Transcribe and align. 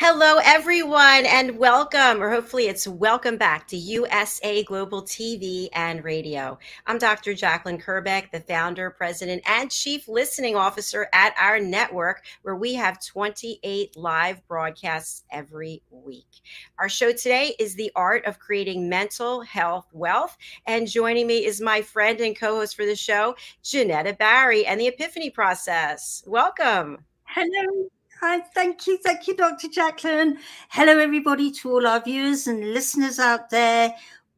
Hello, 0.00 0.38
everyone, 0.44 1.26
and 1.26 1.58
welcome, 1.58 2.22
or 2.22 2.30
hopefully 2.30 2.68
it's 2.68 2.86
welcome 2.86 3.36
back 3.36 3.66
to 3.66 3.76
USA 3.76 4.62
Global 4.62 5.02
TV 5.02 5.68
and 5.72 6.04
Radio. 6.04 6.56
I'm 6.86 6.98
Dr. 6.98 7.34
Jacqueline 7.34 7.80
Kerbeck, 7.80 8.30
the 8.30 8.38
founder, 8.38 8.90
president, 8.90 9.42
and 9.44 9.72
chief 9.72 10.06
listening 10.06 10.54
officer 10.54 11.08
at 11.12 11.34
our 11.36 11.58
network, 11.58 12.22
where 12.42 12.54
we 12.54 12.74
have 12.74 13.04
28 13.04 13.96
live 13.96 14.46
broadcasts 14.46 15.24
every 15.32 15.82
week. 15.90 16.42
Our 16.78 16.88
show 16.88 17.10
today 17.10 17.56
is 17.58 17.74
The 17.74 17.90
Art 17.96 18.24
of 18.24 18.38
Creating 18.38 18.88
Mental 18.88 19.40
Health 19.40 19.88
Wealth, 19.92 20.38
and 20.68 20.86
joining 20.86 21.26
me 21.26 21.44
is 21.44 21.60
my 21.60 21.82
friend 21.82 22.20
and 22.20 22.38
co 22.38 22.54
host 22.54 22.76
for 22.76 22.86
the 22.86 22.94
show, 22.94 23.34
Janetta 23.64 24.12
Barry, 24.12 24.64
and 24.64 24.80
the 24.80 24.86
Epiphany 24.86 25.30
Process. 25.30 26.22
Welcome. 26.24 27.04
Hello. 27.24 27.90
Hi, 28.20 28.40
thank 28.40 28.88
you. 28.88 28.98
Thank 28.98 29.28
you, 29.28 29.36
Dr. 29.36 29.68
Jacqueline. 29.68 30.38
Hello, 30.70 30.98
everybody, 30.98 31.52
to 31.52 31.70
all 31.70 31.86
our 31.86 32.02
viewers 32.02 32.48
and 32.48 32.74
listeners 32.74 33.20
out 33.20 33.48
there. 33.48 33.94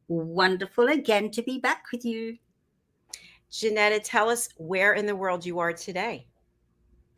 Wonderful 0.07 0.89
again 0.89 1.31
to 1.31 1.41
be 1.41 1.57
back 1.57 1.85
with 1.91 2.05
you. 2.05 2.37
Janetta, 3.49 3.99
tell 3.99 4.29
us 4.29 4.49
where 4.57 4.93
in 4.93 5.07
the 5.07 5.15
world 5.15 5.47
you 5.47 5.57
are 5.57 5.73
today. 5.73 6.27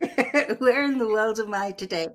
where 0.58 0.84
in 0.84 0.96
the 0.96 1.06
world 1.06 1.38
am 1.38 1.52
I 1.52 1.72
today? 1.72 2.08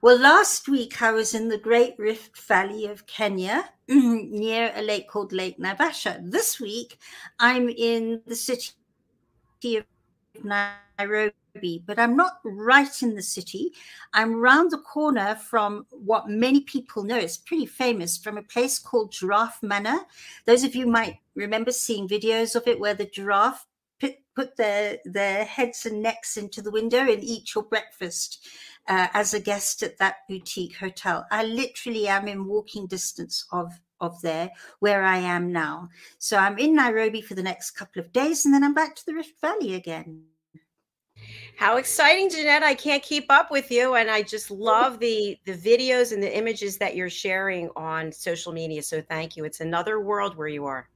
Well, 0.00 0.16
last 0.16 0.68
week 0.68 1.02
I 1.02 1.10
was 1.10 1.34
in 1.34 1.48
the 1.48 1.58
Great 1.58 1.98
Rift 1.98 2.38
Valley 2.46 2.86
of 2.86 3.04
Kenya 3.06 3.68
near 3.88 4.72
a 4.76 4.82
lake 4.82 5.08
called 5.08 5.32
Lake 5.32 5.58
Naivasha. 5.58 6.20
This 6.22 6.60
week 6.60 6.98
I'm 7.40 7.68
in 7.68 8.22
the 8.28 8.36
city 8.36 8.70
of 9.64 9.84
Nairobi 10.44 11.34
but 11.86 11.98
I'm 11.98 12.16
not 12.16 12.40
right 12.44 13.02
in 13.02 13.14
the 13.14 13.22
city. 13.22 13.72
I'm 14.12 14.40
round 14.40 14.70
the 14.70 14.78
corner 14.78 15.34
from 15.34 15.86
what 15.90 16.28
many 16.28 16.60
people 16.60 17.04
know. 17.04 17.16
It's 17.16 17.36
pretty 17.36 17.66
famous 17.66 18.16
from 18.16 18.38
a 18.38 18.42
place 18.42 18.78
called 18.78 19.12
Giraffe 19.12 19.62
Manor. 19.62 20.00
Those 20.46 20.64
of 20.64 20.74
you 20.74 20.86
might 20.86 21.18
remember 21.34 21.72
seeing 21.72 22.08
videos 22.08 22.54
of 22.54 22.66
it 22.66 22.80
where 22.80 22.94
the 22.94 23.06
giraffe 23.06 23.66
put, 24.00 24.14
put 24.34 24.56
their, 24.56 24.98
their 25.04 25.44
heads 25.44 25.86
and 25.86 26.02
necks 26.02 26.36
into 26.36 26.62
the 26.62 26.70
window 26.70 27.00
and 27.00 27.22
eat 27.22 27.54
your 27.54 27.64
breakfast 27.64 28.46
uh, 28.88 29.08
as 29.12 29.34
a 29.34 29.40
guest 29.40 29.82
at 29.82 29.98
that 29.98 30.16
boutique 30.28 30.76
hotel. 30.76 31.26
I 31.30 31.44
literally 31.44 32.08
am 32.08 32.28
in 32.28 32.46
walking 32.46 32.86
distance 32.86 33.46
of 33.52 33.80
of 34.00 34.20
there 34.22 34.50
where 34.78 35.02
I 35.02 35.18
am 35.18 35.52
now. 35.52 35.88
So 36.18 36.36
I'm 36.36 36.58
in 36.58 36.74
Nairobi 36.74 37.20
for 37.20 37.34
the 37.34 37.42
next 37.42 37.72
couple 37.72 38.00
of 38.00 38.12
days 38.12 38.44
and 38.44 38.54
then 38.54 38.64
I'm 38.64 38.74
back 38.74 38.94
to 38.96 39.06
the 39.06 39.14
Rift 39.14 39.40
Valley 39.40 39.74
again. 39.74 40.24
How 41.56 41.76
exciting, 41.76 42.30
Janetta. 42.30 42.64
I 42.64 42.74
can't 42.74 43.02
keep 43.02 43.26
up 43.30 43.50
with 43.50 43.70
you. 43.70 43.94
And 43.94 44.08
I 44.08 44.22
just 44.22 44.50
love 44.70 45.00
the 45.00 45.38
the 45.44 45.56
videos 45.56 46.12
and 46.12 46.22
the 46.22 46.36
images 46.36 46.78
that 46.78 46.94
you're 46.94 47.10
sharing 47.10 47.68
on 47.74 48.12
social 48.12 48.52
media. 48.52 48.82
So 48.82 49.02
thank 49.02 49.36
you. 49.36 49.44
It's 49.44 49.60
another 49.60 50.00
world 50.00 50.36
where 50.36 50.48
you 50.48 50.66
are. 50.66 50.88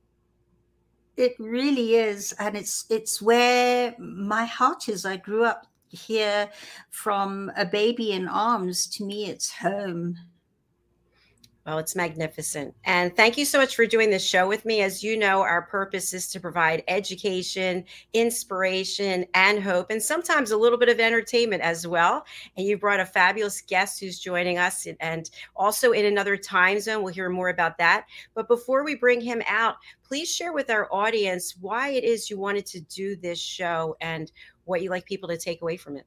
It 1.17 1.35
really 1.39 1.97
is. 1.97 2.33
And 2.39 2.57
it's 2.57 2.87
it's 2.91 3.21
where 3.21 3.95
my 3.99 4.45
heart 4.45 4.89
is. 4.89 5.05
I 5.05 5.17
grew 5.17 5.45
up 5.45 5.67
here 5.89 6.49
from 6.91 7.51
a 7.57 7.65
baby 7.65 8.13
in 8.13 8.29
arms. 8.29 8.87
To 8.97 9.05
me, 9.05 9.27
it's 9.27 9.53
home. 9.53 10.17
Well, 11.65 11.79
it's 11.79 11.95
magnificent. 11.95 12.75
And 12.85 13.15
thank 13.15 13.39
you 13.39 13.45
so 13.45 13.57
much 13.57 13.77
for 13.77 13.87
doing 13.87 14.11
this 14.11 14.27
show 14.27 14.49
with 14.49 14.65
me. 14.65 14.81
As 14.81 15.05
you 15.05 15.17
know, 15.17 15.43
our 15.43 15.63
purpose 15.63 16.13
is 16.13 16.27
to 16.33 16.41
provide 16.41 16.83
education, 16.89 17.85
inspiration, 18.13 19.25
and 19.35 19.63
hope, 19.63 19.91
and 19.91 20.03
sometimes 20.03 20.51
a 20.51 20.57
little 20.57 20.77
bit 20.77 20.89
of 20.89 20.99
entertainment 20.99 21.63
as 21.63 21.87
well. 21.87 22.27
And 22.57 22.67
you 22.67 22.77
brought 22.79 22.99
a 22.99 23.07
fabulous 23.07 23.61
guest 23.61 24.01
who's 24.01 24.19
joining 24.19 24.59
us 24.59 24.89
and 24.99 25.31
also 25.55 25.93
in 25.93 26.05
another 26.05 26.37
time 26.37 26.81
zone. 26.81 27.05
We'll 27.05 27.15
hear 27.15 27.29
more 27.29 27.51
about 27.51 27.79
that. 27.79 28.07
But 28.35 28.49
before 28.49 28.83
we 28.83 28.97
bring 28.97 29.21
him 29.21 29.41
out, 29.47 29.77
please 30.03 30.35
share 30.35 30.53
with 30.53 30.69
our 30.69 30.93
audience 30.93 31.57
why 31.61 31.91
it 31.91 32.03
is 32.03 32.29
you 32.29 32.39
wanted 32.39 32.67
to 32.67 32.81
do 32.81 33.15
this 33.15 33.39
show 33.39 33.97
and 34.01 34.33
what 34.65 34.83
you 34.83 34.91
like 34.91 35.05
people 35.05 35.29
to 35.29 35.37
take 35.37 35.63
away 35.63 35.77
from 35.77 35.97
it. 35.97 36.07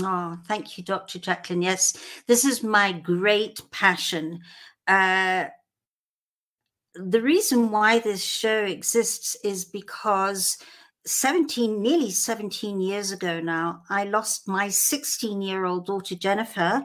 Oh, 0.00 0.38
thank 0.46 0.78
you, 0.78 0.84
Dr. 0.84 1.18
Jacqueline. 1.18 1.62
Yes, 1.62 1.96
this 2.26 2.44
is 2.44 2.62
my 2.62 2.92
great 2.92 3.60
passion. 3.70 4.40
Uh, 4.86 5.46
the 6.94 7.22
reason 7.22 7.70
why 7.70 7.98
this 7.98 8.22
show 8.22 8.64
exists 8.64 9.36
is 9.44 9.64
because 9.64 10.58
17, 11.06 11.80
nearly 11.80 12.10
17 12.10 12.80
years 12.80 13.10
ago 13.10 13.40
now, 13.40 13.82
I 13.88 14.04
lost 14.04 14.46
my 14.46 14.68
16 14.68 15.42
year 15.42 15.64
old 15.64 15.86
daughter, 15.86 16.14
Jennifer, 16.14 16.84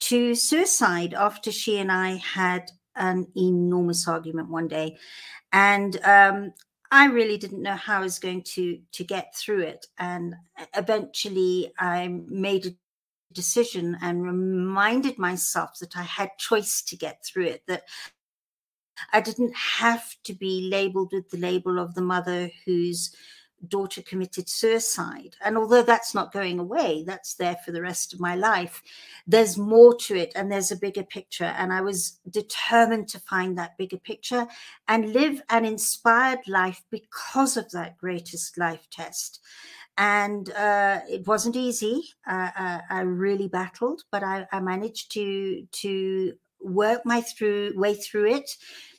to 0.00 0.34
suicide 0.34 1.14
after 1.14 1.52
she 1.52 1.78
and 1.78 1.90
I 1.90 2.16
had 2.16 2.70
an 2.96 3.28
enormous 3.36 4.08
argument 4.08 4.48
one 4.50 4.68
day. 4.68 4.96
And 5.52 5.98
um, 6.04 6.52
I 6.92 7.06
really 7.06 7.38
didn't 7.38 7.62
know 7.62 7.74
how 7.74 7.96
I 7.96 8.00
was 8.00 8.18
going 8.18 8.42
to 8.54 8.78
to 8.92 9.02
get 9.02 9.34
through 9.34 9.62
it, 9.62 9.86
and 9.98 10.36
eventually 10.76 11.72
I 11.78 12.08
made 12.26 12.66
a 12.66 12.76
decision 13.32 13.96
and 14.02 14.22
reminded 14.22 15.18
myself 15.18 15.78
that 15.80 15.96
I 15.96 16.02
had 16.02 16.36
choice 16.38 16.82
to 16.82 16.96
get 16.96 17.24
through 17.24 17.46
it. 17.46 17.62
That 17.66 17.84
I 19.10 19.22
didn't 19.22 19.56
have 19.56 20.04
to 20.24 20.34
be 20.34 20.68
labeled 20.70 21.12
with 21.12 21.30
the 21.30 21.38
label 21.38 21.78
of 21.78 21.94
the 21.94 22.02
mother 22.02 22.50
who's 22.66 23.16
daughter 23.68 24.02
committed 24.02 24.48
suicide. 24.48 25.36
And 25.44 25.56
although 25.56 25.82
that's 25.82 26.14
not 26.14 26.32
going 26.32 26.58
away, 26.58 27.04
that's 27.06 27.34
there 27.34 27.56
for 27.64 27.72
the 27.72 27.82
rest 27.82 28.12
of 28.12 28.20
my 28.20 28.34
life, 28.34 28.82
there's 29.26 29.56
more 29.56 29.94
to 29.94 30.16
it 30.16 30.32
and 30.34 30.50
there's 30.50 30.72
a 30.72 30.76
bigger 30.76 31.04
picture. 31.04 31.52
And 31.56 31.72
I 31.72 31.80
was 31.80 32.18
determined 32.30 33.08
to 33.08 33.20
find 33.20 33.56
that 33.58 33.76
bigger 33.78 33.98
picture 33.98 34.46
and 34.88 35.12
live 35.12 35.42
an 35.50 35.64
inspired 35.64 36.40
life 36.46 36.82
because 36.90 37.56
of 37.56 37.70
that 37.72 37.98
greatest 37.98 38.58
life 38.58 38.88
test. 38.90 39.40
And 39.98 40.50
uh, 40.52 41.00
it 41.08 41.26
wasn't 41.26 41.56
easy. 41.56 42.02
Uh, 42.26 42.50
uh, 42.58 42.80
I 42.88 43.00
really 43.02 43.48
battled, 43.48 44.02
but 44.10 44.22
I, 44.22 44.46
I 44.50 44.60
managed 44.60 45.12
to 45.12 45.66
to 45.70 46.32
work 46.60 47.04
my 47.04 47.20
through 47.20 47.72
way 47.76 47.94
through 47.94 48.26
it 48.26 48.50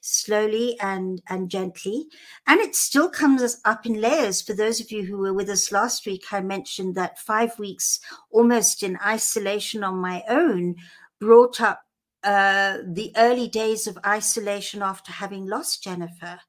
slowly 0.03 0.77
and 0.79 1.21
and 1.29 1.49
gently. 1.49 2.07
And 2.45 2.59
it 2.59 2.75
still 2.75 3.09
comes 3.09 3.57
up 3.63 3.85
in 3.85 4.01
layers. 4.01 4.41
For 4.41 4.53
those 4.53 4.81
of 4.81 4.91
you 4.91 5.03
who 5.05 5.17
were 5.17 5.33
with 5.33 5.49
us 5.49 5.71
last 5.71 6.05
week 6.05 6.25
i 6.31 6.41
mentioned 6.41 6.95
that 6.95 7.19
five 7.19 7.57
weeks 7.57 7.99
almost 8.31 8.83
in 8.83 8.97
isolation 9.05 9.83
on 9.83 9.95
my 9.95 10.23
own 10.27 10.75
brought 11.19 11.61
up 11.61 11.81
uh, 12.23 12.77
the 12.85 13.11
early 13.17 13.47
days 13.47 13.87
of 13.87 13.97
isolation 14.05 14.81
after 14.81 15.11
having 15.11 15.45
lost 15.45 15.83
jennifer 15.83 16.39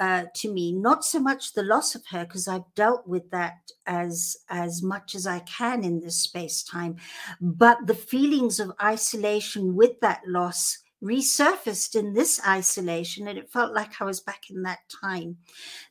uh, 0.00 0.26
to 0.32 0.52
me. 0.52 0.72
Not 0.72 1.04
so 1.04 1.18
much 1.18 1.54
the 1.54 1.64
loss 1.64 1.94
of 1.94 2.06
her 2.10 2.24
because 2.24 2.46
i've 2.48 2.74
dealt 2.74 3.06
with 3.06 3.30
that 3.30 3.56
as 3.86 4.36
as 4.48 4.82
much 4.82 5.14
as 5.14 5.26
i 5.26 5.40
can 5.40 5.82
in 5.82 6.00
this 6.00 6.22
space 6.22 6.62
time 6.62 6.96
but 7.40 7.78
the 7.86 7.94
feelings 7.94 8.60
of 8.60 8.70
isolation 8.82 9.74
with 9.74 9.98
that 10.00 10.20
loss 10.26 10.78
resurfaced 11.02 11.94
in 11.94 12.12
this 12.12 12.40
isolation 12.46 13.28
and 13.28 13.38
it 13.38 13.50
felt 13.50 13.72
like 13.72 14.00
I 14.00 14.04
was 14.04 14.20
back 14.20 14.50
in 14.50 14.62
that 14.62 14.80
time. 14.88 15.36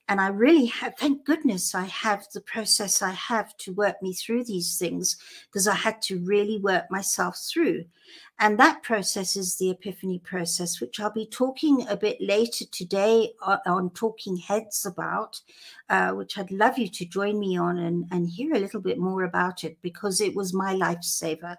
And 0.09 0.19
I 0.19 0.27
really 0.27 0.65
have, 0.65 0.95
thank 0.97 1.25
goodness 1.25 1.75
I 1.75 1.85
have 1.85 2.25
the 2.33 2.41
process 2.41 3.01
I 3.01 3.11
have 3.11 3.55
to 3.57 3.73
work 3.73 4.01
me 4.01 4.13
through 4.13 4.45
these 4.45 4.77
things 4.77 5.17
because 5.47 5.67
I 5.67 5.75
had 5.75 6.01
to 6.03 6.19
really 6.19 6.59
work 6.59 6.85
myself 6.89 7.37
through. 7.37 7.85
And 8.39 8.59
that 8.59 8.83
process 8.83 9.35
is 9.35 9.55
the 9.55 9.71
epiphany 9.71 10.19
process, 10.19 10.79
which 10.79 10.99
I'll 10.99 11.11
be 11.11 11.25
talking 11.25 11.87
a 11.89 11.97
bit 11.97 12.17
later 12.21 12.65
today 12.65 13.31
on, 13.41 13.89
Talking 13.91 14.37
Heads 14.37 14.85
about, 14.85 15.41
uh, 15.89 16.11
which 16.11 16.37
I'd 16.37 16.51
love 16.51 16.77
you 16.77 16.87
to 16.87 17.05
join 17.05 17.39
me 17.39 17.57
on 17.57 17.79
and, 17.79 18.05
and 18.11 18.29
hear 18.29 18.53
a 18.53 18.59
little 18.59 18.81
bit 18.81 18.99
more 18.99 19.23
about 19.23 19.63
it 19.63 19.77
because 19.81 20.21
it 20.21 20.35
was 20.35 20.53
my 20.53 20.75
lifesaver. 20.75 21.57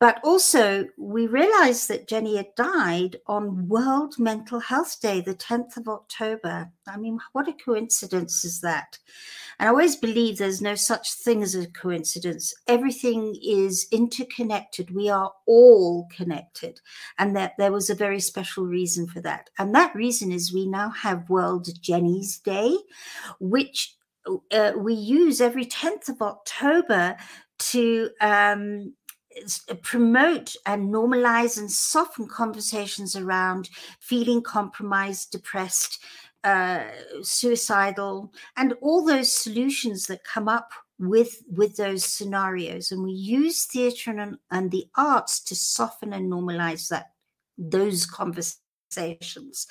But 0.00 0.18
also, 0.24 0.86
we 0.96 1.26
realized 1.26 1.88
that 1.88 2.08
Jenny 2.08 2.38
had 2.38 2.54
died 2.56 3.16
on 3.26 3.68
World 3.68 4.14
Mental 4.18 4.58
Health 4.58 4.98
Day, 4.98 5.20
the 5.20 5.34
10th 5.34 5.76
of 5.76 5.88
October. 5.88 6.70
I 6.88 6.96
mean, 6.96 7.18
what 7.32 7.48
a 7.48 7.52
coincidence 7.52 8.42
is 8.42 8.62
that? 8.62 8.98
And 9.58 9.68
I 9.68 9.70
always 9.70 9.96
believe 9.96 10.38
there's 10.38 10.62
no 10.62 10.74
such 10.74 11.12
thing 11.12 11.42
as 11.42 11.54
a 11.54 11.66
coincidence. 11.66 12.54
Everything 12.66 13.36
is 13.42 13.88
interconnected. 13.92 14.94
We 14.94 15.10
are 15.10 15.32
all 15.46 16.08
connected. 16.16 16.80
And 17.18 17.36
that 17.36 17.52
there 17.58 17.70
was 17.70 17.90
a 17.90 17.94
very 17.94 18.20
special 18.20 18.64
reason 18.64 19.06
for 19.06 19.20
that. 19.20 19.50
And 19.58 19.74
that 19.74 19.94
reason 19.94 20.32
is 20.32 20.50
we 20.50 20.66
now 20.66 20.88
have 20.88 21.28
World 21.28 21.68
Jenny's 21.82 22.38
Day, 22.38 22.74
which 23.38 23.96
uh, 24.50 24.72
we 24.78 24.94
use 24.94 25.42
every 25.42 25.66
10th 25.66 26.08
of 26.08 26.22
October 26.22 27.18
to 27.60 28.10
um, 28.20 28.94
promote 29.82 30.56
and 30.66 30.92
normalize 30.92 31.58
and 31.58 31.70
soften 31.70 32.26
conversations 32.26 33.14
around 33.14 33.70
feeling 34.00 34.42
compromised, 34.42 35.30
depressed, 35.30 36.02
uh, 36.44 36.84
suicidal, 37.22 38.32
and 38.56 38.74
all 38.80 39.04
those 39.04 39.32
solutions 39.32 40.06
that 40.06 40.24
come 40.24 40.48
up 40.48 40.72
with 40.98 41.42
with 41.50 41.76
those 41.76 42.04
scenarios. 42.04 42.92
And 42.92 43.02
we 43.02 43.12
use 43.12 43.64
theatre 43.64 44.18
and, 44.18 44.38
and 44.50 44.70
the 44.70 44.86
arts 44.96 45.40
to 45.44 45.54
soften 45.54 46.12
and 46.12 46.30
normalize 46.30 46.88
that 46.88 47.12
those 47.56 48.06
conversations. 48.06 49.66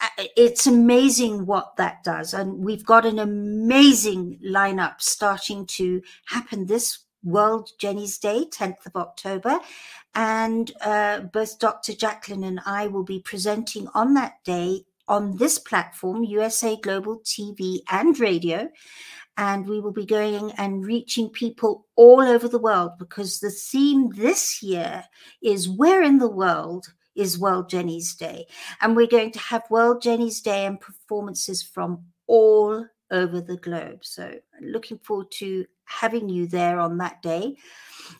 Uh, 0.00 0.24
it's 0.36 0.66
amazing 0.66 1.46
what 1.46 1.76
that 1.76 2.04
does. 2.04 2.34
And 2.34 2.58
we've 2.58 2.84
got 2.84 3.06
an 3.06 3.18
amazing 3.18 4.38
lineup 4.44 5.00
starting 5.00 5.66
to 5.66 6.02
happen 6.26 6.66
this 6.66 6.98
World 7.22 7.70
Jenny's 7.78 8.18
Day, 8.18 8.46
10th 8.50 8.86
of 8.86 8.96
October. 8.96 9.58
And 10.14 10.70
uh, 10.80 11.20
both 11.20 11.58
Dr. 11.58 11.92
Jacqueline 11.94 12.44
and 12.44 12.60
I 12.64 12.86
will 12.86 13.04
be 13.04 13.20
presenting 13.20 13.88
on 13.94 14.14
that 14.14 14.42
day 14.44 14.82
on 15.08 15.36
this 15.38 15.58
platform, 15.58 16.22
USA 16.24 16.76
Global 16.76 17.20
TV 17.20 17.78
and 17.90 18.18
radio. 18.18 18.68
And 19.36 19.68
we 19.68 19.80
will 19.80 19.92
be 19.92 20.04
going 20.04 20.50
and 20.52 20.84
reaching 20.84 21.30
people 21.30 21.86
all 21.96 22.20
over 22.20 22.48
the 22.48 22.58
world 22.58 22.92
because 22.98 23.38
the 23.38 23.50
theme 23.50 24.10
this 24.10 24.62
year 24.62 25.04
is 25.42 25.68
Where 25.68 26.02
in 26.02 26.18
the 26.18 26.28
World 26.28 26.86
is 27.14 27.38
World 27.38 27.70
Jenny's 27.70 28.14
Day? 28.14 28.46
And 28.80 28.96
we're 28.96 29.06
going 29.06 29.30
to 29.32 29.38
have 29.38 29.62
World 29.70 30.02
Jenny's 30.02 30.40
Day 30.40 30.66
and 30.66 30.80
performances 30.80 31.62
from 31.62 32.06
all 32.26 32.86
over 33.10 33.40
the 33.40 33.56
globe. 33.56 34.04
So, 34.04 34.34
looking 34.60 34.98
forward 34.98 35.30
to 35.32 35.66
having 35.84 36.28
you 36.28 36.46
there 36.46 36.78
on 36.78 36.98
that 36.98 37.22
day. 37.22 37.56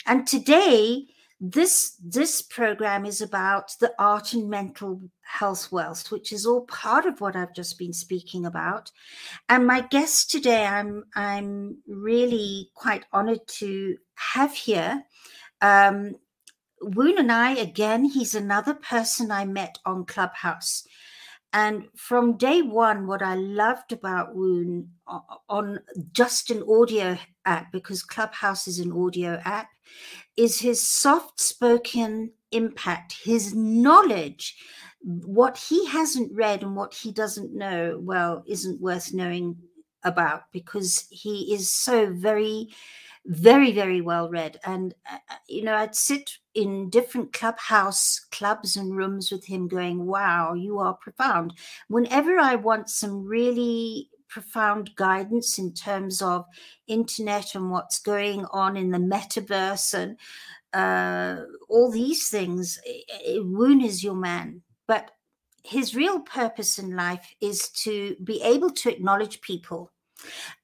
And 0.06 0.26
today, 0.26 1.06
this 1.40 1.96
this 2.02 2.42
program 2.42 3.06
is 3.06 3.20
about 3.20 3.72
the 3.78 3.92
art 3.98 4.32
and 4.32 4.50
mental 4.50 5.00
health 5.22 5.70
wealth 5.70 6.10
which 6.10 6.32
is 6.32 6.44
all 6.44 6.62
part 6.62 7.06
of 7.06 7.20
what 7.20 7.36
i've 7.36 7.54
just 7.54 7.78
been 7.78 7.92
speaking 7.92 8.44
about 8.44 8.90
and 9.48 9.64
my 9.64 9.80
guest 9.80 10.30
today 10.30 10.66
i'm 10.66 11.04
i'm 11.14 11.76
really 11.86 12.70
quite 12.74 13.04
honored 13.12 13.46
to 13.46 13.96
have 14.14 14.52
here 14.52 15.04
um 15.60 16.16
woon 16.80 17.18
and 17.18 17.30
i 17.30 17.52
again 17.52 18.04
he's 18.04 18.34
another 18.34 18.74
person 18.74 19.30
i 19.30 19.44
met 19.44 19.78
on 19.86 20.04
clubhouse 20.04 20.87
and 21.52 21.88
from 21.96 22.36
day 22.36 22.62
one, 22.62 23.06
what 23.06 23.22
I 23.22 23.34
loved 23.34 23.92
about 23.92 24.34
Woon 24.34 24.90
on 25.48 25.80
just 26.12 26.50
an 26.50 26.62
audio 26.68 27.18
app, 27.46 27.72
because 27.72 28.02
Clubhouse 28.02 28.68
is 28.68 28.78
an 28.78 28.92
audio 28.92 29.40
app, 29.44 29.68
is 30.36 30.60
his 30.60 30.82
soft 30.86 31.40
spoken 31.40 32.32
impact, 32.52 33.16
his 33.24 33.54
knowledge. 33.54 34.56
What 35.00 35.56
he 35.56 35.86
hasn't 35.86 36.32
read 36.34 36.62
and 36.62 36.76
what 36.76 36.94
he 36.94 37.12
doesn't 37.12 37.54
know, 37.54 37.98
well, 38.02 38.44
isn't 38.46 38.80
worth 38.80 39.14
knowing 39.14 39.56
about 40.04 40.42
because 40.52 41.06
he 41.10 41.52
is 41.54 41.70
so 41.70 42.12
very 42.12 42.68
very 43.26 43.72
very 43.72 44.00
well 44.00 44.30
read 44.30 44.58
and 44.64 44.94
uh, 45.10 45.18
uh, 45.30 45.34
you 45.48 45.62
know 45.62 45.74
i'd 45.74 45.94
sit 45.94 46.38
in 46.58 46.90
different 46.90 47.32
clubhouse 47.32 48.26
clubs 48.32 48.76
and 48.76 48.96
rooms 48.96 49.30
with 49.30 49.44
him 49.44 49.68
going 49.68 50.06
wow 50.06 50.54
you 50.54 50.80
are 50.80 50.94
profound. 50.94 51.54
Whenever 51.86 52.36
i 52.36 52.56
want 52.56 52.90
some 52.90 53.24
really 53.24 54.10
profound 54.28 54.90
guidance 54.96 55.58
in 55.58 55.72
terms 55.72 56.20
of 56.20 56.44
internet 56.88 57.54
and 57.54 57.70
what's 57.70 58.00
going 58.00 58.44
on 58.50 58.76
in 58.76 58.90
the 58.90 58.98
metaverse 58.98 59.94
and 59.94 60.16
uh, 60.74 61.44
all 61.68 61.90
these 61.90 62.28
things 62.28 62.80
woon 63.36 63.80
is 63.80 64.02
your 64.02 64.16
man. 64.16 64.60
But 64.88 65.12
his 65.62 65.94
real 65.94 66.20
purpose 66.20 66.78
in 66.78 66.96
life 66.96 67.34
is 67.40 67.68
to 67.84 68.16
be 68.24 68.42
able 68.42 68.70
to 68.70 68.90
acknowledge 68.90 69.40
people 69.42 69.92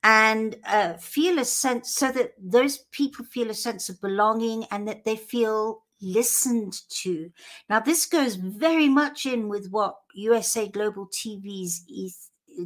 and 0.02 0.56
uh, 0.67 0.94
feel 0.94 1.38
a 1.38 1.44
sense 1.44 1.94
so 1.94 2.11
that 2.11 2.32
those 2.38 2.79
people 2.90 3.25
feel 3.25 3.50
a 3.50 3.55
sense 3.55 3.88
of 3.88 4.00
belonging 4.00 4.64
and 4.70 4.88
that 4.88 5.05
they 5.05 5.17
feel 5.17 5.83
listened 6.00 6.81
to. 7.02 7.31
Now, 7.69 7.81
this 7.81 8.06
goes 8.06 8.37
very 8.37 8.88
much 8.88 9.26
in 9.26 9.49
with 9.49 9.69
what 9.70 9.96
USA 10.14 10.69
Global 10.69 11.08
TV's 11.08 11.85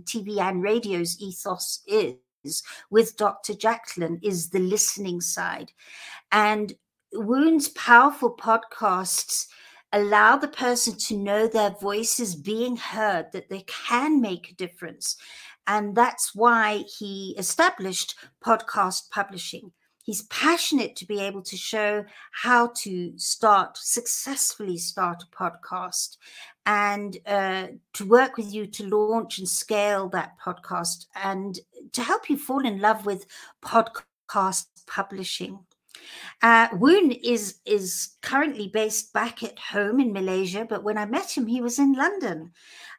TV 0.05 0.39
and 0.39 0.63
radio's 0.63 1.17
ethos 1.21 1.83
is 1.87 2.63
with 2.91 3.17
Dr. 3.17 3.55
Jacqueline 3.55 4.21
is 4.23 4.51
the 4.51 4.59
listening 4.59 5.21
side. 5.21 5.73
And 6.33 6.75
Woon's 7.13 7.69
powerful 7.71 8.35
podcasts 8.37 9.47
allow 9.93 10.37
the 10.37 10.49
person 10.49 10.97
to 10.99 11.17
know 11.17 11.47
their 11.47 11.71
voice 11.71 12.21
is 12.21 12.37
being 12.37 12.77
heard, 12.77 13.33
that 13.33 13.49
they 13.49 13.65
can 13.67 14.21
make 14.21 14.51
a 14.51 14.55
difference. 14.55 15.17
And 15.67 15.95
that's 15.95 16.35
why 16.35 16.85
he 16.99 17.35
established 17.39 18.15
podcast 18.45 19.11
publishing. 19.11 19.73
He's 20.09 20.23
passionate 20.23 20.97
to 20.97 21.05
be 21.05 21.21
able 21.21 21.43
to 21.43 21.57
show 21.59 22.03
how 22.33 22.69
to 22.77 23.13
start, 23.19 23.77
successfully 23.77 24.79
start 24.79 25.23
a 25.23 25.37
podcast 25.37 26.17
and 26.65 27.19
uh, 27.27 27.67
to 27.93 28.07
work 28.07 28.39
with 28.39 28.51
you 28.51 28.67
to 28.69 28.87
launch 28.87 29.37
and 29.37 29.47
scale 29.47 30.09
that 30.09 30.39
podcast 30.43 31.09
and 31.15 31.61
to 31.93 32.03
help 32.03 32.31
you 32.31 32.39
fall 32.39 32.65
in 32.65 32.81
love 32.81 33.05
with 33.05 33.27
podcast 33.63 34.65
publishing. 34.87 35.59
Uh, 36.41 36.69
Woon 36.73 37.13
is 37.13 37.59
is 37.67 38.17
currently 38.23 38.69
based 38.69 39.13
back 39.13 39.43
at 39.43 39.59
home 39.59 40.01
in 40.01 40.15
Malaysia, 40.15 40.65
but 40.67 40.85
when 40.85 40.97
I 40.97 41.05
met 41.05 41.37
him, 41.37 41.47
he 41.47 41.61
was 41.61 41.79
in 41.79 41.93
London, 41.93 42.53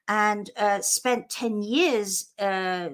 and 0.10 0.50
uh, 0.58 0.82
spent 0.82 1.30
10 1.30 1.62
years 1.62 2.32
uh, 2.39 2.89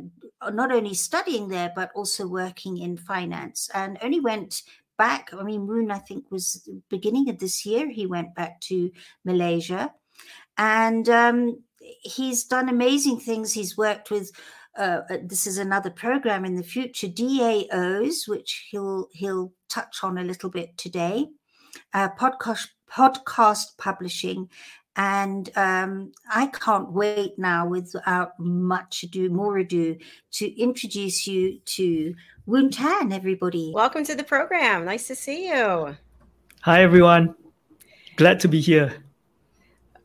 not 0.51 0.71
only 0.73 0.93
studying 0.93 1.47
there, 1.47 1.71
but 1.73 1.89
also 1.95 2.27
working 2.27 2.77
in 2.77 2.97
finance 2.97 3.69
and 3.73 3.97
only 4.03 4.19
went 4.19 4.63
back. 4.97 5.29
I 5.33 5.41
mean, 5.43 5.65
Woon, 5.65 5.91
I 5.91 5.97
think, 5.97 6.29
was 6.29 6.69
beginning 6.89 7.29
of 7.29 7.39
this 7.39 7.65
year, 7.65 7.89
he 7.89 8.05
went 8.05 8.35
back 8.35 8.59
to 8.61 8.91
Malaysia. 9.23 9.93
And 10.57 11.07
um, 11.07 11.63
he's 11.79 12.43
done 12.43 12.67
amazing 12.67 13.21
things. 13.21 13.53
He's 13.53 13.77
worked 13.77 14.11
with 14.11 14.31
uh, 14.77 15.01
uh 15.09 15.17
this 15.23 15.47
is 15.47 15.57
another 15.57 15.89
program 15.89 16.43
in 16.43 16.55
the 16.55 16.63
future, 16.63 17.07
DAOs, 17.07 18.27
which 18.27 18.67
he'll 18.69 19.07
he'll 19.13 19.53
touch 19.69 19.99
on 20.03 20.17
a 20.17 20.23
little 20.23 20.49
bit 20.49 20.77
today. 20.77 21.27
Uh, 21.93 22.09
podcast 22.19 22.67
podcast 22.89 23.77
publishing 23.77 24.49
and 24.95 25.49
um, 25.55 26.11
I 26.29 26.47
can't 26.47 26.91
wait 26.91 27.37
now, 27.37 27.67
without 27.67 28.39
much 28.39 29.03
ado, 29.03 29.29
more 29.29 29.57
ado, 29.57 29.97
to 30.31 30.61
introduce 30.61 31.27
you 31.27 31.59
to 31.65 32.15
Woon 32.45 32.69
Tan, 32.69 33.11
everybody. 33.11 33.71
Welcome 33.73 34.05
to 34.05 34.15
the 34.15 34.23
program. 34.23 34.85
Nice 34.85 35.07
to 35.07 35.15
see 35.15 35.49
you. 35.49 35.97
Hi, 36.61 36.81
everyone. 36.81 37.35
Glad 38.15 38.39
to 38.41 38.47
be 38.47 38.61
here. 38.61 39.03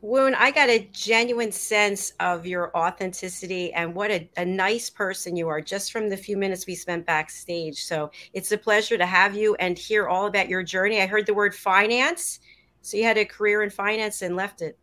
Woon, 0.02 0.34
I 0.34 0.50
got 0.50 0.70
a 0.70 0.88
genuine 0.92 1.52
sense 1.52 2.14
of 2.20 2.46
your 2.46 2.74
authenticity 2.76 3.72
and 3.74 3.94
what 3.94 4.10
a, 4.10 4.28
a, 4.38 4.44
nice 4.44 4.88
person 4.88 5.36
you 5.36 5.46
are 5.48 5.60
just 5.60 5.92
from 5.92 6.08
the 6.08 6.16
few 6.16 6.38
minutes 6.38 6.66
we 6.66 6.74
spent 6.74 7.04
backstage. 7.04 7.84
So 7.84 8.10
it's 8.32 8.50
a 8.50 8.56
pleasure 8.56 8.96
to 8.96 9.04
have 9.04 9.36
you 9.36 9.56
and 9.56 9.78
hear 9.78 10.08
all 10.08 10.26
about 10.26 10.48
your 10.48 10.62
journey. 10.62 11.02
I 11.02 11.06
heard 11.06 11.26
the 11.26 11.34
word 11.34 11.54
finance. 11.54 12.40
So 12.82 12.96
you 12.96 13.04
had 13.04 13.18
a 13.18 13.24
career 13.24 13.62
in 13.62 13.70
finance 13.70 14.22
and 14.22 14.36
left 14.36 14.62
it. 14.62 14.78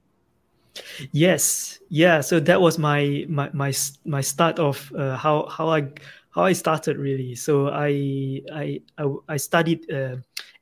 Yes, 1.11 1.79
yeah. 1.89 2.21
So 2.21 2.39
that 2.39 2.61
was 2.61 2.77
my 2.77 3.25
my 3.27 3.49
my 3.53 3.73
my 4.05 4.21
start 4.21 4.59
of 4.59 4.91
uh, 4.97 5.17
how 5.17 5.47
how 5.47 5.69
I 5.69 5.89
how 6.31 6.43
I 6.43 6.53
started 6.53 6.97
really. 6.97 7.35
So 7.35 7.69
I 7.69 8.41
I 8.53 8.81
I, 8.97 9.05
I 9.27 9.37
studied 9.37 9.91
uh, 9.91 10.17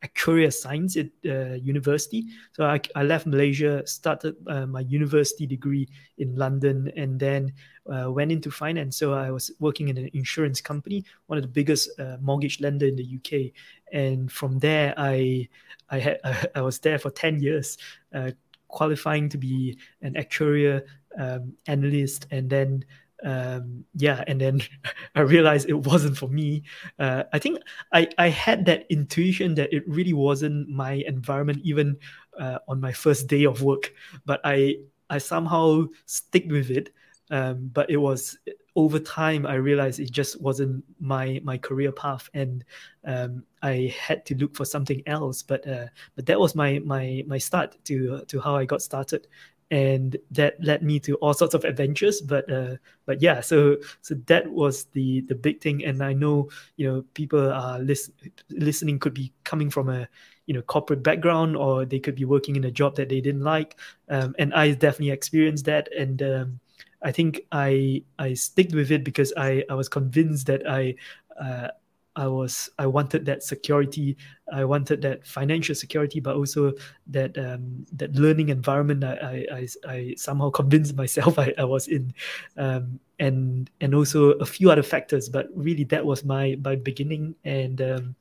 actuarial 0.05 0.53
science 0.53 0.97
at 0.97 1.07
uh, 1.25 1.55
university. 1.55 2.25
So 2.53 2.65
I, 2.65 2.79
I, 2.95 3.03
left 3.03 3.25
Malaysia, 3.25 3.85
started 3.85 4.35
uh, 4.47 4.65
my 4.65 4.81
university 4.81 5.45
degree 5.47 5.87
in 6.17 6.35
London, 6.35 6.91
and 6.95 7.19
then 7.19 7.53
uh, 7.91 8.11
went 8.11 8.31
into 8.31 8.51
finance. 8.51 8.97
So 8.97 9.13
I 9.13 9.31
was 9.31 9.51
working 9.59 9.89
in 9.89 9.97
an 9.97 10.09
insurance 10.13 10.61
company, 10.61 11.05
one 11.27 11.37
of 11.37 11.43
the 11.43 11.49
biggest 11.49 11.99
uh, 11.99 12.17
mortgage 12.21 12.61
lender 12.61 12.85
in 12.85 12.95
the 12.95 13.17
UK. 13.17 13.51
And 13.91 14.31
from 14.31 14.59
there, 14.59 14.93
I 14.97 15.47
I 15.89 15.99
had 15.99 16.19
I 16.55 16.61
was 16.61 16.79
there 16.79 16.99
for 16.99 17.09
ten 17.09 17.41
years, 17.41 17.77
uh, 18.13 18.31
qualifying 18.67 19.29
to 19.29 19.37
be 19.37 19.77
an 20.01 20.13
actuarial 20.13 20.81
um, 21.17 21.53
analyst, 21.67 22.27
and 22.31 22.49
then 22.49 22.85
um, 23.23 23.85
yeah, 23.95 24.23
and 24.27 24.39
then 24.39 24.61
I 25.15 25.21
realized 25.21 25.69
it 25.69 25.73
wasn't 25.73 26.17
for 26.17 26.27
me. 26.27 26.63
Uh, 26.99 27.23
I 27.33 27.39
think 27.39 27.59
I, 27.93 28.07
I 28.17 28.29
had 28.29 28.65
that 28.65 28.85
intuition 28.89 29.55
that 29.55 29.73
it 29.73 29.87
really 29.87 30.13
wasn't 30.13 30.69
my 30.69 31.03
environment, 31.07 31.61
even 31.63 31.97
uh, 32.39 32.59
on 32.67 32.81
my 32.81 32.91
first 32.91 33.27
day 33.27 33.45
of 33.45 33.61
work. 33.61 33.93
But 34.25 34.41
I 34.43 34.77
I 35.09 35.17
somehow 35.19 35.85
stick 36.05 36.45
with 36.49 36.71
it. 36.71 36.93
Um, 37.31 37.71
but 37.73 37.89
it 37.89 37.97
was 37.97 38.37
over 38.75 38.99
time 38.99 39.45
I 39.47 39.55
realized 39.55 39.99
it 39.99 40.11
just 40.11 40.39
wasn't 40.41 40.83
my 40.99 41.41
my 41.43 41.57
career 41.57 41.91
path, 41.91 42.29
and 42.33 42.63
um, 43.05 43.43
I 43.61 43.93
had 43.99 44.25
to 44.27 44.35
look 44.35 44.55
for 44.55 44.65
something 44.65 45.01
else. 45.07 45.41
But 45.41 45.67
uh, 45.67 45.87
but 46.15 46.25
that 46.27 46.39
was 46.39 46.55
my 46.55 46.79
my 46.85 47.23
my 47.25 47.37
start 47.37 47.77
to 47.85 48.23
to 48.27 48.39
how 48.39 48.55
I 48.55 48.65
got 48.65 48.81
started 48.81 49.27
and 49.71 50.17
that 50.29 50.61
led 50.63 50.83
me 50.83 50.99
to 50.99 51.15
all 51.15 51.33
sorts 51.33 51.55
of 51.55 51.65
adventures 51.65 52.21
but 52.21 52.49
uh, 52.51 52.75
but 53.05 53.21
yeah 53.21 53.41
so 53.41 53.77
so 54.01 54.13
that 54.27 54.47
was 54.49 54.85
the 54.93 55.21
the 55.21 55.35
big 55.35 55.59
thing. 55.59 55.83
And 55.83 56.03
i 56.03 56.13
know 56.13 56.49
you 56.77 56.87
know 56.87 57.03
people 57.13 57.51
are 57.51 57.79
listen, 57.79 58.13
listening 58.49 58.99
could 58.99 59.13
be 59.13 59.33
coming 59.43 59.69
from 59.69 59.89
a 59.89 60.07
you 60.45 60.53
know 60.53 60.61
corporate 60.61 61.01
background 61.01 61.57
or 61.57 61.85
they 61.85 61.99
could 61.99 62.15
be 62.15 62.25
working 62.25 62.55
in 62.55 62.65
a 62.65 62.71
job 62.71 62.95
that 62.97 63.09
they 63.09 63.21
didn't 63.21 63.41
like. 63.43 63.75
Um, 64.09 64.35
and 64.37 64.53
i 64.53 64.71
definitely 64.71 65.11
experienced 65.11 65.65
that. 65.65 65.89
And 65.93 66.21
um, 66.21 66.59
i 67.01 67.11
think 67.11 67.41
i 67.51 68.03
i 68.19 68.33
stick 68.33 68.71
with 68.73 68.91
it 68.91 69.03
because 69.03 69.33
i 69.37 69.63
i 69.69 69.73
was 69.73 69.89
convinced 69.89 70.47
that 70.47 70.67
i 70.69 70.95
uh, 71.39 71.69
I 72.15 72.27
was 72.27 72.69
I 72.79 72.87
wanted 72.87 73.25
that 73.25 73.43
security. 73.43 74.17
I 74.51 74.63
wanted 74.63 75.01
that 75.01 75.25
financial 75.25 75.75
security, 75.75 76.19
but 76.19 76.35
also 76.35 76.73
that 77.07 77.37
um, 77.37 77.85
that 77.93 78.13
learning 78.15 78.49
environment. 78.49 79.03
I, 79.03 79.45
I, 79.51 79.67
I 79.87 80.13
somehow 80.17 80.49
convinced 80.49 80.95
myself 81.03 81.37
I, 81.37 81.53
I 81.57 81.63
was 81.63 81.87
in, 81.87 82.13
um, 82.57 82.99
and 83.19 83.69
and 83.81 83.93
also 83.93 84.31
a 84.33 84.45
few 84.45 84.71
other 84.71 84.83
factors. 84.83 85.29
But 85.29 85.47
really, 85.53 85.83
that 85.85 86.05
was 86.05 86.23
my 86.23 86.57
my 86.63 86.75
beginning, 86.75 87.35
and 87.43 87.81
um, 87.81 88.15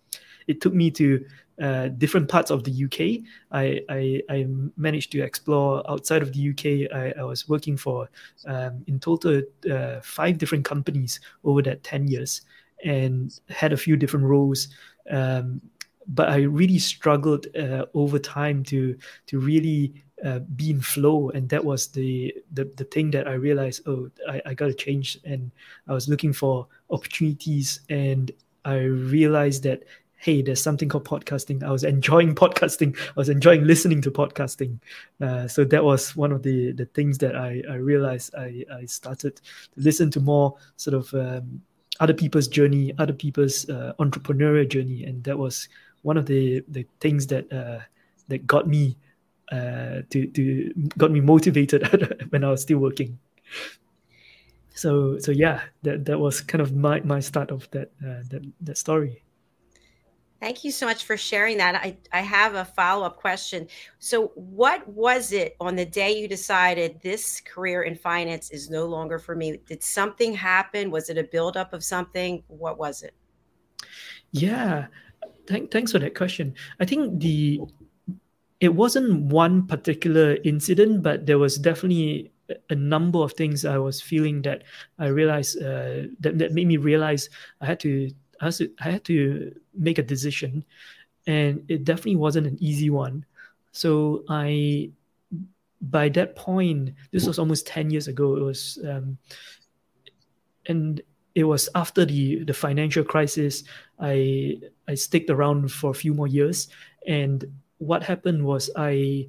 it 0.47 0.61
took 0.61 0.75
me 0.75 0.91
to 0.93 1.25
uh, 1.61 1.89
different 1.89 2.29
parts 2.29 2.51
of 2.51 2.65
the 2.65 2.85
UK. 2.85 3.25
I, 3.53 3.81
I, 3.89 4.23
I 4.29 4.47
managed 4.77 5.13
to 5.13 5.23
explore 5.23 5.89
outside 5.89 6.21
of 6.21 6.33
the 6.33 6.51
UK. 6.51 6.93
I, 6.93 7.21
I 7.21 7.23
was 7.23 7.49
working 7.49 7.77
for 7.77 8.11
um, 8.47 8.83
in 8.89 8.99
total 8.99 9.41
uh, 9.71 10.01
five 10.03 10.39
different 10.39 10.65
companies 10.65 11.21
over 11.45 11.63
that 11.63 11.85
ten 11.85 12.09
years 12.09 12.43
and 12.85 13.41
had 13.49 13.73
a 13.73 13.77
few 13.77 13.97
different 13.97 14.27
roles. 14.27 14.69
Um, 15.11 15.61
but 16.07 16.29
I 16.29 16.43
really 16.43 16.79
struggled 16.79 17.47
uh, 17.57 17.87
over 17.95 18.19
time 18.19 18.63
to 18.65 18.97
to 19.27 19.39
really 19.39 20.05
uh, 20.25 20.41
be 20.57 20.71
in 20.71 20.81
flow, 20.81 21.31
and 21.31 21.49
that 21.49 21.65
was 21.65 21.89
the 21.89 22.35
the, 22.53 22.65
the 22.77 22.85
thing 22.85 23.11
that 23.13 23.27
I 23.27 23.33
realized. 23.33 23.87
Oh, 23.87 24.11
I, 24.29 24.41
I 24.47 24.55
got 24.55 24.67
to 24.67 24.75
change, 24.75 25.19
and 25.25 25.51
I 25.89 25.93
was 25.93 26.09
looking 26.09 26.33
for 26.33 26.67
opportunities, 26.91 27.81
and 27.89 28.31
I 28.65 28.77
realized 28.81 29.63
that 29.65 29.85
hey, 30.25 30.41
there's 30.41 30.63
something 30.63 30.89
called 30.89 31.05
podcasting. 31.05 31.63
I 31.63 31.71
was 31.71 31.85
enjoying 31.85 32.35
podcasting. 32.45 32.97
I 32.99 33.13
was 33.15 33.29
enjoying 33.29 33.65
listening 33.65 34.01
to 34.03 34.11
podcasting. 34.11 34.79
Uh, 35.21 35.47
so 35.47 35.65
that 35.65 35.85
was 35.85 36.17
one 36.17 36.33
of 36.33 36.43
the 36.43 36.73
the 36.73 36.87
things 36.87 37.19
that 37.19 37.37
I 37.37 37.63
I 37.71 37.75
realized. 37.75 38.35
I 38.35 38.65
I 38.73 38.87
started 38.87 39.37
to 39.37 39.43
listen 39.77 40.11
to 40.13 40.21
more 40.21 40.57
sort 40.77 40.95
of 40.95 41.13
um, 41.15 41.63
other 42.01 42.15
people's 42.15 42.49
journey, 42.49 42.93
other 42.99 43.13
people's 43.13 43.69
uh, 43.69 43.95
entrepreneurial 43.99 44.69
journey, 44.69 45.05
and 45.05 45.23
that 45.25 45.39
was 45.39 45.69
one 46.03 46.17
of 46.17 46.27
the 46.27 46.63
the 46.69 46.87
things 47.01 47.27
that 47.29 47.51
uh, 47.53 47.81
that 48.29 48.47
got 48.47 48.67
me 48.69 48.97
uh, 49.53 50.03
to 50.11 50.27
to 50.27 50.73
got 50.99 51.11
me 51.11 51.21
motivated 51.21 51.83
when 52.31 52.45
I 52.45 52.51
was 52.51 52.63
still 52.63 52.79
working. 52.79 53.19
So 54.75 55.19
so 55.19 55.33
yeah, 55.33 55.63
that 55.83 56.05
that 56.07 56.19
was 56.19 56.41
kind 56.41 56.63
of 56.63 56.75
my 56.75 57.01
my 57.01 57.21
start 57.21 57.51
of 57.51 57.71
that 57.71 57.91
uh, 58.05 58.23
that 58.31 58.43
that 58.61 58.79
story. 58.79 59.24
Thank 60.45 60.63
you 60.63 60.73
so 60.73 60.85
much 60.85 61.05
for 61.05 61.17
sharing 61.17 61.57
that. 61.57 61.75
I, 61.75 61.97
I 62.13 62.21
have 62.21 62.55
a 62.55 62.67
follow 62.67 63.07
up 63.07 63.17
question. 63.17 63.67
So, 63.99 64.27
what 64.35 64.87
was 64.87 65.33
it 65.33 65.57
on 65.59 65.75
the 65.75 65.87
day 65.87 66.21
you 66.21 66.29
decided 66.29 67.01
this 67.01 67.41
career 67.41 67.85
in 67.85 67.95
finance 67.95 68.51
is 68.51 68.69
no 68.69 68.85
longer 68.85 69.19
for 69.19 69.35
me? 69.35 69.59
Did 69.67 69.83
something 69.83 70.35
happen? 70.35 70.91
Was 70.91 71.09
it 71.09 71.17
a 71.17 71.25
buildup 71.25 71.73
of 71.73 71.83
something? 71.83 72.43
What 72.49 72.77
was 72.77 73.03
it? 73.03 73.15
Yeah, 74.33 74.89
Thank, 75.47 75.71
thanks 75.71 75.93
for 75.93 75.99
that 75.99 76.15
question. 76.15 76.55
I 76.79 76.85
think 76.85 77.21
the 77.21 77.63
it 78.61 78.75
wasn't 78.75 79.23
one 79.33 79.67
particular 79.67 80.37
incident, 80.45 81.03
but 81.03 81.25
there 81.25 81.39
was 81.39 81.57
definitely 81.57 82.35
a 82.69 82.75
number 82.75 83.21
of 83.21 83.33
things 83.33 83.65
I 83.65 83.79
was 83.79 84.03
feeling 84.03 84.43
that 84.43 84.65
I 84.99 85.07
realized 85.07 85.57
uh, 85.63 86.13
that, 86.21 86.37
that 86.37 86.53
made 86.53 86.67
me 86.67 86.77
realize 86.77 87.31
I 87.63 87.65
had 87.65 87.81
to 87.81 88.11
I 88.45 88.49
had 88.49 88.55
to, 88.55 88.71
I 88.81 88.91
had 88.91 89.05
to 89.05 89.55
make 89.75 89.99
a 89.99 90.03
decision, 90.03 90.65
and 91.27 91.65
it 91.69 91.85
definitely 91.85 92.17
wasn't 92.17 92.47
an 92.47 92.59
easy 92.61 92.91
one. 92.91 93.25
So 93.73 94.25
I, 94.29 94.91
by 95.81 96.09
that 96.11 96.37
point, 96.37 96.95
this 97.11 97.27
was 97.27 97.39
almost 97.39 97.67
ten 97.67 97.91
years 97.91 98.09
ago. 98.09 98.37
It 98.37 98.43
was, 98.43 98.79
um, 98.87 99.19
and 100.67 101.01
it 101.35 101.45
was 101.45 101.69
after 101.75 102.05
the 102.05 102.45
the 102.45 102.55
financial 102.55 103.05
crisis. 103.05 103.65
I 103.99 104.61
I 104.87 104.95
sticked 104.95 105.31
around 105.31 105.73
for 105.73 105.91
a 105.91 105.95
few 105.95 106.15
more 106.15 106.29
years, 106.29 106.69
and 107.07 107.45
what 107.79 108.03
happened 108.03 108.45
was 108.45 108.71
I 108.77 109.27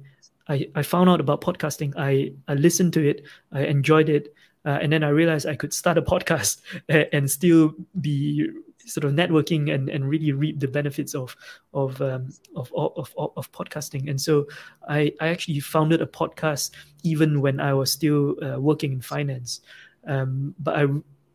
I, 0.48 0.68
I 0.74 0.82
found 0.82 1.10
out 1.10 1.20
about 1.20 1.40
podcasting. 1.40 1.94
I, 1.96 2.32
I 2.48 2.54
listened 2.54 2.92
to 2.94 3.08
it. 3.08 3.24
I 3.52 3.64
enjoyed 3.64 4.08
it. 4.08 4.34
Uh, 4.64 4.78
and 4.80 4.92
then 4.92 5.04
I 5.04 5.08
realized 5.08 5.46
I 5.46 5.56
could 5.56 5.72
start 5.72 5.98
a 5.98 6.02
podcast 6.12 6.60
and, 6.88 7.08
and 7.12 7.30
still 7.30 7.74
be 8.00 8.48
sort 8.86 9.04
of 9.04 9.12
networking 9.12 9.74
and, 9.74 9.88
and 9.88 10.08
really 10.08 10.32
reap 10.32 10.60
the 10.60 10.68
benefits 10.68 11.14
of 11.14 11.36
of, 11.74 12.00
um, 12.00 12.28
of, 12.54 12.72
of, 12.74 13.14
of 13.16 13.32
of 13.36 13.52
podcasting. 13.52 14.08
And 14.08 14.20
so 14.20 14.46
I 14.88 15.12
I 15.20 15.28
actually 15.28 15.60
founded 15.60 16.00
a 16.00 16.06
podcast 16.06 16.70
even 17.02 17.40
when 17.40 17.60
I 17.60 17.74
was 17.74 17.92
still 17.92 18.36
uh, 18.42 18.58
working 18.60 18.92
in 18.92 19.00
finance. 19.00 19.60
Um, 20.06 20.54
but 20.58 20.76
I 20.76 20.86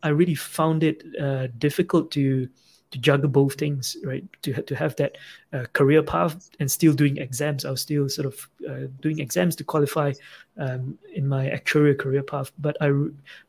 I 0.04 0.10
really 0.10 0.36
found 0.36 0.84
it 0.84 1.04
uh, 1.20 1.48
difficult 1.58 2.12
to 2.12 2.48
to 2.92 2.98
juggle 3.00 3.30
both 3.30 3.56
things, 3.56 3.96
right? 4.04 4.24
To 4.44 4.62
to 4.62 4.76
have 4.76 4.96
that 4.98 5.18
uh, 5.54 5.66
career 5.74 6.04
path 6.04 6.50
and 6.60 6.70
still 6.70 6.94
doing 6.94 7.18
exams. 7.18 7.66
I 7.66 7.72
was 7.72 7.82
still 7.82 8.10
sort 8.10 8.28
of 8.28 8.50
uh, 8.70 8.88
doing 9.02 9.20
exams 9.20 9.56
to 9.58 9.64
qualify 9.64 10.14
um, 10.58 10.98
in 11.14 11.28
my 11.28 11.50
actuarial 11.50 11.98
career 11.98 12.24
path, 12.24 12.52
but 12.60 12.76
I 12.82 12.92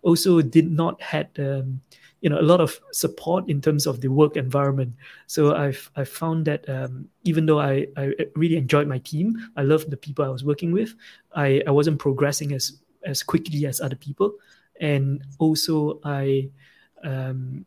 also 0.02 0.40
did 0.42 0.70
not 0.70 1.00
had 1.02 1.28
um, 1.38 1.80
you 2.22 2.30
know 2.30 2.40
a 2.40 2.48
lot 2.52 2.60
of 2.60 2.80
support 2.92 3.48
in 3.48 3.60
terms 3.60 3.86
of 3.86 4.00
the 4.00 4.08
work 4.08 4.36
environment. 4.36 4.94
So 5.26 5.54
i've 5.54 5.90
i 5.96 6.04
found 6.04 6.46
that 6.46 6.66
um, 6.68 7.08
even 7.24 7.46
though 7.46 7.60
I, 7.60 7.86
I 7.96 8.14
really 8.36 8.56
enjoyed 8.56 8.88
my 8.88 8.98
team 8.98 9.36
i 9.56 9.62
loved 9.62 9.90
the 9.90 9.96
people 9.96 10.24
i 10.24 10.28
was 10.28 10.44
working 10.44 10.72
with 10.72 10.94
i 11.34 11.62
i 11.66 11.70
wasn't 11.70 11.98
progressing 11.98 12.52
as 12.54 12.80
as 13.04 13.22
quickly 13.22 13.66
as 13.66 13.80
other 13.80 13.96
people. 13.96 14.32
And 14.80 15.22
also 15.38 16.00
i 16.04 16.48
um 17.04 17.66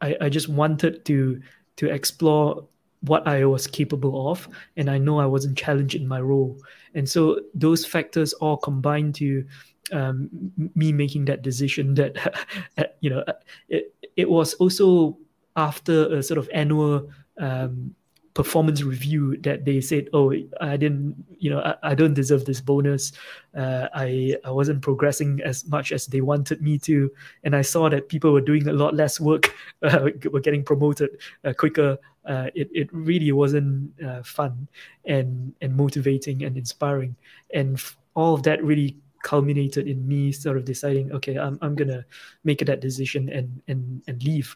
i 0.00 0.16
i 0.20 0.28
just 0.28 0.48
wanted 0.48 1.04
to 1.06 1.40
to 1.76 1.88
explore 1.88 2.68
what 3.02 3.26
i 3.26 3.44
was 3.44 3.66
capable 3.66 4.30
of 4.30 4.48
and 4.76 4.88
i 4.90 4.96
know 4.98 5.18
i 5.18 5.26
wasn't 5.26 5.56
challenged 5.56 5.94
in 5.94 6.06
my 6.06 6.20
role. 6.20 6.56
And 6.94 7.08
so 7.08 7.40
those 7.54 7.86
factors 7.86 8.32
all 8.34 8.56
combined 8.56 9.14
to 9.16 9.44
um, 9.92 10.28
me 10.74 10.92
making 10.92 11.24
that 11.26 11.42
decision 11.42 11.94
that 11.94 12.96
you 13.00 13.10
know 13.10 13.24
it, 13.68 13.94
it 14.16 14.28
was 14.28 14.54
also 14.54 15.18
after 15.56 16.14
a 16.14 16.22
sort 16.22 16.38
of 16.38 16.48
annual 16.52 17.10
um, 17.38 17.94
performance 18.34 18.82
review 18.82 19.36
that 19.42 19.66
they 19.66 19.78
said 19.78 20.08
oh 20.14 20.32
i 20.62 20.74
didn't 20.74 21.14
you 21.38 21.50
know 21.50 21.60
i, 21.60 21.90
I 21.90 21.94
don't 21.94 22.14
deserve 22.14 22.46
this 22.46 22.62
bonus. 22.62 23.12
Uh, 23.54 23.88
i 23.94 24.34
i 24.44 24.50
wasn't 24.50 24.80
progressing 24.80 25.40
as 25.44 25.66
much 25.66 25.92
as 25.92 26.06
they 26.06 26.22
wanted 26.22 26.62
me 26.62 26.78
to. 26.78 27.10
And 27.44 27.54
i 27.54 27.62
saw 27.62 27.90
that 27.90 28.08
people 28.08 28.32
were 28.32 28.40
doing 28.40 28.66
a 28.68 28.72
lot 28.72 28.94
less 28.94 29.20
work 29.20 29.54
uh, 29.82 30.08
were 30.30 30.40
getting 30.40 30.64
promoted 30.64 31.10
uh, 31.44 31.52
quicker 31.52 31.98
uh, 32.26 32.48
it, 32.54 32.68
it 32.72 32.88
really 32.92 33.32
wasn't 33.32 33.90
uh, 34.02 34.22
fun 34.22 34.68
and 35.06 35.52
and 35.60 35.76
motivating 35.76 36.44
and 36.44 36.56
inspiring 36.56 37.16
and 37.54 37.74
f- 37.74 37.96
all 38.14 38.34
of 38.34 38.42
that 38.42 38.62
really 38.62 38.96
culminated 39.22 39.86
in 39.86 40.06
me 40.06 40.32
sort 40.32 40.56
of 40.56 40.64
deciding, 40.64 41.12
okay, 41.12 41.36
I'm 41.36 41.58
I'm 41.62 41.74
gonna 41.74 42.04
make 42.44 42.58
that 42.66 42.80
decision 42.80 43.28
and 43.30 43.62
and 43.68 44.02
and 44.06 44.22
leave. 44.22 44.54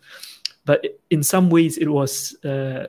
But 0.65 0.85
in 1.11 1.23
some 1.23 1.49
ways, 1.49 1.79
it 1.79 1.89
was 1.89 2.37
uh, 2.45 2.87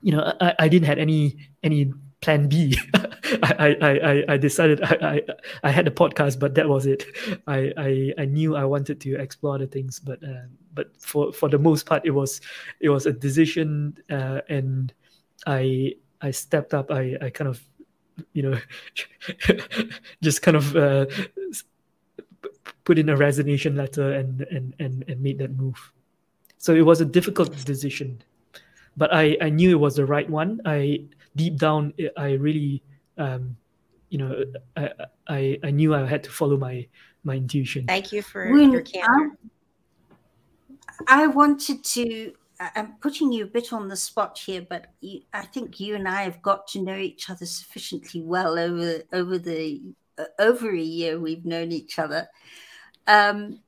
you 0.00 0.12
know, 0.12 0.32
I, 0.40 0.54
I 0.58 0.68
didn't 0.68 0.86
have 0.86 0.98
any 0.98 1.36
any 1.62 1.92
plan 2.20 2.48
B. 2.48 2.76
I, 3.42 3.76
I, 3.80 3.88
I, 3.88 4.24
I 4.28 4.36
decided 4.36 4.82
I, 4.82 4.98
I, 5.02 5.22
I 5.64 5.70
had 5.70 5.86
a 5.86 5.90
podcast, 5.90 6.38
but 6.38 6.54
that 6.54 6.68
was 6.68 6.86
it. 6.86 7.04
I, 7.46 7.72
I, 7.76 8.12
I 8.18 8.24
knew 8.24 8.56
I 8.56 8.64
wanted 8.64 9.00
to 9.02 9.16
explore 9.16 9.58
the 9.58 9.66
things, 9.66 10.00
but 10.00 10.22
uh, 10.22 10.46
but 10.74 10.96
for, 11.00 11.32
for 11.32 11.48
the 11.48 11.58
most 11.58 11.86
part, 11.86 12.04
it 12.04 12.10
was 12.10 12.40
it 12.80 12.88
was 12.88 13.06
a 13.06 13.12
decision, 13.12 13.98
uh, 14.10 14.40
and 14.48 14.92
I 15.46 15.94
I 16.20 16.30
stepped 16.30 16.74
up. 16.74 16.90
I, 16.90 17.16
I 17.20 17.30
kind 17.30 17.48
of 17.48 17.62
you 18.32 18.42
know 18.42 18.58
just 20.22 20.42
kind 20.42 20.56
of 20.56 20.74
uh, 20.76 21.06
put 22.84 22.98
in 22.98 23.08
a 23.08 23.16
resignation 23.16 23.76
letter 23.76 24.12
and, 24.12 24.42
and 24.42 24.74
and 24.78 25.04
and 25.08 25.20
made 25.20 25.38
that 25.38 25.56
move. 25.56 25.92
So 26.58 26.74
it 26.74 26.82
was 26.82 27.00
a 27.00 27.04
difficult 27.04 27.52
decision, 27.64 28.22
but 28.96 29.12
I 29.14 29.36
I 29.40 29.50
knew 29.50 29.70
it 29.70 29.80
was 29.80 29.96
the 29.96 30.06
right 30.06 30.28
one. 30.28 30.60
I 30.64 31.04
deep 31.36 31.56
down 31.56 31.92
I 32.16 32.32
really 32.32 32.82
um, 33.16 33.56
you 34.10 34.18
know 34.18 34.44
I, 34.76 34.90
I 35.28 35.58
I 35.64 35.70
knew 35.70 35.94
I 35.94 36.06
had 36.06 36.24
to 36.24 36.30
follow 36.30 36.56
my 36.56 36.86
my 37.24 37.36
intuition. 37.36 37.86
Thank 37.86 38.12
you 38.12 38.22
for 38.22 38.50
when 38.52 38.72
your 38.72 38.82
candor. 38.82 39.36
I, 41.06 41.24
I 41.24 41.26
wanted 41.26 41.84
to 41.84 42.32
I'm 42.60 42.94
putting 43.00 43.32
you 43.32 43.44
a 43.44 43.48
bit 43.48 43.72
on 43.72 43.88
the 43.88 43.96
spot 43.96 44.38
here, 44.38 44.66
but 44.68 44.86
you, 45.00 45.20
I 45.32 45.42
think 45.46 45.78
you 45.78 45.94
and 45.94 46.08
I 46.08 46.22
have 46.22 46.42
got 46.42 46.66
to 46.68 46.82
know 46.82 46.96
each 46.96 47.30
other 47.30 47.46
sufficiently 47.46 48.20
well 48.20 48.58
over 48.58 49.02
over 49.12 49.38
the 49.38 49.80
uh, 50.18 50.24
over 50.38 50.70
a 50.74 50.80
year 50.80 51.20
we've 51.20 51.44
known 51.44 51.70
each 51.70 51.98
other. 51.98 52.28
Um, 53.06 53.60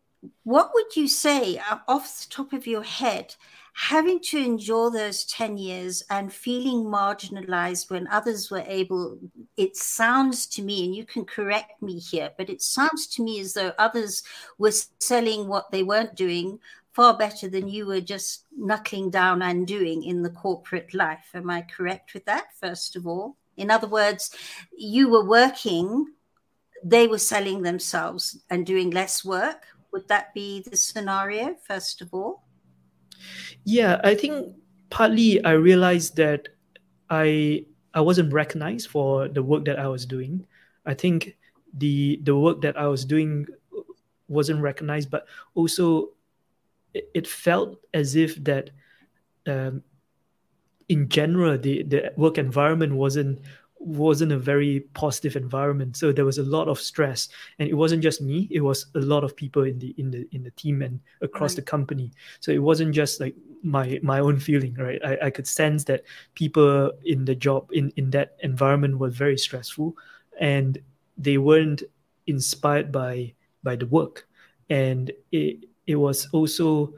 what 0.44 0.70
would 0.74 0.96
you 0.96 1.08
say, 1.08 1.58
uh, 1.58 1.78
off 1.88 2.20
the 2.20 2.34
top 2.34 2.52
of 2.52 2.66
your 2.66 2.82
head, 2.82 3.34
having 3.74 4.20
to 4.20 4.38
endure 4.38 4.90
those 4.90 5.24
10 5.24 5.56
years 5.56 6.02
and 6.10 6.32
feeling 6.32 6.84
marginalized 6.84 7.90
when 7.90 8.06
others 8.08 8.50
were 8.50 8.64
able, 8.66 9.18
it 9.56 9.76
sounds 9.76 10.46
to 10.46 10.62
me, 10.62 10.84
and 10.84 10.94
you 10.94 11.06
can 11.06 11.24
correct 11.24 11.80
me 11.80 11.98
here, 11.98 12.30
but 12.36 12.50
it 12.50 12.60
sounds 12.60 13.06
to 13.06 13.22
me 13.22 13.40
as 13.40 13.54
though 13.54 13.72
others 13.78 14.22
were 14.58 14.72
selling 14.98 15.48
what 15.48 15.70
they 15.70 15.82
weren't 15.82 16.14
doing 16.14 16.58
far 16.92 17.16
better 17.16 17.48
than 17.48 17.68
you 17.68 17.86
were 17.86 18.00
just 18.00 18.46
knuckling 18.56 19.10
down 19.10 19.42
and 19.42 19.66
doing 19.66 20.02
in 20.02 20.22
the 20.22 20.30
corporate 20.30 20.92
life. 20.92 21.30
Am 21.34 21.48
I 21.48 21.62
correct 21.62 22.14
with 22.14 22.24
that, 22.24 22.48
first 22.60 22.96
of 22.96 23.06
all? 23.06 23.36
In 23.56 23.70
other 23.70 23.86
words, 23.86 24.34
you 24.76 25.08
were 25.08 25.24
working, 25.24 26.06
they 26.82 27.06
were 27.06 27.18
selling 27.18 27.62
themselves 27.62 28.38
and 28.50 28.66
doing 28.66 28.90
less 28.90 29.24
work. 29.24 29.66
Would 29.92 30.08
that 30.08 30.32
be 30.34 30.62
the 30.62 30.76
scenario, 30.76 31.56
first 31.66 32.00
of 32.00 32.14
all? 32.14 32.44
Yeah, 33.64 34.00
I 34.04 34.14
think 34.14 34.56
partly 34.90 35.42
I 35.44 35.52
realized 35.52 36.16
that 36.16 36.48
I 37.08 37.66
I 37.92 38.00
wasn't 38.00 38.32
recognized 38.32 38.88
for 38.88 39.28
the 39.28 39.42
work 39.42 39.64
that 39.64 39.78
I 39.78 39.88
was 39.88 40.06
doing. 40.06 40.46
I 40.86 40.94
think 40.94 41.36
the 41.74 42.20
the 42.22 42.36
work 42.36 42.62
that 42.62 42.76
I 42.76 42.86
was 42.86 43.04
doing 43.04 43.46
wasn't 44.28 44.62
recognized, 44.62 45.10
but 45.10 45.26
also 45.54 46.10
it, 46.94 47.10
it 47.14 47.26
felt 47.26 47.78
as 47.92 48.14
if 48.14 48.36
that 48.44 48.70
um, 49.46 49.82
in 50.88 51.08
general 51.08 51.58
the 51.58 51.82
the 51.82 52.12
work 52.16 52.38
environment 52.38 52.94
wasn't 52.94 53.40
wasn't 53.80 54.32
a 54.32 54.38
very 54.38 54.80
positive 54.94 55.36
environment. 55.36 55.96
So 55.96 56.12
there 56.12 56.24
was 56.24 56.38
a 56.38 56.42
lot 56.42 56.68
of 56.68 56.78
stress. 56.78 57.28
And 57.58 57.68
it 57.68 57.74
wasn't 57.74 58.02
just 58.02 58.20
me 58.20 58.48
it 58.50 58.60
was 58.60 58.86
a 58.94 59.00
lot 59.00 59.24
of 59.24 59.34
people 59.34 59.64
in 59.64 59.78
the 59.78 59.94
in 59.98 60.10
the 60.10 60.28
in 60.32 60.42
the 60.42 60.50
team 60.52 60.82
and 60.82 61.00
across 61.22 61.52
right. 61.52 61.56
the 61.56 61.62
company. 61.62 62.12
So 62.40 62.52
it 62.52 62.62
wasn't 62.62 62.94
just 62.94 63.20
like 63.20 63.34
my 63.62 63.98
my 64.02 64.20
own 64.20 64.38
feeling 64.38 64.74
right? 64.74 65.00
I, 65.04 65.26
I 65.26 65.30
could 65.30 65.46
sense 65.46 65.84
that 65.84 66.04
people 66.34 66.92
in 67.04 67.24
the 67.24 67.34
job 67.34 67.70
in 67.72 67.92
in 67.96 68.10
that 68.10 68.36
environment 68.40 68.98
were 68.98 69.10
very 69.10 69.38
stressful 69.38 69.96
and 70.38 70.78
they 71.16 71.38
weren't 71.38 71.82
inspired 72.26 72.92
by 72.92 73.34
by 73.62 73.76
the 73.76 73.86
work. 73.86 74.26
And 74.68 75.10
it 75.32 75.64
it 75.86 75.96
was 75.96 76.28
also 76.32 76.94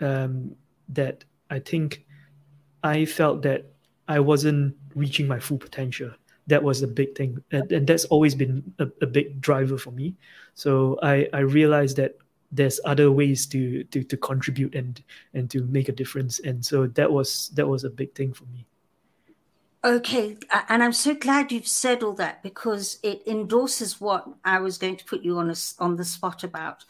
um, 0.00 0.56
that 0.88 1.24
i 1.50 1.58
think 1.58 2.04
i 2.82 3.04
felt 3.04 3.42
that 3.42 3.72
i 4.08 4.18
wasn't 4.18 4.74
reaching 4.94 5.28
my 5.28 5.38
full 5.38 5.58
potential. 5.58 6.10
That 6.46 6.62
was 6.62 6.82
a 6.82 6.86
big 6.86 7.14
thing, 7.16 7.42
and, 7.52 7.70
and 7.72 7.86
that's 7.86 8.04
always 8.06 8.34
been 8.34 8.74
a, 8.78 8.86
a, 9.00 9.06
big 9.06 9.40
driver 9.40 9.78
for 9.78 9.92
me. 9.92 10.14
So 10.54 10.98
I 11.02 11.26
I 11.32 11.40
realized 11.40 11.96
that 11.96 12.18
there's 12.52 12.80
other 12.84 13.10
ways 13.10 13.46
to 13.46 13.84
to 13.84 14.02
to 14.04 14.16
contribute 14.16 14.74
and 14.74 15.02
and 15.32 15.50
to 15.50 15.64
make 15.64 15.88
a 15.88 15.92
difference, 15.92 16.40
and 16.40 16.64
so 16.64 16.86
that 16.86 17.10
was 17.10 17.48
that 17.54 17.66
was 17.66 17.84
a 17.84 17.90
big 17.90 18.14
thing 18.14 18.34
for 18.34 18.44
me. 18.52 18.66
Okay, 19.84 20.38
and 20.70 20.82
I'm 20.82 20.94
so 20.94 21.14
glad 21.14 21.52
you've 21.52 21.68
said 21.68 22.02
all 22.02 22.14
that 22.14 22.42
because 22.42 22.98
it 23.02 23.22
endorses 23.26 24.00
what 24.00 24.26
I 24.44 24.58
was 24.58 24.78
going 24.78 24.96
to 24.96 25.04
put 25.04 25.22
you 25.22 25.36
on 25.38 25.50
a, 25.50 25.54
on 25.78 25.96
the 25.96 26.06
spot 26.06 26.42
about, 26.42 26.84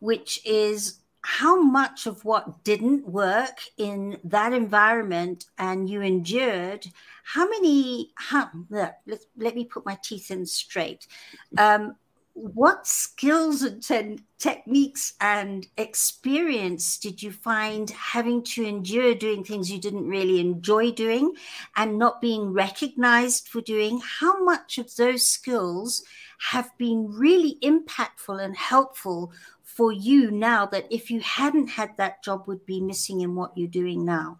which 0.00 0.44
is 0.44 0.99
how 1.22 1.60
much 1.60 2.06
of 2.06 2.24
what 2.24 2.64
didn't 2.64 3.06
work 3.06 3.60
in 3.76 4.18
that 4.24 4.52
environment 4.52 5.46
and 5.58 5.88
you 5.88 6.00
endured 6.00 6.86
how 7.24 7.48
many 7.48 8.10
how, 8.16 8.50
let, 8.70 9.02
let 9.36 9.54
me 9.54 9.64
put 9.64 9.86
my 9.86 9.98
teeth 10.02 10.30
in 10.30 10.46
straight. 10.46 11.06
Um, 11.58 11.96
what 12.34 12.86
skills 12.86 13.62
and 13.62 13.82
te- 13.82 14.24
techniques 14.38 15.14
and 15.20 15.66
experience 15.76 16.96
did 16.98 17.22
you 17.22 17.30
find 17.32 17.90
having 17.90 18.42
to 18.42 18.64
endure 18.64 19.14
doing 19.14 19.44
things 19.44 19.70
you 19.70 19.78
didn't 19.78 20.08
really 20.08 20.40
enjoy 20.40 20.90
doing 20.90 21.32
and 21.76 21.98
not 21.98 22.20
being 22.20 22.52
recognized 22.52 23.48
for 23.48 23.60
doing? 23.60 24.00
How 24.20 24.42
much 24.42 24.78
of 24.78 24.94
those 24.96 25.26
skills 25.26 26.02
have 26.50 26.70
been 26.78 27.08
really 27.08 27.58
impactful 27.62 28.42
and 28.42 28.56
helpful 28.56 29.32
for 29.76 29.92
you 29.92 30.30
now 30.30 30.66
that 30.66 30.86
if 30.90 31.10
you 31.10 31.20
hadn't 31.20 31.68
had 31.68 31.96
that 31.96 32.22
job 32.24 32.46
would 32.46 32.66
be 32.66 32.80
missing 32.80 33.20
in 33.20 33.34
what 33.34 33.56
you're 33.56 33.68
doing 33.68 34.04
now? 34.04 34.38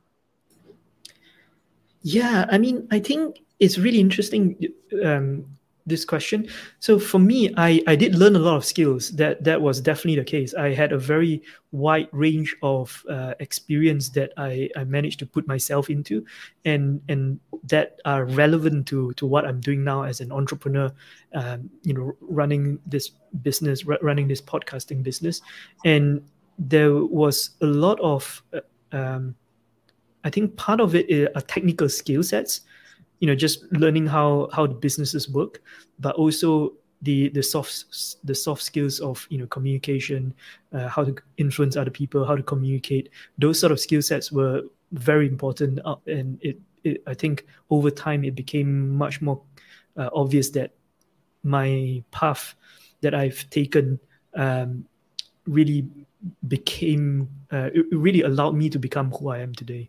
Yeah, 2.02 2.46
I 2.50 2.58
mean, 2.58 2.88
I 2.90 2.98
think 2.98 3.40
it's 3.58 3.78
really 3.78 4.00
interesting. 4.00 4.56
Um, 5.04 5.58
this 5.86 6.04
question. 6.04 6.48
So 6.78 6.98
for 6.98 7.18
me, 7.18 7.52
I, 7.56 7.82
I 7.86 7.96
did 7.96 8.14
learn 8.14 8.36
a 8.36 8.38
lot 8.38 8.56
of 8.56 8.64
skills. 8.64 9.10
That 9.12 9.44
that 9.44 9.60
was 9.60 9.80
definitely 9.80 10.16
the 10.16 10.24
case. 10.24 10.54
I 10.54 10.72
had 10.72 10.92
a 10.92 10.98
very 10.98 11.42
wide 11.72 12.08
range 12.12 12.56
of 12.62 13.04
uh, 13.08 13.34
experience 13.40 14.08
that 14.10 14.32
I, 14.36 14.68
I 14.76 14.84
managed 14.84 15.18
to 15.20 15.26
put 15.26 15.46
myself 15.46 15.90
into, 15.90 16.24
and 16.64 17.00
and 17.08 17.40
that 17.64 18.00
are 18.04 18.24
relevant 18.24 18.86
to 18.88 19.12
to 19.14 19.26
what 19.26 19.44
I'm 19.44 19.60
doing 19.60 19.84
now 19.84 20.02
as 20.02 20.20
an 20.20 20.32
entrepreneur. 20.32 20.92
Um, 21.34 21.70
you 21.82 21.94
know, 21.94 22.16
running 22.20 22.78
this 22.86 23.10
business, 23.42 23.84
r- 23.86 23.98
running 24.02 24.28
this 24.28 24.40
podcasting 24.40 25.02
business, 25.02 25.40
and 25.84 26.22
there 26.58 26.94
was 27.04 27.50
a 27.60 27.66
lot 27.66 27.98
of. 28.00 28.42
Uh, 28.52 28.60
um, 28.92 29.34
I 30.22 30.28
think 30.28 30.54
part 30.56 30.80
of 30.80 30.94
it 30.94 31.10
are 31.34 31.40
technical 31.40 31.88
skill 31.88 32.22
sets 32.22 32.60
you 33.20 33.26
know 33.26 33.34
just 33.34 33.64
learning 33.72 34.06
how 34.06 34.48
how 34.52 34.66
the 34.66 34.74
businesses 34.74 35.28
work 35.28 35.62
but 35.98 36.16
also 36.16 36.72
the 37.02 37.28
the 37.30 37.42
soft 37.42 37.84
the 38.24 38.34
soft 38.34 38.62
skills 38.62 39.00
of 39.00 39.26
you 39.30 39.38
know 39.38 39.46
communication 39.46 40.34
uh, 40.72 40.88
how 40.88 41.04
to 41.04 41.14
influence 41.38 41.76
other 41.76 41.90
people 41.90 42.24
how 42.24 42.36
to 42.36 42.42
communicate. 42.42 43.08
Those 43.38 43.58
sort 43.58 43.72
of 43.72 43.80
skill 43.80 44.02
sets 44.02 44.30
were 44.30 44.62
very 44.92 45.26
important 45.26 45.80
uh, 45.84 45.96
and 46.06 46.38
it, 46.42 46.58
it, 46.82 47.02
i 47.06 47.14
think 47.14 47.46
over 47.70 47.90
time 47.90 48.24
it 48.24 48.34
became 48.34 48.90
much 48.90 49.22
more 49.22 49.40
uh, 49.96 50.10
obvious 50.12 50.50
that 50.50 50.72
my 51.44 52.02
path 52.10 52.56
that 53.00 53.14
i've 53.14 53.48
taken 53.50 54.00
um, 54.34 54.84
really 55.46 55.86
became 56.48 57.28
uh, 57.52 57.70
it 57.72 57.86
really 57.92 58.22
allowed 58.22 58.54
me 58.56 58.68
to 58.68 58.78
become 58.78 59.10
who 59.12 59.28
i 59.28 59.38
am 59.38 59.54
today. 59.54 59.88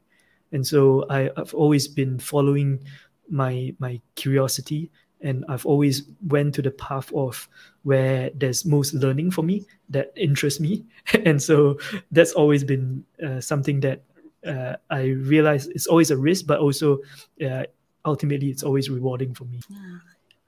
And 0.51 0.65
so 0.67 1.05
I, 1.09 1.29
have 1.37 1.53
always 1.53 1.87
been 1.87 2.19
following 2.19 2.83
my 3.29 3.73
my 3.79 4.01
curiosity 4.15 4.91
and 5.23 5.45
I've 5.47 5.65
always 5.65 6.03
went 6.27 6.55
to 6.55 6.61
the 6.61 6.71
path 6.71 7.11
of 7.13 7.47
where 7.83 8.31
there's 8.35 8.65
most 8.65 8.93
learning 8.93 9.31
for 9.31 9.43
me 9.43 9.65
that 9.89 10.11
interests 10.15 10.59
me, 10.59 10.85
and 11.25 11.41
so 11.41 11.77
that's 12.11 12.33
always 12.33 12.63
been 12.63 13.05
uh, 13.25 13.39
something 13.39 13.79
that 13.81 14.03
uh, 14.45 14.75
I 14.89 15.03
realize 15.03 15.67
it's 15.67 15.87
always 15.87 16.11
a 16.11 16.17
risk, 16.17 16.47
but 16.47 16.59
also 16.59 16.99
uh, 17.45 17.63
ultimately 18.05 18.49
it's 18.49 18.63
always 18.63 18.89
rewarding 18.89 19.33
for 19.33 19.45
me. 19.45 19.61
Yeah, 19.69 19.97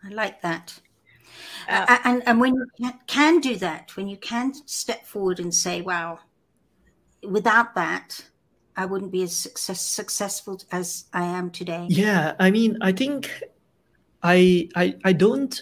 I 0.03 0.09
like 0.09 0.41
that. 0.41 0.79
Uh, 1.67 1.97
and 2.03 2.23
and 2.25 2.39
when 2.39 2.55
you 2.77 2.91
can 3.07 3.39
do 3.39 3.55
that, 3.57 3.95
when 3.95 4.07
you 4.07 4.17
can 4.17 4.53
step 4.65 5.05
forward 5.05 5.39
and 5.39 5.53
say, 5.53 5.81
"Wow, 5.81 6.19
without 7.23 7.75
that, 7.75 8.25
I 8.75 8.85
wouldn't 8.85 9.11
be 9.11 9.23
as 9.23 9.35
success, 9.35 9.81
successful 9.81 10.61
as 10.71 11.05
I 11.13 11.23
am 11.25 11.51
today. 11.51 11.85
Yeah, 11.89 12.33
I 12.39 12.51
mean, 12.51 12.77
I 12.81 12.91
think 12.91 13.29
I 14.21 14.69
I 14.75 14.95
I 15.03 15.13
don't 15.13 15.59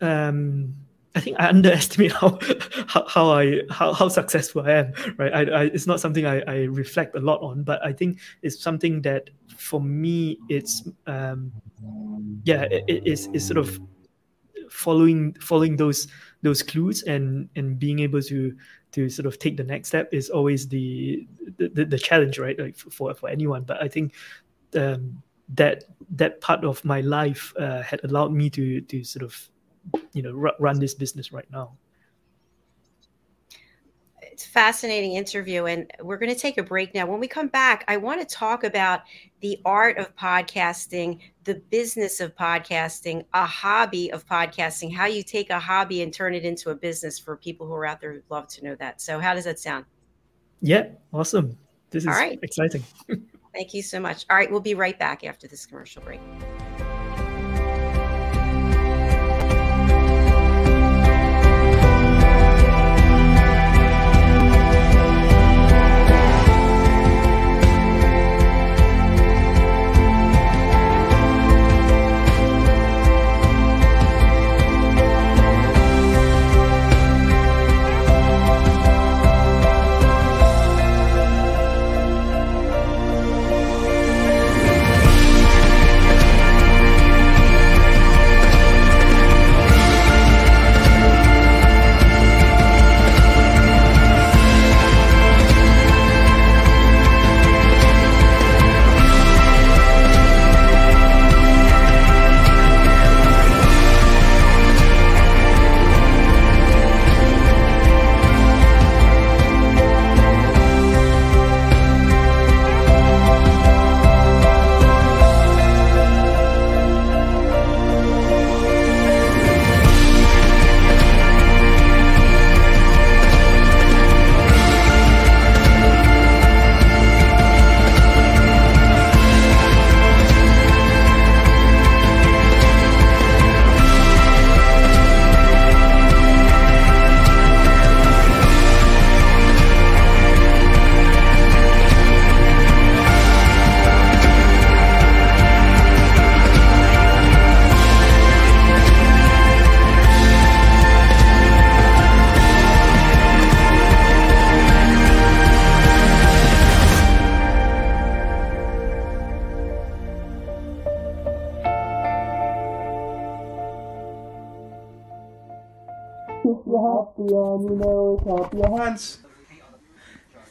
um 0.00 0.74
I 1.16 1.20
think 1.20 1.36
I 1.38 1.48
underestimate 1.48 2.12
how 2.12 2.38
how, 2.86 3.06
how 3.08 3.30
I 3.30 3.60
how, 3.70 3.92
how 3.92 4.08
successful 4.08 4.62
I 4.62 4.70
am. 4.72 4.92
Right, 5.16 5.32
I, 5.32 5.42
I, 5.42 5.62
it's 5.64 5.86
not 5.86 6.00
something 6.00 6.26
I, 6.26 6.40
I 6.42 6.56
reflect 6.64 7.16
a 7.16 7.20
lot 7.20 7.40
on, 7.40 7.62
but 7.62 7.84
I 7.84 7.92
think 7.92 8.18
it's 8.42 8.60
something 8.60 9.02
that 9.02 9.30
for 9.56 9.80
me 9.80 10.38
it's 10.48 10.88
um, 11.06 11.52
yeah 12.44 12.62
it, 12.62 12.84
it's, 12.88 13.28
it's 13.32 13.46
sort 13.46 13.58
of 13.58 13.78
following 14.70 15.32
following 15.34 15.76
those 15.76 16.08
those 16.42 16.62
clues 16.62 17.02
and 17.02 17.48
and 17.54 17.78
being 17.78 18.00
able 18.00 18.20
to 18.22 18.56
to 18.94 19.08
sort 19.08 19.26
of 19.26 19.38
take 19.38 19.56
the 19.56 19.64
next 19.64 19.88
step 19.88 20.08
is 20.12 20.30
always 20.30 20.68
the 20.68 21.26
the, 21.56 21.84
the 21.84 21.98
challenge, 21.98 22.38
right? 22.38 22.58
Like 22.58 22.76
for 22.76 23.14
for 23.14 23.28
anyone, 23.28 23.64
but 23.64 23.82
I 23.82 23.88
think 23.88 24.14
um, 24.74 25.22
that 25.48 25.84
that 26.10 26.40
part 26.40 26.64
of 26.64 26.84
my 26.84 27.00
life 27.00 27.52
uh, 27.58 27.82
had 27.82 28.02
allowed 28.04 28.32
me 28.32 28.50
to 28.50 28.80
to 28.80 29.04
sort 29.04 29.24
of 29.24 29.50
you 30.12 30.22
know 30.22 30.32
run 30.58 30.78
this 30.78 30.94
business 30.94 31.32
right 31.32 31.50
now 31.50 31.76
fascinating 34.42 35.14
interview 35.14 35.66
and 35.66 35.90
we're 36.00 36.18
going 36.18 36.32
to 36.32 36.38
take 36.38 36.58
a 36.58 36.62
break 36.62 36.94
now. 36.94 37.06
When 37.06 37.20
we 37.20 37.28
come 37.28 37.48
back 37.48 37.84
i 37.88 37.96
want 37.96 38.20
to 38.20 38.26
talk 38.26 38.64
about 38.64 39.02
the 39.40 39.58
art 39.64 39.98
of 39.98 40.14
podcasting 40.16 41.20
the 41.44 41.56
business 41.70 42.20
of 42.20 42.34
podcasting 42.34 43.24
a 43.34 43.44
hobby 43.44 44.10
of 44.12 44.26
podcasting 44.26 44.94
how 44.94 45.06
you 45.06 45.22
take 45.22 45.50
a 45.50 45.58
hobby 45.58 46.02
and 46.02 46.12
turn 46.12 46.34
it 46.34 46.44
into 46.44 46.70
a 46.70 46.74
business 46.74 47.18
for 47.18 47.36
people 47.36 47.66
who 47.66 47.74
are 47.74 47.86
out 47.86 48.00
there 48.00 48.12
who'd 48.12 48.24
love 48.30 48.48
to 48.48 48.64
know 48.64 48.74
that. 48.76 49.00
So 49.00 49.18
how 49.18 49.34
does 49.34 49.44
that 49.44 49.58
sound? 49.58 49.84
Yeah 50.60 50.88
awesome. 51.12 51.56
This 51.90 52.04
is 52.04 52.08
All 52.08 52.14
right. 52.14 52.38
exciting. 52.42 52.82
Thank 53.54 53.72
you 53.72 53.82
so 53.82 54.00
much. 54.00 54.26
All 54.30 54.36
right 54.36 54.50
we'll 54.50 54.60
be 54.60 54.74
right 54.74 54.98
back 54.98 55.24
after 55.24 55.46
this 55.46 55.66
commercial 55.66 56.02
break 56.02 56.20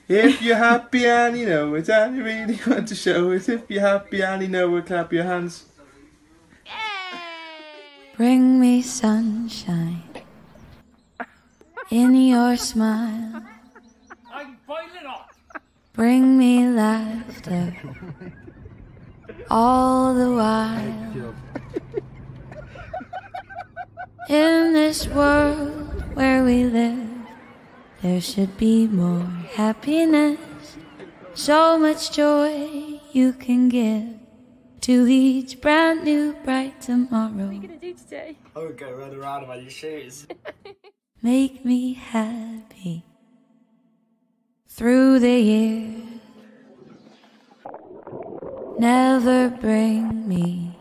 If 0.07 0.41
you're 0.41 0.57
happy 0.57 1.05
and 1.05 1.37
you 1.37 1.45
know 1.45 1.75
it 1.75 1.89
and 1.89 2.17
you 2.17 2.23
really 2.23 2.59
want 2.67 2.87
to 2.89 2.95
show 2.95 3.31
it, 3.31 3.47
if 3.47 3.69
you're 3.69 3.81
happy 3.81 4.21
and 4.21 4.41
you 4.41 4.49
know 4.49 4.75
it, 4.75 4.85
clap 4.85 5.13
your 5.13 5.23
hands. 5.23 5.65
Bring 8.17 8.59
me 8.59 8.81
sunshine 8.81 10.03
in 11.89 12.15
your 12.15 12.57
smile. 12.57 13.43
I'm 14.31 14.57
boiling 14.67 15.07
up. 15.07 15.33
Bring 15.93 16.37
me 16.37 16.67
laughter 16.69 17.75
all 19.49 20.13
the 20.13 20.31
while. 20.31 21.33
In 24.29 24.73
this 24.73 25.07
world 25.07 26.03
where 26.15 26.43
we 26.43 26.65
live 26.65 27.22
there 28.03 28.19
should 28.19 28.57
be 28.57 28.85
more 28.85 29.25
happiness, 29.55 30.37
so 31.33 31.79
much 31.79 32.11
joy 32.11 32.99
you 33.13 33.31
can 33.31 33.69
give 33.69 34.19
to 34.81 35.07
each 35.07 35.61
brand 35.61 36.03
new 36.03 36.33
bright 36.43 36.81
tomorrow. 36.81 37.31
What 37.31 37.49
are 37.49 37.53
you 37.53 37.61
gonna 37.61 37.77
do 37.77 37.93
today? 37.93 38.35
I 38.53 38.59
would 38.59 38.77
go 38.77 38.91
run 38.91 39.15
around 39.15 39.43
in 39.43 39.47
my 39.47 39.55
new 39.61 39.69
shoes. 39.69 40.27
Make 41.21 41.63
me 41.63 41.93
happy 41.93 43.05
through 44.67 45.19
the 45.19 45.39
years. 45.39 46.03
Never 48.77 49.47
bring 49.47 50.27
me 50.27 50.77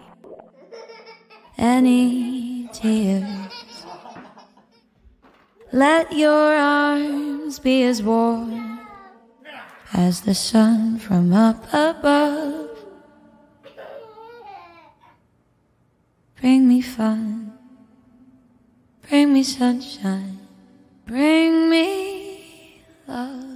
any 1.57 2.69
tears. 2.73 3.62
Let 5.73 6.13
your 6.13 6.55
arms 6.55 7.59
be 7.59 7.83
as 7.85 8.03
warm 8.03 8.79
as 9.95 10.21
the 10.21 10.35
sun 10.35 10.99
from 10.99 11.33
up 11.33 11.65
above. 11.73 12.69
Bring 16.39 16.69
me 16.69 16.83
fun, 16.83 17.55
bring 19.09 19.33
me 19.33 19.43
sunshine, 19.43 20.47
bring 21.07 21.71
me 21.71 22.83
love. 23.09 23.52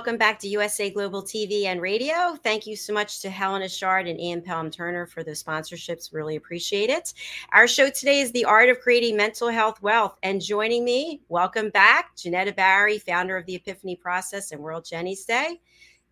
Welcome 0.00 0.16
back 0.16 0.38
to 0.38 0.48
USA 0.48 0.88
Global 0.88 1.22
TV 1.22 1.64
and 1.66 1.78
Radio. 1.78 2.34
Thank 2.42 2.66
you 2.66 2.74
so 2.74 2.90
much 2.90 3.20
to 3.20 3.28
Helen 3.28 3.60
Ashard 3.60 4.08
and 4.08 4.18
Ian 4.18 4.40
Pelham 4.40 4.70
Turner 4.70 5.04
for 5.04 5.22
the 5.22 5.32
sponsorships. 5.32 6.14
Really 6.14 6.36
appreciate 6.36 6.88
it. 6.88 7.12
Our 7.52 7.68
show 7.68 7.90
today 7.90 8.20
is 8.20 8.32
The 8.32 8.46
Art 8.46 8.70
of 8.70 8.80
Creating 8.80 9.14
Mental 9.14 9.48
Health 9.48 9.82
Wealth. 9.82 10.16
And 10.22 10.40
joining 10.40 10.86
me, 10.86 11.20
welcome 11.28 11.68
back, 11.68 12.16
Janetta 12.16 12.52
Barry, 12.52 12.98
founder 12.98 13.36
of 13.36 13.44
the 13.44 13.56
Epiphany 13.56 13.94
Process 13.94 14.52
and 14.52 14.62
World 14.62 14.86
Jenny's 14.86 15.26
Day. 15.26 15.60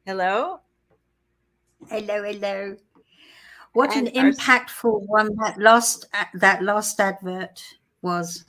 Hello. 0.04 0.60
Hello, 1.88 2.22
hello. 2.24 2.76
What 3.72 3.96
and 3.96 4.08
an 4.08 4.32
impactful 4.34 5.06
one 5.06 5.34
that 5.36 5.58
last 5.58 6.04
uh, 6.12 6.24
that 6.34 6.62
last 6.62 7.00
advert 7.00 7.64
was. 8.02 8.44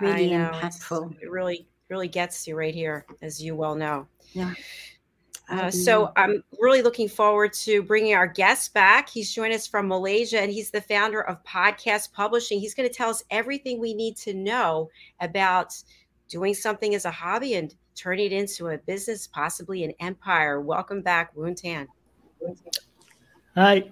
Really 0.00 0.30
impactful. 0.30 1.20
It 1.20 1.30
really 1.32 1.66
really 1.92 2.08
gets 2.08 2.48
you 2.48 2.56
right 2.56 2.74
here, 2.74 3.04
as 3.20 3.42
you 3.42 3.54
well 3.54 3.74
know. 3.74 4.06
Yeah. 4.32 4.54
Uh, 5.50 5.70
so 5.70 6.10
I'm 6.16 6.42
really 6.58 6.80
looking 6.80 7.08
forward 7.08 7.52
to 7.52 7.82
bringing 7.82 8.14
our 8.14 8.26
guest 8.26 8.72
back. 8.72 9.10
He's 9.10 9.30
joined 9.30 9.52
us 9.52 9.66
from 9.66 9.88
Malaysia, 9.88 10.40
and 10.40 10.50
he's 10.50 10.70
the 10.70 10.80
founder 10.80 11.20
of 11.20 11.44
Podcast 11.44 12.14
Publishing. 12.14 12.58
He's 12.58 12.74
going 12.74 12.88
to 12.88 12.94
tell 12.94 13.10
us 13.10 13.22
everything 13.30 13.78
we 13.78 13.92
need 13.92 14.16
to 14.18 14.32
know 14.32 14.88
about 15.20 15.74
doing 16.28 16.54
something 16.54 16.94
as 16.94 17.04
a 17.04 17.10
hobby 17.10 17.56
and 17.56 17.74
turning 17.94 18.26
it 18.26 18.32
into 18.32 18.68
a 18.68 18.78
business, 18.78 19.26
possibly 19.26 19.84
an 19.84 19.92
empire. 20.00 20.62
Welcome 20.62 21.02
back, 21.02 21.36
Woon 21.36 21.54
Tan. 21.54 21.86
Hi. 23.54 23.90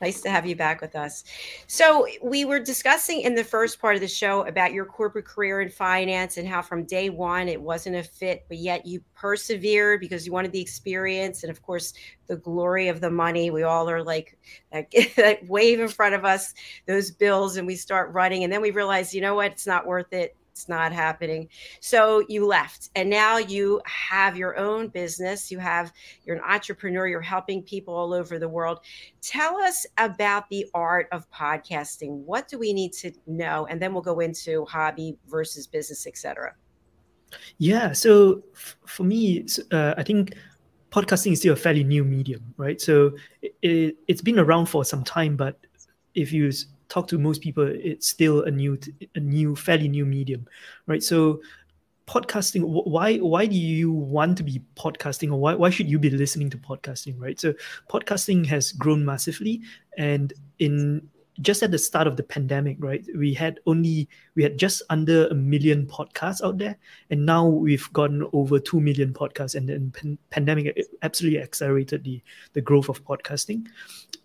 Nice 0.00 0.20
to 0.22 0.30
have 0.30 0.46
you 0.46 0.56
back 0.56 0.80
with 0.80 0.96
us. 0.96 1.24
So, 1.66 2.06
we 2.22 2.44
were 2.44 2.58
discussing 2.58 3.20
in 3.20 3.34
the 3.34 3.44
first 3.44 3.80
part 3.80 3.94
of 3.94 4.00
the 4.00 4.08
show 4.08 4.46
about 4.46 4.72
your 4.72 4.84
corporate 4.84 5.26
career 5.26 5.60
in 5.60 5.68
finance 5.68 6.38
and 6.38 6.48
how 6.48 6.62
from 6.62 6.84
day 6.84 7.10
one 7.10 7.48
it 7.48 7.60
wasn't 7.60 7.96
a 7.96 8.02
fit, 8.02 8.44
but 8.48 8.56
yet 8.56 8.86
you 8.86 9.02
persevered 9.14 10.00
because 10.00 10.26
you 10.26 10.32
wanted 10.32 10.52
the 10.52 10.60
experience 10.60 11.42
and, 11.42 11.50
of 11.50 11.60
course, 11.62 11.92
the 12.28 12.36
glory 12.36 12.88
of 12.88 13.00
the 13.00 13.10
money. 13.10 13.50
We 13.50 13.62
all 13.62 13.90
are 13.90 14.02
like, 14.02 14.38
like 14.72 14.94
wave 15.48 15.80
in 15.80 15.88
front 15.88 16.14
of 16.14 16.24
us 16.24 16.54
those 16.86 17.10
bills 17.10 17.56
and 17.56 17.66
we 17.66 17.76
start 17.76 18.12
running. 18.12 18.44
And 18.44 18.52
then 18.52 18.62
we 18.62 18.70
realize, 18.70 19.14
you 19.14 19.20
know 19.20 19.34
what, 19.34 19.52
it's 19.52 19.66
not 19.66 19.86
worth 19.86 20.12
it 20.12 20.34
it's 20.52 20.68
not 20.68 20.92
happening. 20.92 21.48
So 21.80 22.24
you 22.28 22.46
left 22.46 22.90
and 22.94 23.08
now 23.08 23.38
you 23.38 23.80
have 23.86 24.36
your 24.36 24.56
own 24.56 24.88
business. 24.88 25.50
You 25.50 25.58
have, 25.58 25.92
you're 26.24 26.36
an 26.36 26.42
entrepreneur, 26.46 27.06
you're 27.06 27.20
helping 27.20 27.62
people 27.62 27.94
all 27.94 28.12
over 28.12 28.38
the 28.38 28.48
world. 28.48 28.80
Tell 29.22 29.56
us 29.58 29.86
about 29.98 30.48
the 30.50 30.66
art 30.74 31.08
of 31.12 31.30
podcasting. 31.30 32.10
What 32.24 32.48
do 32.48 32.58
we 32.58 32.72
need 32.72 32.92
to 32.94 33.12
know? 33.26 33.66
And 33.66 33.80
then 33.80 33.92
we'll 33.92 34.02
go 34.02 34.20
into 34.20 34.64
hobby 34.66 35.16
versus 35.28 35.66
business, 35.66 36.06
etc. 36.06 36.54
Yeah. 37.58 37.92
So 37.92 38.42
f- 38.54 38.76
for 38.86 39.04
me, 39.04 39.46
uh, 39.70 39.94
I 39.96 40.02
think 40.02 40.34
podcasting 40.90 41.32
is 41.32 41.38
still 41.38 41.54
a 41.54 41.56
fairly 41.56 41.84
new 41.84 42.04
medium, 42.04 42.54
right? 42.56 42.80
So 42.80 43.12
it, 43.42 43.54
it, 43.62 43.96
it's 44.08 44.22
been 44.22 44.38
around 44.38 44.66
for 44.66 44.84
some 44.84 45.04
time, 45.04 45.36
but 45.36 45.58
if 46.14 46.32
you 46.32 46.50
talk 46.90 47.08
to 47.08 47.18
most 47.18 47.40
people, 47.40 47.66
it's 47.66 48.06
still 48.06 48.42
a 48.42 48.50
new, 48.50 48.78
a 49.14 49.20
new, 49.20 49.56
fairly 49.56 49.88
new 49.88 50.04
medium, 50.04 50.46
right? 50.86 51.02
So 51.02 51.40
podcasting 52.06 52.62
why 52.64 53.18
why 53.18 53.46
do 53.46 53.54
you 53.54 53.92
want 53.92 54.36
to 54.36 54.42
be 54.42 54.60
podcasting 54.74 55.30
or 55.30 55.36
why, 55.36 55.54
why 55.54 55.70
should 55.70 55.88
you 55.88 55.96
be 55.96 56.10
listening 56.10 56.50
to 56.50 56.58
podcasting 56.58 57.14
right 57.20 57.38
so 57.38 57.54
podcasting 57.88 58.44
has 58.44 58.72
grown 58.72 59.04
massively 59.04 59.62
and 59.96 60.32
in 60.58 61.08
just 61.40 61.62
at 61.62 61.70
the 61.70 61.78
start 61.78 62.06
of 62.06 62.16
the 62.16 62.22
pandemic 62.22 62.76
right 62.80 63.06
we 63.16 63.32
had 63.32 63.60
only 63.66 64.08
we 64.34 64.42
had 64.42 64.58
just 64.58 64.82
under 64.90 65.26
a 65.28 65.34
million 65.34 65.86
podcasts 65.86 66.42
out 66.44 66.58
there 66.58 66.76
and 67.10 67.24
now 67.24 67.46
we've 67.46 67.90
gotten 67.92 68.28
over 68.32 68.58
2 68.58 68.80
million 68.80 69.12
podcasts 69.12 69.54
and 69.54 69.68
then 69.68 69.90
pan- 69.92 70.18
pandemic 70.30 70.76
absolutely 71.02 71.40
accelerated 71.40 72.04
the 72.04 72.22
the 72.52 72.60
growth 72.60 72.88
of 72.88 73.04
podcasting 73.04 73.66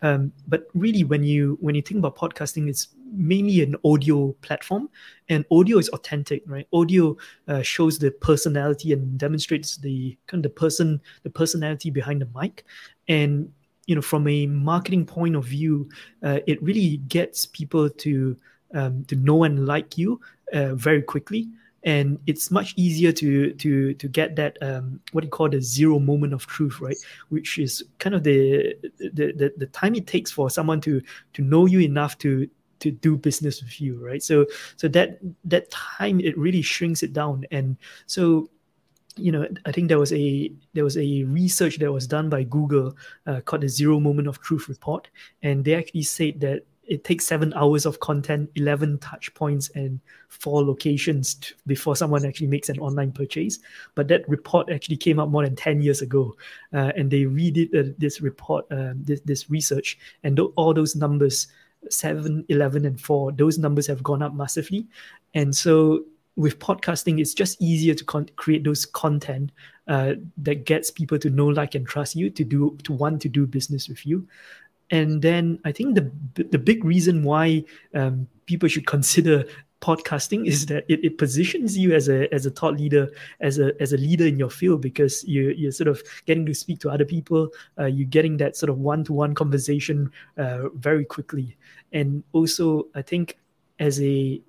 um, 0.01 0.31
but 0.47 0.67
really, 0.73 1.03
when 1.03 1.23
you 1.23 1.57
when 1.61 1.75
you 1.75 1.81
think 1.81 1.99
about 1.99 2.15
podcasting, 2.15 2.69
it's 2.69 2.89
mainly 3.11 3.61
an 3.61 3.75
audio 3.83 4.33
platform, 4.41 4.89
and 5.29 5.45
audio 5.51 5.77
is 5.77 5.89
authentic, 5.89 6.43
right? 6.45 6.67
Audio 6.73 7.17
uh, 7.47 7.61
shows 7.61 7.97
the 7.97 8.11
personality 8.11 8.93
and 8.93 9.17
demonstrates 9.17 9.77
the 9.77 10.17
kind 10.27 10.45
of 10.45 10.51
the 10.51 10.55
person, 10.55 11.01
the 11.23 11.29
personality 11.29 11.89
behind 11.89 12.21
the 12.21 12.29
mic, 12.39 12.65
and 13.07 13.51
you 13.87 13.95
know, 13.95 14.01
from 14.01 14.27
a 14.27 14.47
marketing 14.47 15.05
point 15.05 15.35
of 15.35 15.45
view, 15.45 15.89
uh, 16.23 16.39
it 16.47 16.61
really 16.61 16.97
gets 17.07 17.45
people 17.45 17.89
to 17.89 18.37
um, 18.73 19.05
to 19.05 19.15
know 19.15 19.43
and 19.43 19.65
like 19.65 19.97
you 19.97 20.19
uh, 20.53 20.75
very 20.75 21.01
quickly. 21.01 21.47
And 21.83 22.17
it's 22.25 22.49
much 22.49 22.73
easier 22.77 23.11
to 23.11 23.53
to 23.53 23.93
to 23.93 24.07
get 24.07 24.35
that 24.37 24.57
um, 24.61 24.99
what 25.11 25.23
you 25.23 25.29
call 25.29 25.49
the 25.49 25.61
zero 25.61 25.99
moment 25.99 26.33
of 26.33 26.47
truth 26.47 26.81
right? 26.81 26.97
Which 27.29 27.59
is 27.59 27.83
kind 27.99 28.15
of 28.15 28.23
the, 28.23 28.75
the 28.97 29.33
the 29.33 29.53
the 29.57 29.67
time 29.67 29.93
it 29.93 30.07
takes 30.07 30.31
for 30.31 30.49
someone 30.49 30.81
to 30.81 31.01
to 31.33 31.41
know 31.43 31.67
you 31.67 31.81
enough 31.81 32.17
to 32.19 32.49
to 32.79 32.91
do 32.91 33.15
business 33.15 33.61
with 33.61 33.79
you 33.79 34.03
right? 34.03 34.23
So 34.23 34.47
so 34.77 34.87
that 34.89 35.19
that 35.43 35.69
time 35.69 36.19
it 36.19 36.35
really 36.35 36.63
shrinks 36.63 37.03
it 37.03 37.13
down. 37.13 37.45
And 37.51 37.77
so 38.07 38.49
you 39.17 39.31
know 39.31 39.47
i 39.65 39.71
think 39.71 39.87
there 39.87 39.99
was 39.99 40.11
a 40.13 40.51
there 40.73 40.83
was 40.83 40.97
a 40.97 41.23
research 41.23 41.77
that 41.77 41.91
was 41.91 42.05
done 42.05 42.29
by 42.29 42.43
google 42.43 42.95
uh, 43.27 43.39
called 43.41 43.61
the 43.61 43.69
zero 43.69 43.99
moment 43.99 44.27
of 44.27 44.41
truth 44.41 44.67
report 44.67 45.09
and 45.43 45.63
they 45.63 45.73
actually 45.73 46.03
said 46.03 46.39
that 46.39 46.63
it 46.87 47.03
takes 47.03 47.25
seven 47.25 47.53
hours 47.53 47.85
of 47.85 47.99
content, 47.99 48.49
11 48.55 48.99
touch 48.99 49.33
points, 49.33 49.69
and 49.75 49.99
four 50.27 50.63
locations 50.63 51.35
to, 51.35 51.53
before 51.65 51.95
someone 51.95 52.25
actually 52.25 52.47
makes 52.47 52.69
an 52.69 52.79
online 52.79 53.11
purchase. 53.11 53.59
But 53.95 54.07
that 54.09 54.27
report 54.29 54.69
actually 54.69 54.97
came 54.97 55.19
out 55.19 55.31
more 55.31 55.43
than 55.43 55.55
10 55.55 55.81
years 55.81 56.01
ago. 56.01 56.35
Uh, 56.73 56.91
and 56.95 57.09
they 57.09 57.23
redid 57.23 57.75
uh, 57.75 57.93
this 57.97 58.21
report, 58.21 58.65
um, 58.71 59.03
this, 59.03 59.21
this 59.21 59.49
research, 59.49 59.97
and 60.23 60.37
th- 60.37 60.49
all 60.55 60.73
those 60.73 60.95
numbers 60.95 61.47
7, 61.89 62.45
11, 62.49 62.85
and 62.85 62.99
4, 63.01 63.31
those 63.31 63.57
numbers 63.57 63.87
have 63.87 64.03
gone 64.03 64.21
up 64.21 64.33
massively. 64.33 64.87
And 65.33 65.55
so 65.55 66.03
with 66.35 66.59
podcasting, 66.59 67.19
it's 67.19 67.33
just 67.33 67.61
easier 67.61 67.93
to 67.93 68.03
con- 68.03 68.29
create 68.35 68.63
those 68.63 68.85
content 68.85 69.51
uh, 69.87 70.13
that 70.37 70.65
gets 70.65 70.91
people 70.91 71.17
to 71.19 71.29
know, 71.29 71.47
like, 71.47 71.75
and 71.75 71.87
trust 71.87 72.15
you 72.15 72.29
to 72.29 72.43
do 72.43 72.77
to 72.83 72.93
want 72.93 73.21
to 73.21 73.29
do 73.29 73.47
business 73.47 73.87
with 73.87 74.05
you. 74.05 74.27
And 74.91 75.21
then 75.21 75.59
I 75.65 75.71
think 75.71 75.95
the 75.95 76.11
the 76.35 76.59
big 76.59 76.83
reason 76.83 77.23
why 77.23 77.63
um, 77.93 78.27
people 78.45 78.69
should 78.69 78.85
consider 78.85 79.45
podcasting 79.81 80.47
is 80.47 80.65
that 80.65 80.85
it, 80.87 81.03
it 81.03 81.17
positions 81.17 81.77
you 81.77 81.93
as 81.93 82.09
a 82.09 82.33
as 82.33 82.45
a 82.45 82.49
thought 82.49 82.75
leader 82.75 83.11
as 83.41 83.59
a 83.59 83.79
as 83.81 83.93
a 83.93 83.97
leader 83.97 84.25
in 84.25 84.39
your 84.39 84.49
field 84.49 84.81
because 84.81 85.23
you 85.25 85.49
you're 85.49 85.71
sort 85.71 85.87
of 85.87 86.01
getting 86.25 86.45
to 86.45 86.53
speak 86.53 86.79
to 86.79 86.89
other 86.89 87.05
people 87.05 87.49
uh, 87.77 87.85
you're 87.85 88.07
getting 88.07 88.37
that 88.37 88.55
sort 88.55 88.69
of 88.69 88.79
one-to-one 88.79 89.35
conversation 89.35 90.11
uh, 90.37 90.69
very 90.69 91.05
quickly. 91.05 91.55
And 91.91 92.23
also 92.33 92.87
i 92.95 93.01
think 93.01 93.37
as 93.79 94.01
a 94.01 94.41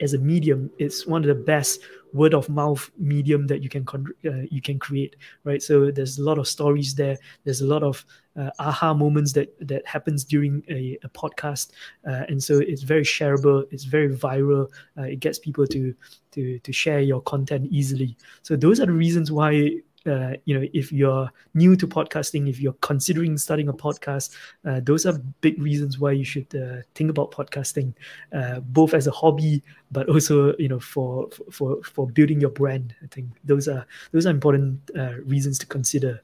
as 0.00 0.14
a 0.14 0.18
medium 0.18 0.70
it's 0.78 1.06
one 1.06 1.22
of 1.22 1.28
the 1.28 1.34
best 1.34 1.80
word 2.12 2.34
of 2.34 2.48
mouth 2.48 2.90
medium 2.98 3.46
that 3.46 3.62
you 3.62 3.68
can 3.68 3.86
uh, 4.26 4.44
you 4.50 4.60
can 4.60 4.78
create 4.78 5.16
right? 5.44 5.62
So 5.62 5.90
there's 5.90 6.18
a 6.18 6.22
lot 6.22 6.38
of 6.38 6.46
stories 6.46 6.94
there. 6.94 7.16
There's 7.44 7.60
a 7.62 7.66
lot 7.66 7.82
of 7.82 8.04
uh, 8.38 8.50
aha 8.58 8.94
moments 8.94 9.32
that 9.32 9.54
that 9.66 9.86
happens 9.86 10.24
during 10.24 10.62
a, 10.68 10.98
a 11.02 11.08
podcast. 11.08 11.70
Uh, 12.06 12.24
and 12.28 12.42
so 12.42 12.58
it's 12.58 12.82
very 12.82 13.02
shareable 13.02 13.66
it's 13.70 13.84
very 13.84 14.14
viral 14.14 14.68
uh, 14.98 15.02
it 15.02 15.20
gets 15.20 15.38
people 15.38 15.66
to 15.66 15.94
to 16.32 16.58
to 16.58 16.72
share 16.72 17.00
your 17.00 17.22
content 17.22 17.68
easily. 17.70 18.16
So 18.42 18.56
those 18.56 18.80
are 18.80 18.86
the 18.86 18.92
reasons 18.92 19.32
why 19.32 19.80
uh, 20.06 20.34
you 20.44 20.58
know 20.58 20.66
if 20.72 20.92
you're 20.92 21.30
new 21.54 21.76
to 21.76 21.86
podcasting 21.86 22.48
if 22.48 22.60
you're 22.60 22.76
considering 22.80 23.36
starting 23.38 23.68
a 23.68 23.72
podcast 23.72 24.34
uh, 24.66 24.80
those 24.82 25.06
are 25.06 25.18
big 25.40 25.60
reasons 25.62 25.98
why 25.98 26.12
you 26.12 26.24
should 26.24 26.52
uh, 26.54 26.82
think 26.94 27.10
about 27.10 27.30
podcasting 27.30 27.92
uh, 28.32 28.60
both 28.60 28.94
as 28.94 29.06
a 29.06 29.10
hobby 29.10 29.62
but 29.90 30.08
also 30.08 30.54
you 30.58 30.68
know 30.68 30.80
for 30.80 31.28
for 31.50 31.82
for 31.82 32.06
building 32.06 32.40
your 32.40 32.50
brand 32.50 32.94
i 33.02 33.06
think. 33.06 33.28
Those 33.44 33.68
are 33.68 33.86
those 34.12 34.26
are 34.26 34.30
important 34.30 34.90
uh, 34.96 35.14
reasons 35.24 35.58
to 35.58 35.66
consider. 35.66 36.22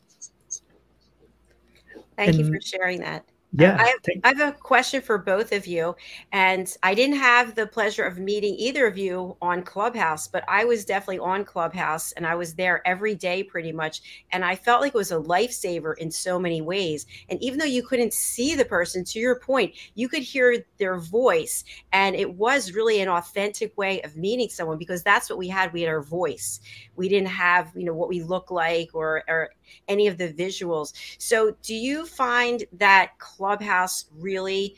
Thank 2.16 2.30
and, 2.30 2.38
you 2.38 2.52
for 2.52 2.60
sharing 2.60 3.00
that 3.00 3.24
yeah. 3.52 3.76
I 3.80 3.86
have, 3.86 4.20
I 4.24 4.28
have, 4.44 4.54
a 4.54 4.58
question 4.58 5.00
for 5.00 5.16
both 5.16 5.52
of 5.52 5.66
you. 5.66 5.96
And 6.32 6.70
I 6.82 6.94
didn't 6.94 7.16
have 7.16 7.54
the 7.54 7.66
pleasure 7.66 8.04
of 8.04 8.18
meeting 8.18 8.54
either 8.58 8.86
of 8.86 8.98
you 8.98 9.36
on 9.40 9.62
Clubhouse, 9.62 10.28
but 10.28 10.44
I 10.46 10.64
was 10.64 10.84
definitely 10.84 11.20
on 11.20 11.44
Clubhouse 11.46 12.12
and 12.12 12.26
I 12.26 12.34
was 12.34 12.54
there 12.54 12.86
every 12.86 13.14
day 13.14 13.42
pretty 13.42 13.72
much. 13.72 14.26
And 14.32 14.44
I 14.44 14.54
felt 14.54 14.82
like 14.82 14.94
it 14.94 14.98
was 14.98 15.12
a 15.12 15.18
lifesaver 15.18 15.96
in 15.96 16.10
so 16.10 16.38
many 16.38 16.60
ways. 16.60 17.06
And 17.30 17.42
even 17.42 17.58
though 17.58 17.64
you 17.64 17.82
couldn't 17.82 18.12
see 18.12 18.54
the 18.54 18.66
person, 18.66 19.02
to 19.04 19.18
your 19.18 19.40
point, 19.40 19.74
you 19.94 20.08
could 20.10 20.22
hear 20.22 20.64
their 20.78 20.98
voice. 20.98 21.64
And 21.92 22.14
it 22.16 22.34
was 22.34 22.72
really 22.72 23.00
an 23.00 23.08
authentic 23.08 23.76
way 23.78 24.02
of 24.02 24.14
meeting 24.14 24.50
someone 24.50 24.76
because 24.76 25.02
that's 25.02 25.30
what 25.30 25.38
we 25.38 25.48
had. 25.48 25.72
We 25.72 25.82
had 25.82 25.90
our 25.90 26.02
voice. 26.02 26.60
We 26.96 27.08
didn't 27.08 27.28
have, 27.28 27.72
you 27.74 27.84
know, 27.84 27.94
what 27.94 28.10
we 28.10 28.22
look 28.22 28.50
like 28.50 28.90
or, 28.92 29.24
or 29.26 29.50
any 29.88 30.06
of 30.06 30.18
the 30.18 30.32
visuals. 30.32 30.92
So 31.18 31.56
do 31.62 31.74
you 31.74 32.06
find 32.06 32.64
that 32.74 33.18
Clubhouse 33.18 34.06
really 34.18 34.76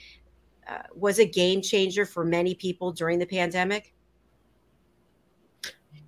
uh, 0.69 0.83
was 0.95 1.19
a 1.19 1.27
game 1.27 1.63
changer 1.63 2.07
for 2.07 2.25
many 2.25 2.55
people 2.55 2.93
during 2.93 3.19
the 3.19 3.27
pandemic? 3.27 3.93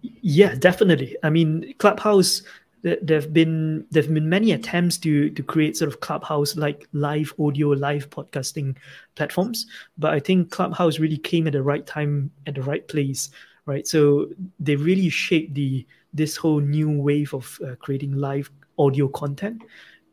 Yeah, 0.03 0.55
definitely. 0.55 1.17
I 1.23 1.31
mean, 1.31 1.75
Clubhouse. 1.79 2.43
There've 2.85 3.33
been 3.33 3.87
there've 3.93 4.13
been 4.13 4.29
many 4.29 4.51
attempts 4.51 4.99
to 4.99 5.31
to 5.31 5.43
create 5.45 5.77
sort 5.77 5.89
of 5.89 6.01
Clubhouse 6.01 6.57
like 6.57 6.89
live 6.93 7.33
audio, 7.39 7.69
live 7.69 8.11
podcasting 8.11 8.75
platforms, 9.15 9.67
but 9.97 10.13
I 10.13 10.19
think 10.19 10.51
Clubhouse 10.51 10.99
really 10.99 11.17
came 11.17 11.47
at 11.47 11.53
the 11.53 11.63
right 11.63 11.87
time 11.87 12.33
at 12.49 12.57
the 12.57 12.63
right 12.63 12.87
place, 12.89 13.31
right? 13.67 13.87
So 13.87 14.31
they 14.59 14.75
really 14.75 15.11
shaped 15.11 15.55
the 15.55 15.87
this 16.13 16.37
whole 16.37 16.59
new 16.59 16.91
wave 16.91 17.33
of 17.35 17.57
uh, 17.65 17.77
creating 17.77 18.17
live 18.17 18.51
audio 18.83 19.09
content, 19.09 19.63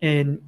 and 0.02 0.40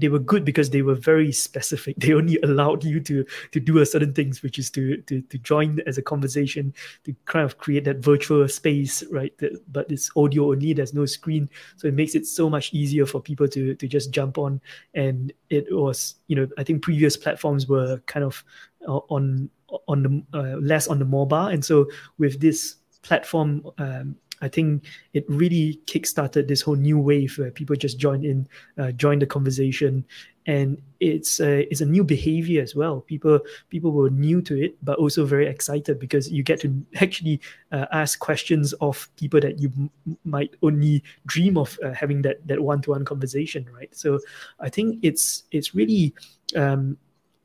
they 0.00 0.08
were 0.08 0.18
good 0.18 0.44
because 0.44 0.70
they 0.70 0.82
were 0.82 0.94
very 0.94 1.30
specific. 1.30 1.96
They 1.98 2.14
only 2.14 2.38
allowed 2.42 2.84
you 2.84 3.00
to 3.00 3.24
to 3.52 3.60
do 3.60 3.78
a 3.78 3.86
certain 3.86 4.14
things, 4.14 4.42
which 4.42 4.58
is 4.58 4.70
to 4.70 4.96
to 5.02 5.20
to 5.20 5.38
join 5.38 5.80
as 5.86 5.98
a 5.98 6.02
conversation, 6.02 6.74
to 7.04 7.14
kind 7.26 7.44
of 7.44 7.58
create 7.58 7.84
that 7.84 7.98
virtual 7.98 8.48
space, 8.48 9.02
right? 9.10 9.32
But 9.70 9.90
it's 9.90 10.10
audio 10.16 10.52
only. 10.52 10.72
There's 10.72 10.94
no 10.94 11.06
screen, 11.06 11.48
so 11.76 11.88
it 11.88 11.94
makes 11.94 12.14
it 12.14 12.26
so 12.26 12.48
much 12.48 12.72
easier 12.72 13.06
for 13.06 13.20
people 13.20 13.48
to 13.48 13.74
to 13.74 13.86
just 13.88 14.10
jump 14.10 14.38
on. 14.38 14.60
And 14.94 15.32
it 15.50 15.66
was, 15.70 16.16
you 16.28 16.36
know, 16.36 16.48
I 16.56 16.64
think 16.64 16.82
previous 16.82 17.16
platforms 17.16 17.68
were 17.68 17.98
kind 18.06 18.24
of 18.24 18.42
uh, 18.88 19.00
on 19.08 19.50
on 19.86 20.02
the 20.02 20.38
uh, 20.38 20.56
less 20.60 20.88
on 20.88 20.98
the 20.98 21.04
mobile, 21.04 21.46
and 21.46 21.64
so 21.64 21.88
with 22.18 22.40
this 22.40 22.76
platform. 23.02 23.62
Um, 23.78 24.16
I 24.40 24.48
think 24.48 24.84
it 25.12 25.24
really 25.28 25.80
kickstarted 25.86 26.48
this 26.48 26.62
whole 26.62 26.76
new 26.76 26.98
wave 26.98 27.36
where 27.38 27.50
people 27.50 27.76
just 27.76 27.98
join 27.98 28.24
in, 28.24 28.48
uh, 28.78 28.92
join 28.92 29.18
the 29.18 29.26
conversation, 29.26 30.04
and 30.46 30.80
it's 31.00 31.40
a 31.40 31.70
it's 31.70 31.80
a 31.80 31.86
new 31.86 32.02
behavior 32.02 32.62
as 32.62 32.74
well. 32.74 33.02
People 33.02 33.40
people 33.68 33.92
were 33.92 34.10
new 34.10 34.40
to 34.42 34.60
it, 34.60 34.76
but 34.82 34.98
also 34.98 35.24
very 35.24 35.46
excited 35.46 35.98
because 35.98 36.30
you 36.30 36.42
get 36.42 36.60
to 36.60 36.84
actually 37.00 37.40
uh, 37.72 37.86
ask 37.92 38.18
questions 38.18 38.72
of 38.74 39.08
people 39.16 39.40
that 39.40 39.60
you 39.60 39.70
m- 39.76 39.90
might 40.24 40.56
only 40.62 41.02
dream 41.26 41.56
of 41.56 41.78
uh, 41.84 41.92
having 41.92 42.22
that 42.22 42.46
that 42.46 42.60
one 42.60 42.80
to 42.82 42.90
one 42.90 43.04
conversation, 43.04 43.68
right? 43.74 43.94
So 43.94 44.18
I 44.58 44.68
think 44.68 44.98
it's 45.02 45.44
it's 45.50 45.74
really. 45.74 46.14
Um, 46.56 46.96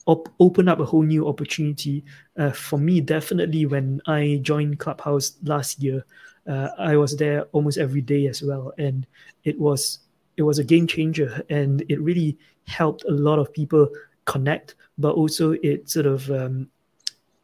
op- 0.07 0.29
open 0.39 0.67
up 0.67 0.79
a 0.79 0.85
whole 0.85 1.03
new 1.03 1.27
opportunity 1.27 2.03
uh, 2.37 2.51
for 2.51 2.77
me 2.77 3.01
definitely 3.01 3.65
when 3.65 3.99
i 4.05 4.39
joined 4.43 4.77
clubhouse 4.79 5.33
last 5.43 5.81
year 5.81 6.05
uh, 6.47 6.69
I 6.77 6.97
was 6.97 7.15
there 7.15 7.43
almost 7.51 7.77
every 7.77 8.01
day 8.01 8.27
as 8.27 8.41
well, 8.41 8.73
and 8.77 9.05
it 9.43 9.59
was 9.59 9.99
it 10.37 10.43
was 10.43 10.59
a 10.59 10.63
game 10.63 10.87
changer, 10.87 11.43
and 11.49 11.83
it 11.89 12.01
really 12.01 12.37
helped 12.67 13.03
a 13.05 13.11
lot 13.11 13.39
of 13.39 13.53
people 13.53 13.89
connect, 14.25 14.75
but 14.97 15.15
also 15.15 15.51
it 15.63 15.89
sort 15.89 16.05
of 16.05 16.29
um, 16.31 16.67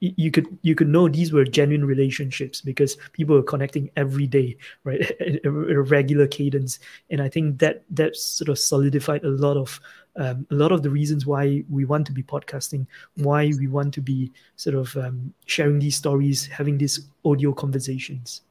you 0.01 0.31
could 0.31 0.47
you 0.63 0.73
could 0.73 0.87
know 0.87 1.07
these 1.07 1.31
were 1.31 1.45
genuine 1.45 1.85
relationships 1.85 2.59
because 2.59 2.97
people 3.13 3.35
were 3.35 3.43
connecting 3.43 3.89
every 3.95 4.25
day 4.25 4.57
right? 4.83 5.11
A 5.45 5.49
regular 5.49 6.27
cadence 6.27 6.79
and 7.11 7.21
i 7.21 7.29
think 7.29 7.59
that 7.59 7.83
that 7.91 8.15
sort 8.15 8.49
of 8.49 8.57
solidified 8.57 9.23
a 9.23 9.29
lot 9.29 9.57
of 9.57 9.79
um, 10.17 10.45
a 10.51 10.55
lot 10.55 10.71
of 10.71 10.83
the 10.83 10.89
reasons 10.89 11.25
why 11.25 11.63
we 11.69 11.85
want 11.85 12.05
to 12.07 12.11
be 12.11 12.23
podcasting 12.23 12.85
why 13.15 13.51
we 13.59 13.67
want 13.67 13.93
to 13.93 14.01
be 14.01 14.31
sort 14.55 14.75
of 14.75 14.95
um, 14.97 15.33
sharing 15.45 15.79
these 15.79 15.95
stories 15.95 16.47
having 16.47 16.77
these 16.77 17.07
audio 17.23 17.53
conversations 17.53 18.41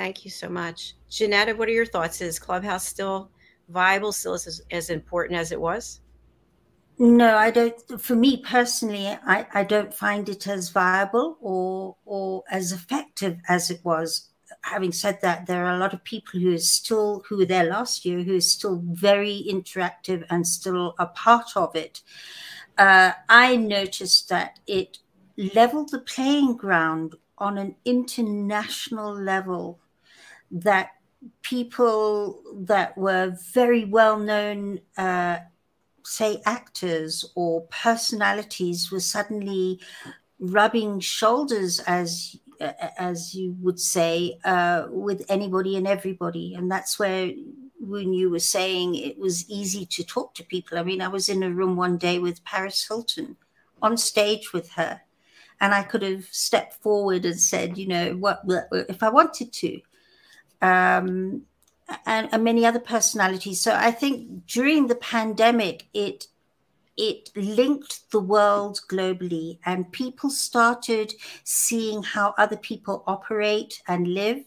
Thank 0.00 0.24
you 0.24 0.30
so 0.30 0.48
much. 0.48 0.94
Janetta, 1.10 1.54
what 1.54 1.68
are 1.68 1.72
your 1.72 1.84
thoughts? 1.84 2.22
Is 2.22 2.38
Clubhouse 2.38 2.86
still 2.86 3.30
viable, 3.68 4.12
still 4.12 4.32
as, 4.32 4.62
as 4.70 4.88
important 4.88 5.38
as 5.38 5.52
it 5.52 5.60
was? 5.60 6.00
No, 6.98 7.36
I 7.36 7.50
don't. 7.50 8.00
For 8.00 8.16
me 8.16 8.38
personally, 8.38 9.08
I, 9.08 9.46
I 9.52 9.62
don't 9.62 9.92
find 9.92 10.26
it 10.30 10.46
as 10.46 10.70
viable 10.70 11.36
or 11.42 11.96
or 12.06 12.44
as 12.50 12.72
effective 12.72 13.40
as 13.46 13.70
it 13.70 13.84
was. 13.84 14.30
Having 14.62 14.92
said 14.92 15.18
that, 15.20 15.46
there 15.46 15.66
are 15.66 15.74
a 15.74 15.78
lot 15.78 15.92
of 15.92 16.02
people 16.02 16.40
who 16.40 16.54
are 16.54 16.58
still 16.78 17.22
who 17.28 17.36
were 17.36 17.44
there 17.44 17.64
last 17.64 18.06
year 18.06 18.22
who 18.22 18.36
are 18.36 18.40
still 18.56 18.80
very 18.82 19.44
interactive 19.46 20.24
and 20.30 20.46
still 20.46 20.94
a 20.98 21.08
part 21.08 21.50
of 21.56 21.76
it. 21.76 22.00
Uh, 22.78 23.12
I 23.28 23.56
noticed 23.56 24.30
that 24.30 24.60
it 24.66 24.96
leveled 25.36 25.90
the 25.90 26.00
playing 26.00 26.56
ground 26.56 27.16
on 27.36 27.58
an 27.58 27.74
international 27.84 29.14
level 29.14 29.78
that 30.50 30.90
people 31.42 32.42
that 32.54 32.96
were 32.96 33.36
very 33.52 33.84
well 33.84 34.18
known, 34.18 34.80
uh, 34.96 35.38
say 36.04 36.40
actors 36.46 37.24
or 37.34 37.62
personalities, 37.70 38.90
were 38.90 39.00
suddenly 39.00 39.80
rubbing 40.38 41.00
shoulders, 41.00 41.80
as 41.80 42.36
uh, 42.60 42.72
as 42.98 43.34
you 43.34 43.56
would 43.60 43.80
say, 43.80 44.38
uh, 44.44 44.86
with 44.90 45.24
anybody 45.28 45.76
and 45.76 45.86
everybody, 45.86 46.54
and 46.54 46.70
that's 46.70 46.98
where. 46.98 47.32
When 47.82 48.12
you 48.12 48.28
were 48.28 48.40
saying 48.40 48.94
it 48.94 49.18
was 49.18 49.48
easy 49.48 49.86
to 49.86 50.04
talk 50.04 50.34
to 50.34 50.44
people, 50.44 50.78
I 50.78 50.82
mean, 50.82 51.00
I 51.00 51.08
was 51.08 51.30
in 51.30 51.42
a 51.42 51.50
room 51.50 51.76
one 51.76 51.96
day 51.96 52.18
with 52.18 52.44
Paris 52.44 52.86
Hilton 52.86 53.38
on 53.80 53.96
stage 53.96 54.52
with 54.52 54.70
her, 54.72 55.00
and 55.62 55.72
I 55.72 55.82
could 55.84 56.02
have 56.02 56.26
stepped 56.30 56.74
forward 56.82 57.24
and 57.24 57.40
said, 57.40 57.78
you 57.78 57.86
know, 57.86 58.16
what, 58.16 58.44
what 58.44 58.68
if 58.70 59.02
I 59.02 59.08
wanted 59.08 59.54
to 59.54 59.80
um, 60.62 61.42
and, 62.06 62.28
and 62.32 62.44
many 62.44 62.64
other 62.64 62.78
personalities. 62.78 63.60
So 63.60 63.74
I 63.74 63.90
think 63.90 64.46
during 64.46 64.86
the 64.86 64.96
pandemic, 64.96 65.86
it 65.92 66.26
it 66.96 67.30
linked 67.34 68.10
the 68.10 68.20
world 68.20 68.80
globally, 68.90 69.58
and 69.64 69.90
people 69.90 70.28
started 70.28 71.14
seeing 71.44 72.02
how 72.02 72.34
other 72.36 72.58
people 72.58 73.02
operate 73.06 73.80
and 73.88 74.06
live 74.06 74.44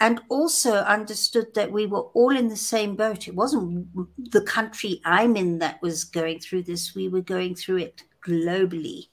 and 0.00 0.20
also 0.30 0.76
understood 0.76 1.54
that 1.54 1.70
we 1.70 1.86
were 1.86 2.06
all 2.14 2.34
in 2.34 2.48
the 2.48 2.56
same 2.56 2.96
boat. 2.96 3.28
It 3.28 3.34
wasn't 3.34 3.86
the 4.32 4.40
country 4.40 5.00
I'm 5.04 5.36
in 5.36 5.58
that 5.58 5.80
was 5.82 6.04
going 6.04 6.40
through 6.40 6.62
this, 6.62 6.94
we 6.94 7.08
were 7.08 7.20
going 7.20 7.54
through 7.54 7.78
it 7.78 8.02
globally. 8.26 9.08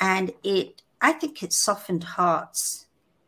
And 0.00 0.32
it, 0.44 0.82
I 1.00 1.12
think 1.12 1.42
it 1.42 1.52
softened 1.52 2.04
hearts 2.04 2.81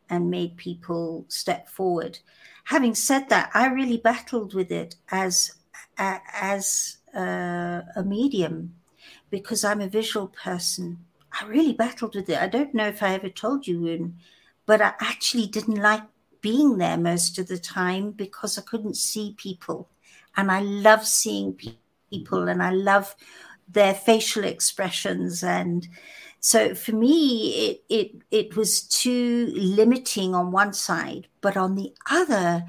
and 0.09 0.29
made 0.29 0.57
people 0.57 1.25
step 1.27 1.67
forward. 1.67 2.19
Having 2.65 2.95
said 2.95 3.29
that, 3.29 3.51
I 3.53 3.67
really 3.67 3.97
battled 3.97 4.53
with 4.53 4.71
it 4.71 4.95
as 5.11 5.51
as 5.97 6.97
a, 7.13 7.83
a 7.95 8.03
medium 8.03 8.73
because 9.29 9.63
I'm 9.63 9.81
a 9.81 9.87
visual 9.87 10.27
person. 10.27 10.97
I 11.39 11.45
really 11.45 11.73
battled 11.73 12.15
with 12.15 12.29
it. 12.29 12.41
I 12.41 12.47
don't 12.47 12.73
know 12.73 12.87
if 12.87 13.01
I 13.03 13.13
ever 13.13 13.29
told 13.29 13.67
you, 13.67 13.81
Woon, 13.81 14.17
but 14.65 14.81
I 14.81 14.93
actually 14.99 15.47
didn't 15.47 15.81
like 15.81 16.03
being 16.41 16.77
there 16.77 16.97
most 16.97 17.39
of 17.39 17.47
the 17.47 17.57
time 17.57 18.11
because 18.11 18.57
I 18.57 18.61
couldn't 18.61 18.97
see 18.97 19.35
people. 19.37 19.89
And 20.37 20.51
I 20.51 20.61
love 20.61 21.05
seeing 21.05 21.57
people 22.09 22.47
and 22.47 22.61
I 22.61 22.71
love 22.71 23.15
their 23.67 23.93
facial 23.93 24.43
expressions 24.43 25.43
and 25.43 25.87
so 26.45 26.75
for 26.75 26.91
me, 26.91 27.49
it, 27.71 27.83
it, 27.89 28.11
it 28.29 28.55
was 28.55 28.83
too 28.83 29.51
limiting 29.55 30.35
on 30.35 30.51
one 30.51 30.73
side, 30.73 31.27
but 31.41 31.57
on 31.57 31.73
the 31.73 31.91
other, 32.07 32.65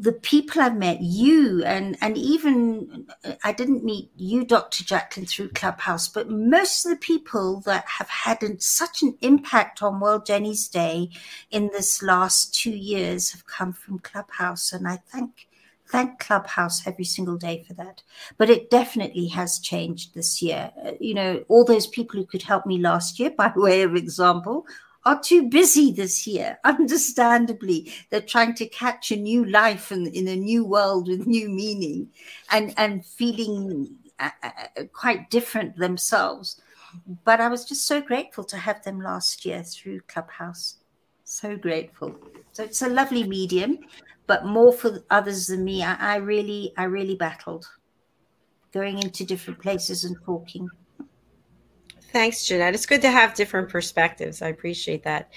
the 0.00 0.12
people 0.12 0.60
I've 0.60 0.76
met, 0.76 1.00
you 1.00 1.62
and 1.64 1.96
and 2.00 2.18
even 2.18 3.06
I 3.44 3.52
didn't 3.52 3.84
meet 3.84 4.10
you, 4.16 4.44
Dr. 4.44 4.82
Jacqueline, 4.82 5.26
through 5.26 5.50
Clubhouse, 5.50 6.08
but 6.08 6.28
most 6.28 6.84
of 6.84 6.90
the 6.90 6.96
people 6.96 7.60
that 7.66 7.84
have 7.86 8.08
had 8.08 8.42
an, 8.42 8.58
such 8.58 9.00
an 9.02 9.16
impact 9.20 9.80
on 9.80 10.00
World 10.00 10.26
Jenny's 10.26 10.66
Day 10.66 11.10
in 11.52 11.68
this 11.68 12.02
last 12.02 12.52
two 12.52 12.72
years 12.72 13.30
have 13.30 13.46
come 13.46 13.72
from 13.72 14.00
Clubhouse, 14.00 14.72
and 14.72 14.88
I 14.88 14.96
thank 14.96 15.46
thank 15.90 16.18
Clubhouse 16.18 16.86
every 16.86 17.04
single 17.04 17.36
day 17.36 17.64
for 17.66 17.74
that. 17.74 18.02
But 18.36 18.50
it 18.50 18.70
definitely 18.70 19.28
has 19.28 19.58
changed 19.58 20.14
this 20.14 20.42
year. 20.42 20.70
Uh, 20.84 20.92
you 21.00 21.14
know, 21.14 21.44
all 21.48 21.64
those 21.64 21.86
people 21.86 22.18
who 22.18 22.26
could 22.26 22.42
help 22.42 22.66
me 22.66 22.78
last 22.78 23.18
year, 23.18 23.30
by 23.36 23.52
way 23.54 23.82
of 23.82 23.94
example, 23.94 24.66
are 25.04 25.20
too 25.20 25.48
busy 25.48 25.92
this 25.92 26.26
year. 26.26 26.58
Understandably, 26.64 27.92
they're 28.10 28.20
trying 28.20 28.54
to 28.54 28.66
catch 28.66 29.10
a 29.10 29.16
new 29.16 29.44
life 29.44 29.90
in, 29.90 30.06
in 30.08 30.28
a 30.28 30.36
new 30.36 30.64
world 30.64 31.08
with 31.08 31.26
new 31.26 31.48
meaning 31.48 32.10
and, 32.50 32.74
and 32.76 33.04
feeling 33.04 33.96
uh, 34.18 34.30
uh, 34.42 34.84
quite 34.92 35.30
different 35.30 35.76
themselves. 35.76 36.60
But 37.24 37.40
I 37.40 37.48
was 37.48 37.64
just 37.64 37.86
so 37.86 38.00
grateful 38.00 38.44
to 38.44 38.56
have 38.56 38.82
them 38.82 39.00
last 39.00 39.44
year 39.44 39.62
through 39.62 40.00
Clubhouse. 40.08 40.76
So 41.24 41.56
grateful. 41.56 42.16
So 42.52 42.64
it's 42.64 42.80
a 42.80 42.88
lovely 42.88 43.24
medium 43.24 43.78
but 44.28 44.44
more 44.44 44.72
for 44.72 45.02
others 45.10 45.48
than 45.48 45.64
me. 45.64 45.82
I, 45.82 45.94
I 45.94 46.16
really, 46.16 46.72
I 46.76 46.84
really 46.84 47.16
battled 47.16 47.66
going 48.72 49.02
into 49.02 49.24
different 49.24 49.58
places 49.58 50.04
and 50.04 50.14
talking. 50.24 50.68
Thanks, 52.12 52.46
Janetta. 52.46 52.74
It's 52.74 52.86
good 52.86 53.02
to 53.02 53.10
have 53.10 53.34
different 53.34 53.68
perspectives. 53.68 54.40
I 54.40 54.48
appreciate 54.48 55.02
that. 55.04 55.30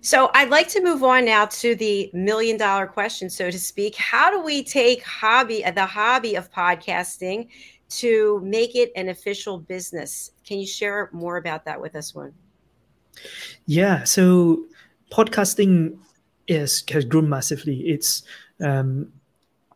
So, 0.00 0.30
I'd 0.34 0.50
like 0.50 0.68
to 0.68 0.82
move 0.82 1.02
on 1.02 1.24
now 1.24 1.46
to 1.46 1.74
the 1.74 2.10
million 2.14 2.56
dollar 2.56 2.86
question, 2.86 3.28
so 3.28 3.50
to 3.50 3.58
speak. 3.58 3.94
How 3.96 4.30
do 4.30 4.42
we 4.42 4.62
take 4.62 5.02
hobby, 5.02 5.64
the 5.74 5.84
hobby 5.86 6.34
of 6.34 6.50
podcasting, 6.50 7.48
to 7.90 8.40
make 8.42 8.74
it 8.74 8.90
an 8.96 9.08
official 9.10 9.58
business? 9.58 10.30
Can 10.46 10.58
you 10.58 10.66
share 10.66 11.10
more 11.12 11.36
about 11.36 11.64
that 11.66 11.80
with 11.80 11.94
us, 11.94 12.14
Woon? 12.14 12.32
Yeah. 13.66 14.04
So, 14.04 14.64
podcasting 15.10 15.98
is 16.46 16.84
has 16.90 17.04
grown 17.04 17.28
massively. 17.28 17.80
It's 17.88 18.22
um, 18.60 19.12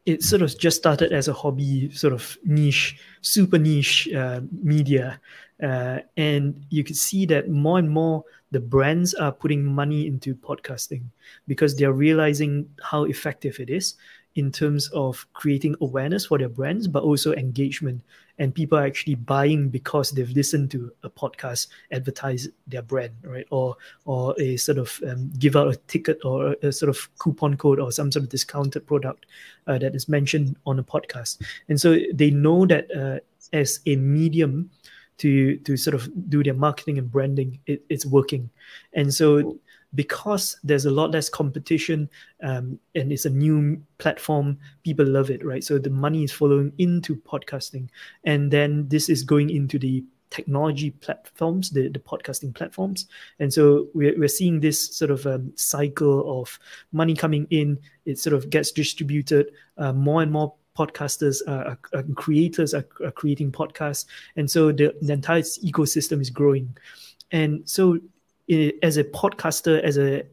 it 0.07 0.23
sort 0.23 0.43
of 0.43 0.59
just 0.59 0.79
started 0.79 1.13
as 1.13 1.29
a 1.29 1.33
hobby, 1.33 1.91
sort 1.93 2.15
of 2.15 2.39
niche, 2.45 2.99
super 3.21 3.59
niche 3.59 4.09
uh, 4.15 4.41
media, 4.63 5.21
uh, 5.63 5.99
and 6.17 6.65
you 6.71 6.83
can 6.83 6.95
see 6.95 7.27
that 7.27 7.51
more 7.51 7.79
and 7.79 7.91
more 7.91 8.25
the 8.51 8.61
brands 8.61 9.13
are 9.15 9.33
putting 9.33 9.65
money 9.65 10.07
into 10.07 10.35
podcasting 10.35 11.03
because 11.47 11.77
they're 11.77 11.93
realizing 11.93 12.69
how 12.83 13.05
effective 13.05 13.61
it 13.61 13.69
is 13.69 13.95
in 14.37 14.53
terms 14.53 14.89
of 14.95 15.27
creating 15.35 15.75
awareness 15.81 16.27
for 16.27 16.39
their 16.39 16.49
brands, 16.49 16.87
but 16.89 17.03
also 17.03 17.33
engagement. 17.35 18.01
And 18.39 18.55
people 18.55 18.79
are 18.79 18.87
actually 18.87 19.17
buying 19.17 19.69
because 19.69 20.11
they've 20.11 20.31
listened 20.31 20.71
to 20.71 20.93
a 21.03 21.11
podcast 21.11 21.69
advertise 21.93 22.49
their 22.67 22.83
brand, 22.83 23.13
right? 23.23 23.47
Or 23.51 23.77
or 24.05 24.35
a 24.39 24.57
sort 24.57 24.79
of 24.79 25.01
um, 25.09 25.31
give 25.39 25.57
out 25.57 25.69
a 25.69 25.77
ticket 25.89 26.25
or 26.25 26.57
a 26.63 26.73
sort 26.73 26.91
of 26.91 27.09
coupon 27.19 27.57
code 27.57 27.81
or 27.81 27.91
some 27.91 28.13
sort 28.13 28.25
of 28.25 28.29
discounted 28.29 28.87
product 28.87 29.27
uh, 29.67 29.79
that 29.79 29.95
is 29.95 30.09
mentioned 30.09 30.57
on 30.67 30.79
a 30.79 30.85
podcast. 30.85 31.43
And 31.69 31.81
so 31.81 31.99
they 32.13 32.31
know 32.31 32.67
that 32.67 32.91
uh, 32.95 33.21
as 33.53 33.81
a 33.87 33.97
medium 33.97 34.71
to 35.19 35.57
to 35.59 35.77
sort 35.77 35.95
of 35.95 36.09
do 36.31 36.43
their 36.43 36.55
marketing 36.55 36.99
and 36.99 37.11
branding, 37.11 37.59
it, 37.67 37.83
it's 37.89 38.07
working. 38.07 38.51
And 38.93 39.13
so 39.13 39.59
because 39.95 40.59
there's 40.63 40.85
a 40.85 40.91
lot 40.91 41.11
less 41.11 41.29
competition 41.29 42.09
um, 42.43 42.79
and 42.95 43.11
it's 43.11 43.25
a 43.25 43.31
new 43.31 43.81
platform 43.99 44.59
people 44.85 45.07
love 45.07 45.31
it 45.31 45.45
right? 45.45 45.65
So 45.65 45.79
the 45.79 45.91
money 45.91 46.25
is 46.25 46.33
following 46.33 46.73
into 46.79 47.17
podcasting. 47.17 47.89
And 48.25 48.51
then 48.51 48.89
this 48.89 49.09
is 49.09 49.23
going 49.23 49.51
into 49.51 49.79
the 49.79 50.05
technology 50.31 50.91
platforms 50.91 51.71
the, 51.71 51.89
the 51.89 51.99
podcasting 51.99 52.55
platforms. 52.55 53.07
And 53.39 53.53
so 53.53 53.89
we're, 53.95 54.19
we're 54.19 54.29
seeing 54.29 54.61
this 54.61 54.95
sort 54.95 55.11
of 55.11 55.27
um, 55.27 55.53
cycle 55.57 56.41
of 56.41 56.59
money 56.93 57.15
coming 57.15 57.47
in. 57.51 57.79
It 58.05 58.19
sort 58.19 58.35
of 58.35 58.51
gets 58.51 58.73
distributed 58.73 59.53
uh, 59.79 59.93
more 59.93 60.23
and 60.23 60.31
more 60.31 60.55
podcasters 60.77 61.41
uh, 61.49 61.75
creators 62.15 62.73
are, 62.73 62.87
are, 63.05 63.11
creating 63.11 63.51
podcasts. 63.51 64.07
And 64.37 64.49
so 64.49 64.71
the, 64.71 64.95
the 65.03 65.13
entire 65.13 65.43
ecosystem 65.43 66.21
is 66.21 66.31
growing. 66.31 66.77
And 67.33 67.69
so 67.69 67.99
as 68.83 68.97
a 68.97 69.05
podcaster, 69.05 69.83
as 69.83 69.99
a 69.99 70.25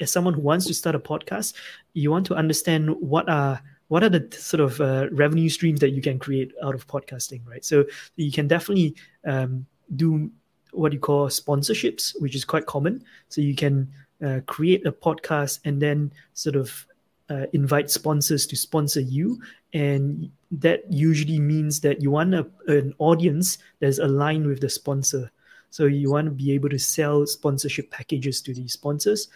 as 0.00 0.10
someone 0.10 0.34
who 0.34 0.40
wants 0.40 0.66
to 0.66 0.74
start 0.74 0.96
a 0.96 0.98
podcast, 0.98 1.54
you 1.94 2.10
want 2.10 2.26
to 2.26 2.34
understand 2.34 2.90
what 3.00 3.28
are 3.28 3.62
what 3.88 4.02
are 4.02 4.08
the 4.08 4.26
sort 4.32 4.60
of 4.60 4.80
uh, 4.80 5.08
revenue 5.12 5.48
streams 5.48 5.80
that 5.80 5.90
you 5.90 6.00
can 6.00 6.18
create 6.18 6.52
out 6.62 6.74
of 6.74 6.86
podcasting, 6.86 7.40
right? 7.46 7.64
So 7.64 7.84
you 8.16 8.32
can 8.32 8.48
definitely 8.48 8.96
um, 9.26 9.66
do 9.96 10.30
what 10.72 10.94
you 10.94 10.98
call 10.98 11.28
sponsorships, 11.28 12.18
which 12.20 12.34
is 12.34 12.44
quite 12.44 12.64
common. 12.64 13.04
So 13.28 13.42
you 13.42 13.54
can 13.54 13.92
uh, 14.24 14.40
create 14.46 14.86
a 14.86 14.92
podcast 14.92 15.60
and 15.66 15.80
then 15.80 16.10
sort 16.32 16.56
of 16.56 16.86
uh, 17.28 17.46
invite 17.52 17.90
sponsors 17.90 18.46
to 18.46 18.56
sponsor 18.56 19.00
you, 19.00 19.40
and 19.74 20.30
that 20.50 20.90
usually 20.90 21.38
means 21.38 21.80
that 21.80 22.02
you 22.02 22.10
want 22.10 22.34
a, 22.34 22.46
an 22.68 22.94
audience 22.98 23.58
that's 23.80 23.98
aligned 23.98 24.46
with 24.46 24.60
the 24.60 24.68
sponsor. 24.68 25.30
So 25.72 25.86
you 25.86 26.10
want 26.10 26.26
to 26.26 26.30
be 26.30 26.52
able 26.52 26.68
to 26.68 26.78
sell 26.78 27.26
sponsorship 27.26 27.90
packages 27.90 28.42
to 28.42 28.52
these 28.52 28.74
sponsors. 28.74 29.28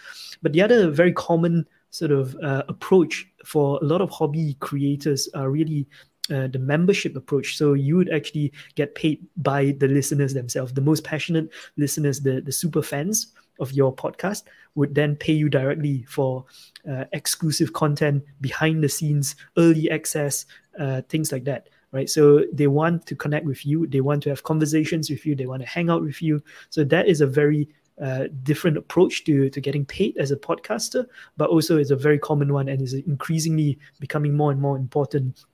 But 0.43 0.53
the 0.53 0.61
other 0.61 0.91
very 0.91 1.13
common 1.13 1.67
sort 1.91 2.13
of 2.13 2.37
uh, 2.43 2.63
approach 2.69 3.27
for 3.47 3.79
a 3.81 3.85
lot 3.85 4.03
of 4.03 4.11
hobby 4.11 4.55
creators 4.61 5.29
are 5.35 5.51
really 5.51 5.89
uh, 6.31 6.49
the 6.49 6.59
membership 6.59 7.17
approach. 7.17 7.57
So 7.57 7.73
you 7.73 7.97
would 7.97 8.13
actually 8.13 8.53
get 8.75 8.95
paid 8.95 9.25
by 9.39 9.77
the 9.79 9.89
listeners 9.89 10.35
themselves. 10.35 10.75
The 10.75 10.83
most 10.83 11.05
passionate 11.05 11.49
listeners, 11.79 12.21
the, 12.21 12.43
the 12.43 12.53
super 12.53 12.83
fans 12.83 13.33
of 13.59 13.73
your 13.73 13.95
podcast, 13.95 14.43
would 14.75 14.95
then 14.95 15.17
pay 15.17 15.33
you 15.33 15.49
directly 15.49 16.05
for 16.07 16.45
uh, 16.91 17.05
exclusive 17.15 17.73
content, 17.73 18.25
behind 18.43 18.85
the 18.85 18.91
scenes, 18.91 19.37
early 19.57 19.91
access, 19.91 20.45
uh, 20.79 21.01
things 21.09 21.33
like 21.33 21.45
that 21.45 21.71
right? 21.97 22.11
So 22.11 22.45
they 22.53 22.67
want 22.67 23.07
to 23.07 23.17
connect 23.17 23.47
with 23.47 23.65
you, 23.65 23.87
they 23.87 24.03
want 24.03 24.23
to 24.25 24.29
have 24.29 24.43
conversations 24.43 25.09
with 25.11 25.25
you, 25.27 25.35
they 25.35 25.47
want 25.47 25.63
to 25.63 25.69
hang 25.69 25.89
out 25.91 26.03
with 26.03 26.21
you. 26.21 26.43
So 26.71 26.85
that 26.85 27.09
is 27.09 27.21
a 27.23 27.27
very 27.27 27.69
uh, 28.01 28.25
different 28.43 28.77
approach 28.77 29.25
to 29.25 29.49
to 29.49 29.61
getting 29.61 29.85
paid 29.87 30.17
as 30.19 30.31
a 30.31 30.37
podcaster, 30.37 31.07
but 31.39 31.49
also 31.49 31.79
is 31.79 31.91
a 31.91 31.97
very 31.97 32.19
common 32.19 32.53
one 32.53 32.69
and 32.69 32.83
is 32.83 32.93
increasingly 32.93 33.79
becoming 33.99 34.37
more 34.37 34.51
and 34.53 34.61
more 34.61 34.77
important 34.77 35.47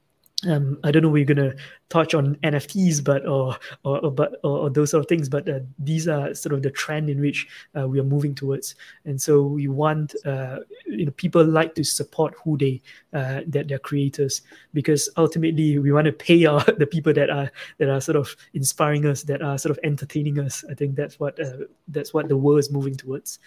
um, 0.48 0.78
I 0.82 0.90
don't 0.90 1.02
know 1.02 1.08
we're 1.08 1.24
gonna 1.24 1.54
touch 1.88 2.14
on 2.14 2.36
NFTs, 2.36 3.04
but 3.04 3.26
or 3.26 3.56
or, 3.84 4.10
but 4.10 4.40
or, 4.42 4.60
or, 4.60 4.70
those 4.70 4.90
sort 4.90 5.04
of 5.04 5.08
things. 5.08 5.28
But 5.28 5.48
uh, 5.48 5.60
these 5.78 6.08
are 6.08 6.34
sort 6.34 6.52
of 6.54 6.62
the 6.62 6.70
trend 6.70 7.10
in 7.10 7.20
which 7.20 7.46
uh, 7.78 7.86
we 7.86 8.00
are 8.00 8.04
moving 8.04 8.34
towards, 8.34 8.74
and 9.04 9.20
so 9.20 9.42
we 9.42 9.68
want 9.68 10.14
uh, 10.24 10.60
you 10.86 11.06
know 11.06 11.12
people 11.12 11.44
like 11.44 11.74
to 11.76 11.84
support 11.84 12.34
who 12.42 12.58
they 12.58 12.80
uh, 13.12 13.42
that 13.46 13.68
they're 13.68 13.78
creators 13.78 14.42
because 14.72 15.08
ultimately 15.16 15.78
we 15.78 15.92
want 15.92 16.06
to 16.06 16.12
pay 16.12 16.44
our 16.46 16.64
the 16.78 16.86
people 16.86 17.12
that 17.12 17.30
are 17.30 17.50
that 17.78 17.88
are 17.88 18.00
sort 18.00 18.16
of 18.16 18.34
inspiring 18.54 19.06
us, 19.06 19.22
that 19.24 19.42
are 19.42 19.58
sort 19.58 19.70
of 19.70 19.78
entertaining 19.84 20.40
us. 20.40 20.64
I 20.68 20.74
think 20.74 20.96
that's 20.96 21.20
what 21.20 21.38
uh, 21.38 21.66
that's 21.88 22.12
what 22.12 22.28
the 22.28 22.36
world 22.36 22.58
is 22.58 22.72
moving 22.72 22.96
towards, 22.96 23.38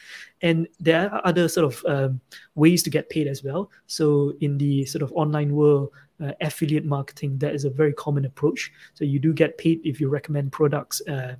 and 0.41 0.67
there 0.79 1.11
are 1.11 1.21
other 1.25 1.49
sort 1.49 1.73
of 1.73 1.83
um, 1.87 2.21
ways 2.55 2.83
to 2.83 2.89
get 2.89 3.09
paid 3.09 3.27
as 3.27 3.43
well. 3.43 3.69
So 3.87 4.33
in 4.39 4.57
the 4.57 4.85
sort 4.85 5.01
of 5.01 5.11
online 5.13 5.55
world 5.55 5.89
uh, 6.23 6.31
affiliate 6.41 6.85
marketing 6.85 7.37
that 7.39 7.53
is 7.53 7.65
a 7.65 7.69
very 7.69 7.93
common 7.93 8.25
approach. 8.25 8.71
So 8.93 9.03
you 9.03 9.19
do 9.19 9.33
get 9.33 9.57
paid 9.57 9.81
if 9.83 9.99
you 9.99 10.09
recommend 10.09 10.51
products 10.51 11.01
uh, 11.07 11.35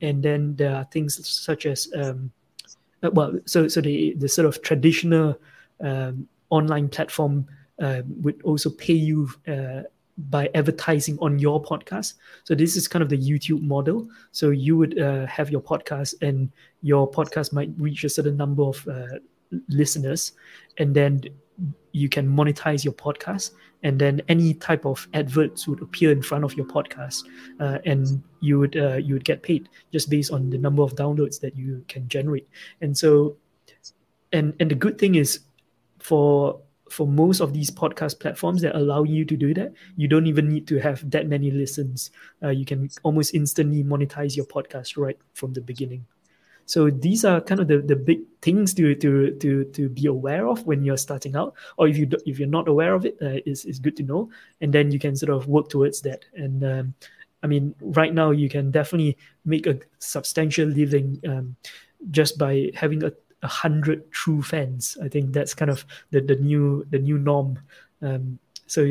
and 0.00 0.22
then 0.22 0.56
there 0.56 0.74
are 0.74 0.84
things 0.84 1.28
such 1.28 1.66
as 1.66 1.90
um, 1.94 2.30
uh, 3.02 3.10
well 3.12 3.38
so 3.46 3.68
so 3.68 3.80
the 3.80 4.14
the 4.14 4.28
sort 4.28 4.46
of 4.46 4.62
traditional 4.62 5.38
um, 5.80 6.28
online 6.50 6.88
platform 6.88 7.46
uh, 7.80 8.02
would 8.20 8.40
also 8.42 8.70
pay 8.70 8.92
you 8.94 9.28
uh, 9.48 9.82
by 10.28 10.50
advertising 10.54 11.18
on 11.20 11.38
your 11.38 11.62
podcast. 11.62 12.14
So 12.44 12.54
this 12.54 12.76
is 12.76 12.86
kind 12.86 13.02
of 13.02 13.08
the 13.08 13.16
youtube 13.16 13.62
model. 13.62 14.08
So 14.32 14.50
you 14.50 14.76
would 14.76 14.98
uh, 14.98 15.26
have 15.26 15.50
your 15.50 15.62
podcast 15.62 16.14
and 16.20 16.52
your 16.82 17.10
podcast 17.10 17.52
might 17.52 17.70
reach 17.78 18.04
a 18.04 18.08
certain 18.08 18.36
number 18.36 18.62
of 18.62 18.86
listeners 19.68 20.32
and 20.78 20.94
then 20.94 21.22
you 21.92 22.08
can 22.08 22.28
monetize 22.28 22.84
your 22.84 22.94
podcast 22.94 23.52
and 23.82 23.98
then 23.98 24.20
any 24.28 24.54
type 24.54 24.84
of 24.84 25.08
adverts 25.14 25.66
would 25.66 25.80
appear 25.82 26.12
in 26.12 26.22
front 26.22 26.44
of 26.44 26.54
your 26.54 26.66
podcast 26.66 27.24
uh, 27.60 27.78
and 27.86 28.22
you 28.40 28.58
would 28.58 28.76
uh, 28.76 28.96
you 28.96 29.14
would 29.14 29.24
get 29.24 29.42
paid 29.42 29.68
just 29.92 30.10
based 30.10 30.32
on 30.32 30.50
the 30.50 30.58
number 30.58 30.82
of 30.82 30.94
downloads 30.94 31.40
that 31.40 31.56
you 31.56 31.84
can 31.88 32.08
generate. 32.08 32.48
And 32.80 32.96
so 32.96 33.36
and 34.32 34.54
and 34.60 34.70
the 34.70 34.74
good 34.74 34.98
thing 34.98 35.14
is 35.14 35.40
for 35.98 36.60
for 36.90 37.06
most 37.06 37.40
of 37.40 37.52
these 37.52 37.70
podcast 37.70 38.18
platforms 38.18 38.60
that 38.62 38.74
allow 38.74 39.04
you 39.04 39.24
to 39.24 39.36
do 39.36 39.54
that 39.54 39.72
you 39.96 40.08
don't 40.08 40.26
even 40.26 40.48
need 40.48 40.66
to 40.66 40.78
have 40.78 41.08
that 41.10 41.28
many 41.28 41.50
listens. 41.50 42.10
Uh, 42.42 42.48
you 42.48 42.64
can 42.64 42.90
almost 43.02 43.34
instantly 43.34 43.84
monetize 43.84 44.36
your 44.36 44.46
podcast 44.46 44.96
right 44.96 45.18
from 45.34 45.52
the 45.52 45.60
beginning 45.60 46.04
so 46.66 46.90
these 46.90 47.24
are 47.24 47.40
kind 47.40 47.60
of 47.60 47.68
the, 47.68 47.78
the 47.78 47.96
big 47.96 48.20
things 48.42 48.74
to, 48.74 48.94
to 48.94 49.32
to 49.36 49.64
to 49.64 49.88
be 49.88 50.06
aware 50.06 50.46
of 50.48 50.66
when 50.66 50.84
you're 50.84 50.96
starting 50.96 51.36
out, 51.36 51.54
or 51.76 51.88
if 51.88 51.96
you 51.96 52.08
if 52.26 52.38
you're 52.38 52.48
not 52.48 52.68
aware 52.68 52.94
of 52.94 53.04
it, 53.04 53.16
uh, 53.22 53.40
is 53.46 53.78
good 53.80 53.96
to 53.96 54.02
know, 54.02 54.30
and 54.60 54.72
then 54.72 54.90
you 54.90 54.98
can 54.98 55.16
sort 55.16 55.30
of 55.30 55.48
work 55.48 55.68
towards 55.68 56.00
that. 56.02 56.24
And 56.34 56.64
um, 56.64 56.94
I 57.42 57.46
mean, 57.46 57.74
right 57.80 58.12
now 58.12 58.30
you 58.30 58.48
can 58.48 58.70
definitely 58.70 59.16
make 59.44 59.66
a 59.66 59.78
substantial 59.98 60.68
living 60.68 61.20
um, 61.26 61.56
just 62.10 62.38
by 62.38 62.70
having 62.74 63.02
a, 63.04 63.12
a 63.42 63.48
hundred 63.48 64.10
true 64.12 64.42
fans. 64.42 64.96
I 65.02 65.08
think 65.08 65.32
that's 65.32 65.54
kind 65.54 65.70
of 65.70 65.84
the 66.10 66.20
the 66.20 66.36
new 66.36 66.86
the 66.90 66.98
new 66.98 67.18
norm. 67.18 67.58
Um, 68.02 68.38
so 68.66 68.86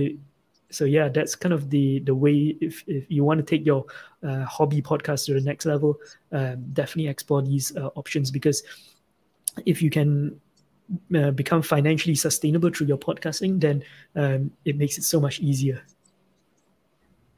so 0.70 0.86
yeah 0.86 1.10
that's 1.10 1.36
kind 1.36 1.54
of 1.54 1.70
the 1.70 2.00
the 2.00 2.14
way 2.14 2.56
if, 2.62 2.84
if 2.88 3.06
you 3.10 3.24
want 3.24 3.40
to 3.40 3.46
take 3.46 3.66
your 3.66 3.86
uh, 4.24 4.44
hobby 4.46 4.82
podcast 4.82 5.26
to 5.26 5.34
the 5.34 5.42
next 5.42 5.66
level 5.66 5.98
um, 6.32 6.64
definitely 6.74 7.08
explore 7.08 7.42
these 7.42 7.76
uh, 7.78 7.88
options 7.96 8.32
because 8.32 8.64
if 9.66 9.82
you 9.82 9.90
can 9.90 10.40
uh, 11.16 11.32
become 11.32 11.62
financially 11.62 12.16
sustainable 12.16 12.70
through 12.70 12.88
your 12.88 12.98
podcasting 12.98 13.60
then 13.60 13.84
um, 14.16 14.52
it 14.66 14.78
makes 14.78 14.98
it 14.98 15.04
so 15.04 15.20
much 15.20 15.40
easier 15.40 15.82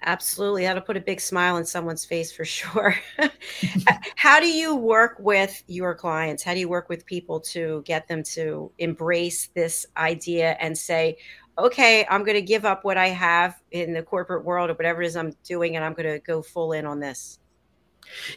Absolutely. 0.03 0.63
That'll 0.63 0.81
put 0.81 0.97
a 0.97 1.01
big 1.01 1.21
smile 1.21 1.55
on 1.55 1.65
someone's 1.65 2.05
face 2.05 2.31
for 2.31 2.45
sure. 2.45 2.95
How 4.15 4.39
do 4.39 4.47
you 4.47 4.75
work 4.75 5.17
with 5.19 5.63
your 5.67 5.93
clients? 5.93 6.43
How 6.43 6.53
do 6.53 6.59
you 6.59 6.69
work 6.69 6.89
with 6.89 7.05
people 7.05 7.39
to 7.41 7.83
get 7.85 8.07
them 8.07 8.23
to 8.23 8.71
embrace 8.79 9.47
this 9.53 9.85
idea 9.97 10.57
and 10.59 10.77
say, 10.77 11.17
okay, 11.65 12.05
I'm 12.09 12.23
going 12.23 12.35
to 12.35 12.41
give 12.41 12.65
up 12.65 12.83
what 12.83 12.97
I 12.97 13.07
have 13.07 13.61
in 13.71 13.93
the 13.93 14.03
corporate 14.03 14.45
world 14.45 14.69
or 14.69 14.73
whatever 14.73 15.01
it 15.01 15.07
is 15.07 15.15
I'm 15.15 15.33
doing, 15.43 15.75
and 15.75 15.85
I'm 15.85 15.93
going 15.93 16.11
to 16.11 16.19
go 16.19 16.41
full 16.41 16.73
in 16.73 16.85
on 16.85 16.99
this? 16.99 17.39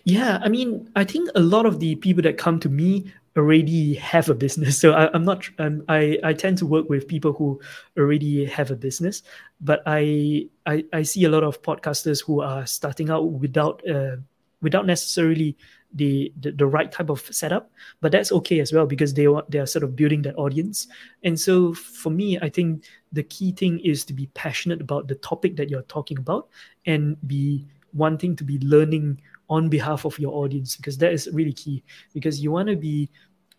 Yeah, 0.05 0.39
I 0.43 0.49
mean, 0.49 0.91
I 0.95 1.05
think 1.05 1.31
a 1.35 1.41
lot 1.41 1.66
of 1.66 1.81
the 1.81 1.97
people 1.97 2.22
that 2.22 2.39
come 2.39 2.61
to 2.61 2.68
me 2.68 3.12
already 3.37 3.95
have 3.95 4.29
a 4.29 4.35
business. 4.35 4.79
So 4.85 4.93
I, 4.93 5.14
am 5.14 5.25
not. 5.25 5.49
Um, 5.59 5.85
I 5.89 6.18
I 6.22 6.33
tend 6.33 6.59
to 6.59 6.66
work 6.66 6.89
with 6.89 7.09
people 7.09 7.33
who 7.33 7.61
already 7.99 8.45
have 8.45 8.70
a 8.70 8.77
business, 8.77 9.22
but 9.61 9.83
I 9.87 10.49
I, 10.66 10.85
I 10.93 11.03
see 11.03 11.25
a 11.25 11.29
lot 11.29 11.43
of 11.43 11.62
podcasters 11.62 12.25
who 12.25 12.43
are 12.43 12.66
starting 12.66 13.11
out 13.11 13.25
without 13.25 13.83
uh, 13.89 14.16
without 14.61 14.87
necessarily 14.87 15.57
the, 15.95 16.33
the, 16.41 16.53
the 16.53 16.67
right 16.67 16.91
type 16.91 17.09
of 17.09 17.21
setup 17.35 17.71
but 18.01 18.13
that's 18.13 18.33
okay 18.33 18.61
as 18.61 18.73
well 18.73 18.87
because 18.87 19.15
they 19.15 19.29
want 19.29 19.49
they 19.51 19.59
are 19.59 19.67
sort 19.67 19.85
of 19.85 19.95
building 19.95 20.23
that 20.23 20.37
audience. 20.37 20.89
And 21.23 21.39
so 21.39 21.73
for 21.75 22.11
me 22.11 22.39
i 22.41 22.49
think 22.49 22.85
the 23.13 23.23
key 23.23 23.53
thing 23.53 23.81
is 23.81 24.05
to 24.05 24.13
be 24.13 24.27
passionate 24.35 24.81
about 24.81 25.09
the 25.09 25.15
topic 25.17 25.57
that 25.57 25.71
you're 25.71 25.83
talking 25.83 26.19
about 26.19 26.49
and 26.87 27.17
be 27.27 27.67
wanting 27.93 28.35
to 28.37 28.45
be 28.45 28.59
learning 28.59 29.21
on 29.49 29.69
behalf 29.69 30.05
of 30.05 30.19
your 30.19 30.33
audience 30.33 30.77
because 30.77 30.99
that 30.99 31.13
is 31.13 31.29
really 31.33 31.53
key 31.53 31.83
because 32.13 32.41
you 32.41 32.51
want 32.51 32.69
to 32.69 32.77
be 32.77 33.09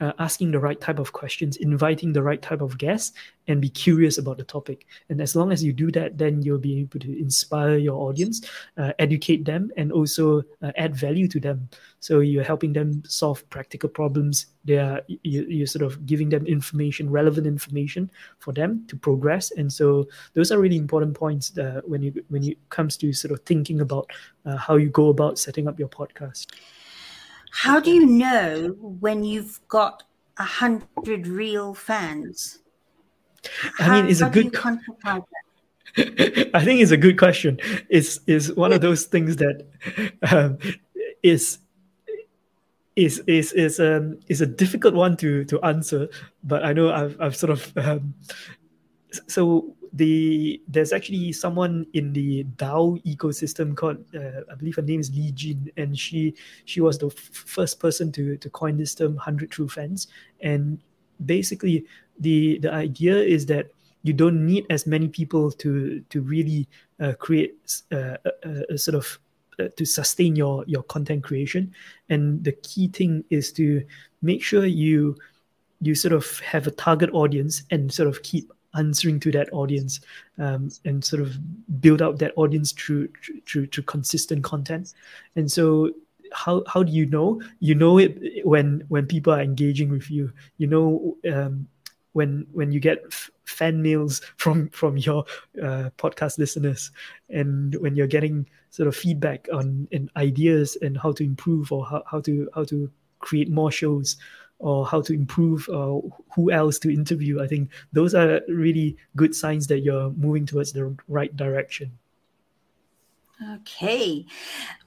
uh, 0.02 0.12
asking 0.20 0.52
the 0.52 0.60
right 0.60 0.80
type 0.80 1.00
of 1.00 1.14
questions, 1.14 1.58
inviting 1.58 2.14
the 2.14 2.22
right 2.22 2.42
type 2.42 2.62
of 2.62 2.78
guests, 2.78 3.14
and 3.48 3.62
be 3.62 3.70
curious 3.70 4.18
about 4.18 4.38
the 4.38 4.44
topic. 4.44 4.86
And 5.10 5.22
as 5.22 5.36
long 5.36 5.52
as 5.52 5.64
you 5.64 5.72
do 5.72 5.92
that, 5.92 6.18
then 6.18 6.42
you'll 6.42 6.58
be 6.58 6.80
able 6.80 7.00
to 7.00 7.20
inspire 7.20 7.78
your 7.78 7.96
audience, 8.10 8.42
uh, 8.78 8.92
educate 9.00 9.46
them, 9.46 9.72
and 9.78 9.92
also 9.92 10.44
uh, 10.62 10.72
add 10.78 10.96
value 10.96 11.28
to 11.30 11.40
them. 11.40 11.70
So 12.00 12.20
you're 12.20 12.44
helping 12.44 12.74
them 12.74 13.04
solve 13.06 13.48
practical 13.50 13.90
problems. 13.90 14.48
They 14.66 14.78
are 14.78 15.02
you, 15.08 15.46
you're 15.48 15.68
sort 15.68 15.84
of 15.84 16.06
giving 16.06 16.30
them 16.30 16.46
information, 16.46 17.10
relevant 17.10 17.48
information 17.48 18.12
for 18.40 18.52
them 18.52 18.86
to 18.88 18.98
progress. 18.98 19.52
And 19.52 19.72
so 19.72 20.08
those 20.34 20.52
are 20.52 20.60
really 20.60 20.78
important 20.78 21.16
points 21.16 21.58
uh, 21.58 21.82
when 21.86 22.02
you 22.02 22.24
when 22.30 22.44
it 22.44 22.58
comes 22.70 22.98
to 22.98 23.14
sort 23.14 23.32
of 23.32 23.40
thinking 23.46 23.82
about 23.82 24.10
uh, 24.46 24.58
how 24.58 24.76
you 24.76 24.90
go 24.90 25.10
about 25.10 25.40
setting 25.40 25.68
up 25.68 25.80
your 25.80 25.90
podcast. 25.90 26.48
How 27.56 27.80
do 27.80 27.90
you 27.90 28.06
know 28.06 28.76
when 29.00 29.24
you've 29.24 29.62
got 29.70 30.04
a 30.38 30.44
hundred 30.44 31.26
real 31.26 31.74
fans? 31.74 32.60
I 33.80 33.90
mean, 33.90 34.12
it's 34.12 34.20
a 34.20 34.30
good. 34.30 34.54
I 36.54 36.66
think 36.66 36.82
it's 36.82 36.92
a 36.92 36.98
good 36.98 37.18
question. 37.18 37.58
It's 37.90 38.20
is 38.28 38.54
one 38.54 38.74
of 38.74 38.82
those 38.82 39.06
things 39.06 39.38
that 39.38 39.66
um, 40.30 40.58
is 41.24 41.60
is 42.98 43.20
is 43.20 43.54
is 43.54 43.80
um 43.80 44.20
is 44.28 44.42
a 44.42 44.46
difficult 44.46 44.94
one 44.94 45.16
to 45.18 45.46
to 45.46 45.62
answer. 45.62 46.10
But 46.44 46.66
I 46.66 46.74
know 46.74 46.92
I've 46.92 47.16
I've 47.22 47.38
sort 47.38 47.52
of 47.52 47.72
um, 47.78 48.16
so 49.30 49.74
the 49.96 50.62
there's 50.68 50.92
actually 50.92 51.32
someone 51.32 51.88
in 51.94 52.12
the 52.12 52.44
DAO 52.58 53.02
ecosystem 53.06 53.76
called 53.76 54.04
uh, 54.14 54.44
I 54.52 54.56
believe 54.56 54.76
her 54.76 54.82
name 54.82 55.00
is 55.00 55.10
Li 55.16 55.32
Jin, 55.32 55.72
and 55.78 55.98
she 55.98 56.36
she 56.66 56.82
was 56.82 56.98
the 56.98 57.08
f- 57.08 57.14
first 57.16 57.80
person 57.80 58.12
to 58.12 58.36
to 58.38 58.50
coin 58.50 58.76
this 58.78 58.94
term 58.94 59.16
"hundred 59.16 59.52
true 59.52 59.70
fans." 59.70 60.08
And 60.42 60.80
basically, 61.26 61.86
the 62.20 62.60
the 62.60 62.74
idea 62.74 63.16
is 63.18 63.46
that 63.46 63.72
you 64.04 64.12
don't 64.12 64.46
need 64.46 64.66
as 64.70 64.86
many 64.86 65.08
people 65.08 65.50
to 65.52 66.02
to 66.10 66.22
really 66.22 66.68
uh, 67.00 67.14
create 67.14 67.56
uh, 67.92 68.18
a, 68.44 68.64
a, 68.72 68.78
sort 68.78 68.96
of 68.96 69.18
uh, 69.60 69.70
to 69.78 69.86
sustain 69.86 70.36
your 70.36 70.66
your 70.68 70.84
content 70.84 71.24
creation. 71.24 71.74
And 72.10 72.44
the 72.44 72.52
key 72.52 72.90
thing 72.90 73.24
is 73.30 73.54
to 73.54 73.82
make 74.22 74.44
sure 74.44 74.66
you 74.66 75.16
you 75.80 75.96
sort 75.96 76.14
of 76.14 76.40
have 76.40 76.68
a 76.68 76.72
target 76.72 77.10
audience 77.14 77.64
and 77.72 77.94
sort 77.94 78.10
of 78.10 78.24
keep 78.24 78.52
answering 78.78 79.20
to 79.22 79.32
that 79.32 79.52
audience 79.52 80.00
um, 80.38 80.70
and 80.86 81.04
sort 81.04 81.22
of 81.22 81.38
build 81.82 82.02
out 82.02 82.20
that 82.20 82.34
audience 82.36 82.72
through, 82.72 83.10
through 83.48 83.68
through 83.68 83.84
consistent 83.84 84.44
content. 84.44 84.94
And 85.36 85.52
so 85.52 85.92
how 86.34 86.64
how 86.68 86.84
do 86.84 86.92
you 86.92 87.06
know? 87.06 87.42
You 87.60 87.76
know 87.76 87.98
it 87.98 88.46
when 88.46 88.84
when 88.90 89.06
people 89.06 89.34
are 89.34 89.42
engaging 89.42 89.90
with 89.90 90.10
you. 90.12 90.32
You 90.58 90.68
know 90.68 91.18
um, 91.32 91.68
when 92.16 92.48
when 92.54 92.72
you 92.72 92.80
get 92.80 93.04
f- 93.08 93.30
fan 93.46 93.82
mails 93.82 94.22
from 94.38 94.70
from 94.70 94.98
your 94.98 95.26
uh, 95.62 95.90
podcast 95.98 96.40
listeners 96.40 96.92
and 97.30 97.76
when 97.76 97.96
you're 97.96 98.08
getting 98.08 98.48
sort 98.70 98.88
of 98.88 98.96
feedback 98.96 99.48
on 99.54 99.88
and 99.92 100.10
ideas 100.16 100.78
and 100.82 100.98
how 100.98 101.12
to 101.12 101.24
improve 101.24 101.72
or 101.72 101.86
how, 101.86 102.04
how 102.10 102.22
to 102.22 102.50
how 102.56 102.64
to 102.64 102.90
create 103.20 103.50
more 103.50 103.72
shows 103.72 104.18
or 104.60 104.86
how 104.86 105.02
to 105.02 105.14
improve 105.14 105.68
uh, 105.70 106.00
who 106.34 106.52
else 106.52 106.80
to 106.80 106.94
interview. 106.94 107.42
I 107.42 107.48
think 107.48 107.72
those 107.94 108.16
are 108.16 108.42
really 108.48 108.98
good 109.16 109.36
signs 109.36 109.68
that 109.68 109.80
you're 109.80 110.12
moving 110.12 110.46
towards 110.46 110.72
the 110.72 110.96
right 111.08 111.36
direction. 111.36 111.92
Okay. 113.54 114.26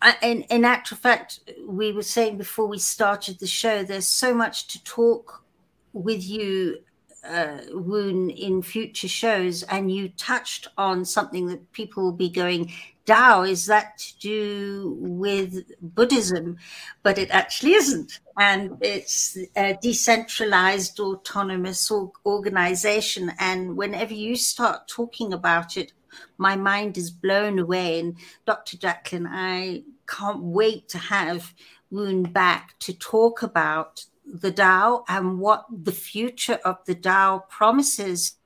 Uh, 0.00 0.14
in, 0.22 0.42
in 0.44 0.64
actual 0.64 0.96
fact 0.96 1.40
we 1.66 1.92
were 1.92 2.02
saying 2.02 2.38
before 2.38 2.66
we 2.66 2.78
started 2.78 3.38
the 3.38 3.46
show 3.46 3.82
there's 3.82 4.06
so 4.06 4.32
much 4.32 4.68
to 4.68 4.82
talk 4.84 5.44
with 5.92 6.24
you 6.24 6.78
uh, 7.24 7.58
Woon 7.72 8.30
in 8.30 8.62
future 8.62 9.08
shows, 9.08 9.62
and 9.64 9.92
you 9.92 10.08
touched 10.10 10.68
on 10.76 11.04
something 11.04 11.46
that 11.46 11.72
people 11.72 12.02
will 12.02 12.12
be 12.12 12.28
going, 12.28 12.72
Dao, 13.08 13.48
is 13.48 13.64
that 13.66 13.96
to 13.96 14.18
do 14.18 14.96
with 15.00 15.64
Buddhism? 15.80 16.58
But 17.02 17.16
it 17.16 17.30
actually 17.30 17.72
isn't. 17.72 18.20
And 18.38 18.76
it's 18.82 19.38
a 19.56 19.78
decentralized, 19.80 21.00
autonomous 21.00 21.90
organization. 22.26 23.32
And 23.38 23.78
whenever 23.78 24.12
you 24.12 24.36
start 24.36 24.88
talking 24.88 25.32
about 25.32 25.78
it, 25.78 25.92
my 26.36 26.54
mind 26.54 26.98
is 26.98 27.10
blown 27.10 27.58
away. 27.58 28.00
And 28.00 28.16
Dr. 28.46 28.76
Jacqueline, 28.76 29.26
I 29.26 29.84
can't 30.06 30.42
wait 30.42 30.88
to 30.90 30.98
have 30.98 31.54
Woon 31.90 32.24
back 32.24 32.78
to 32.80 32.92
talk 32.92 33.42
about 33.42 34.04
the 34.26 34.52
Dao 34.52 35.04
and 35.08 35.38
what 35.38 35.64
the 35.70 35.92
future 35.92 36.58
of 36.62 36.84
the 36.84 36.94
Dao 36.94 37.48
promises 37.48 38.36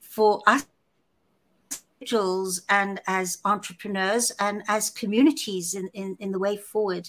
for 0.00 0.42
us 0.48 0.66
individuals 2.00 2.62
and 2.68 3.00
as 3.06 3.38
entrepreneurs 3.44 4.30
and 4.40 4.62
as 4.68 4.90
communities 4.90 5.74
in, 5.74 5.88
in, 5.94 6.16
in 6.20 6.32
the 6.32 6.38
way 6.38 6.56
forward. 6.56 7.08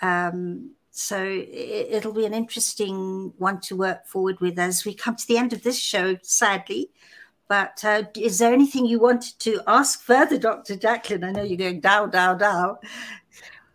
Um, 0.00 0.72
so 0.90 1.22
it, 1.22 2.04
will 2.04 2.14
be 2.14 2.24
an 2.24 2.32
interesting 2.32 3.32
one 3.36 3.60
to 3.62 3.76
work 3.76 4.06
forward 4.06 4.40
with 4.40 4.58
as 4.58 4.84
we 4.84 4.94
come 4.94 5.16
to 5.16 5.26
the 5.26 5.36
end 5.36 5.52
of 5.52 5.62
this 5.62 5.78
show, 5.78 6.16
sadly. 6.22 6.90
But 7.48 7.84
uh, 7.84 8.04
is 8.16 8.38
there 8.38 8.52
anything 8.52 8.86
you 8.86 8.98
wanted 8.98 9.38
to 9.40 9.60
ask 9.66 10.00
further, 10.02 10.38
Dr. 10.38 10.74
Jacqueline? 10.76 11.22
I 11.22 11.32
know 11.32 11.42
you're 11.42 11.58
going 11.58 11.80
down, 11.80 12.10
down, 12.10 12.38
down. 12.38 12.76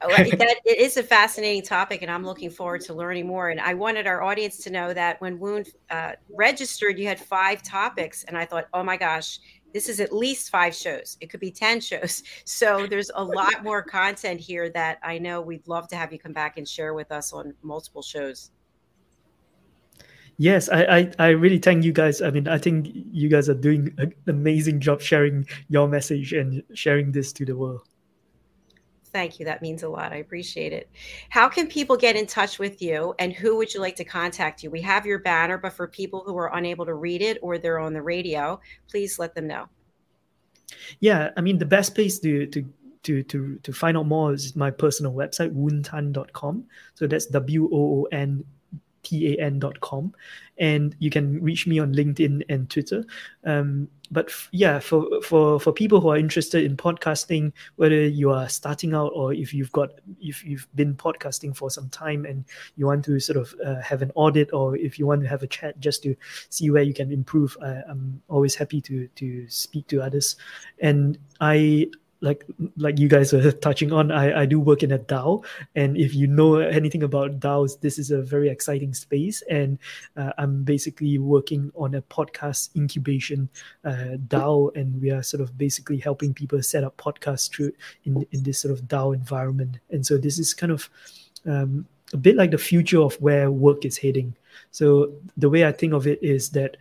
that 0.01 0.55
it 0.65 0.79
is 0.79 0.97
a 0.97 1.03
fascinating 1.03 1.61
topic, 1.61 2.01
and 2.01 2.09
I'm 2.09 2.25
looking 2.25 2.49
forward 2.49 2.81
to 2.81 2.93
learning 2.93 3.27
more. 3.27 3.49
And 3.49 3.61
I 3.61 3.75
wanted 3.75 4.07
our 4.07 4.23
audience 4.23 4.57
to 4.63 4.71
know 4.71 4.93
that 4.93 5.21
when 5.21 5.39
Woon 5.39 5.63
uh, 5.91 6.13
registered, 6.35 6.97
you 6.97 7.07
had 7.07 7.19
five 7.19 7.61
topics, 7.61 8.23
and 8.23 8.35
I 8.35 8.45
thought, 8.45 8.67
oh 8.73 8.83
my 8.83 8.97
gosh, 8.97 9.39
this 9.73 9.89
is 9.89 9.99
at 9.99 10.13
least 10.13 10.49
five 10.49 10.75
shows. 10.75 11.17
It 11.21 11.29
could 11.29 11.39
be 11.39 11.51
10 11.51 11.81
shows. 11.81 12.23
So 12.45 12.85
there's 12.85 13.11
a 13.15 13.23
lot 13.23 13.63
more 13.63 13.81
content 13.81 14.39
here 14.39 14.69
that 14.71 14.99
I 15.03 15.17
know 15.17 15.41
we'd 15.41 15.67
love 15.67 15.87
to 15.89 15.95
have 15.95 16.11
you 16.11 16.19
come 16.19 16.33
back 16.33 16.57
and 16.57 16.67
share 16.67 16.93
with 16.93 17.11
us 17.11 17.33
on 17.33 17.53
multiple 17.61 18.01
shows. 18.01 18.51
Yes, 20.37 20.69
I, 20.69 20.83
I, 20.83 21.11
I 21.19 21.27
really 21.29 21.59
thank 21.59 21.83
you 21.83 21.93
guys. 21.93 22.21
I 22.21 22.31
mean, 22.31 22.47
I 22.47 22.57
think 22.57 22.89
you 22.93 23.29
guys 23.29 23.47
are 23.47 23.53
doing 23.53 23.93
an 23.97 24.13
amazing 24.27 24.79
job 24.79 25.01
sharing 25.01 25.45
your 25.69 25.87
message 25.87 26.33
and 26.33 26.63
sharing 26.73 27.11
this 27.11 27.31
to 27.33 27.45
the 27.45 27.55
world. 27.55 27.87
Thank 29.11 29.39
you. 29.39 29.45
That 29.45 29.61
means 29.61 29.83
a 29.83 29.89
lot. 29.89 30.13
I 30.13 30.17
appreciate 30.17 30.73
it. 30.73 30.89
How 31.29 31.49
can 31.49 31.67
people 31.67 31.97
get 31.97 32.15
in 32.15 32.25
touch 32.25 32.59
with 32.59 32.81
you 32.81 33.13
and 33.19 33.33
who 33.33 33.57
would 33.57 33.73
you 33.73 33.81
like 33.81 33.95
to 33.97 34.05
contact 34.05 34.63
you? 34.63 34.71
We 34.71 34.81
have 34.81 35.05
your 35.05 35.19
banner, 35.19 35.57
but 35.57 35.73
for 35.73 35.87
people 35.87 36.23
who 36.25 36.37
are 36.37 36.55
unable 36.55 36.85
to 36.85 36.93
read 36.93 37.21
it 37.21 37.37
or 37.41 37.57
they're 37.57 37.79
on 37.79 37.93
the 37.93 38.01
radio, 38.01 38.59
please 38.89 39.19
let 39.19 39.35
them 39.35 39.47
know. 39.47 39.67
Yeah, 40.99 41.31
I 41.35 41.41
mean 41.41 41.57
the 41.57 41.65
best 41.65 41.93
place 41.93 42.19
to 42.19 42.45
to 42.47 42.65
to 43.03 43.23
to 43.23 43.59
to 43.63 43.73
find 43.73 43.97
out 43.97 44.07
more 44.07 44.33
is 44.33 44.55
my 44.55 44.71
personal 44.71 45.13
website 45.13 45.53
woontan.com. 45.53 46.65
So 46.93 47.07
that's 47.07 47.25
W 47.25 47.69
O 47.71 47.77
O 47.77 48.07
N 48.11 48.45
tan.com 49.03 50.13
and 50.59 50.95
you 50.99 51.09
can 51.09 51.41
reach 51.41 51.65
me 51.65 51.79
on 51.79 51.91
linkedin 51.91 52.43
and 52.49 52.69
twitter 52.69 53.03
um, 53.45 53.87
but 54.11 54.27
f- 54.27 54.49
yeah 54.51 54.79
for 54.79 55.21
for 55.21 55.59
for 55.59 55.71
people 55.71 55.99
who 56.01 56.09
are 56.09 56.17
interested 56.17 56.63
in 56.63 56.75
podcasting 56.75 57.51
whether 57.77 58.05
you 58.07 58.29
are 58.29 58.47
starting 58.49 58.93
out 58.93 59.11
or 59.15 59.33
if 59.33 59.53
you've 59.53 59.71
got 59.71 59.89
if 60.19 60.43
you've 60.43 60.67
been 60.75 60.93
podcasting 60.93 61.55
for 61.55 61.69
some 61.69 61.89
time 61.89 62.25
and 62.25 62.45
you 62.75 62.85
want 62.85 63.03
to 63.05 63.19
sort 63.19 63.37
of 63.37 63.55
uh, 63.65 63.81
have 63.81 64.01
an 64.01 64.11
audit 64.15 64.51
or 64.53 64.75
if 64.75 64.99
you 64.99 65.07
want 65.07 65.21
to 65.21 65.27
have 65.27 65.43
a 65.43 65.47
chat 65.47 65.79
just 65.79 66.03
to 66.03 66.15
see 66.49 66.69
where 66.69 66.83
you 66.83 66.93
can 66.93 67.11
improve 67.11 67.57
uh, 67.61 67.81
i'm 67.89 68.21
always 68.27 68.53
happy 68.53 68.81
to 68.81 69.07
to 69.15 69.47
speak 69.49 69.87
to 69.87 70.01
others. 70.01 70.35
And 70.79 71.17
i 71.39 71.87
like 72.21 72.45
like 72.77 72.99
you 72.99 73.07
guys 73.07 73.33
are 73.33 73.51
touching 73.51 73.91
on, 73.91 74.11
I, 74.11 74.41
I 74.41 74.45
do 74.45 74.59
work 74.59 74.83
in 74.83 74.91
a 74.91 74.99
DAO, 74.99 75.43
and 75.75 75.97
if 75.97 76.13
you 76.13 76.27
know 76.27 76.55
anything 76.55 77.03
about 77.03 77.39
DAOs, 77.39 77.79
this 77.81 77.97
is 77.97 78.11
a 78.11 78.21
very 78.21 78.49
exciting 78.49 78.93
space, 78.93 79.41
and 79.49 79.79
uh, 80.15 80.31
I'm 80.37 80.63
basically 80.63 81.17
working 81.17 81.71
on 81.75 81.95
a 81.95 82.01
podcast 82.01 82.75
incubation 82.75 83.49
uh, 83.83 84.17
DAO, 84.27 84.75
and 84.75 85.01
we 85.01 85.11
are 85.11 85.23
sort 85.23 85.41
of 85.41 85.57
basically 85.57 85.97
helping 85.97 86.33
people 86.33 86.61
set 86.61 86.83
up 86.83 86.95
podcasts 86.97 87.51
through 87.51 87.73
in 88.05 88.25
in 88.31 88.43
this 88.43 88.59
sort 88.59 88.71
of 88.71 88.87
DAO 88.87 89.13
environment, 89.15 89.79
and 89.89 90.05
so 90.05 90.17
this 90.17 90.37
is 90.37 90.53
kind 90.53 90.71
of 90.71 90.89
um, 91.45 91.85
a 92.13 92.17
bit 92.17 92.35
like 92.35 92.51
the 92.51 92.57
future 92.57 93.01
of 93.01 93.15
where 93.15 93.49
work 93.49 93.83
is 93.83 93.97
heading. 93.97 94.35
So 94.71 95.11
the 95.37 95.49
way 95.49 95.65
I 95.65 95.71
think 95.71 95.93
of 95.93 96.07
it 96.07 96.21
is 96.21 96.49
that 96.51 96.77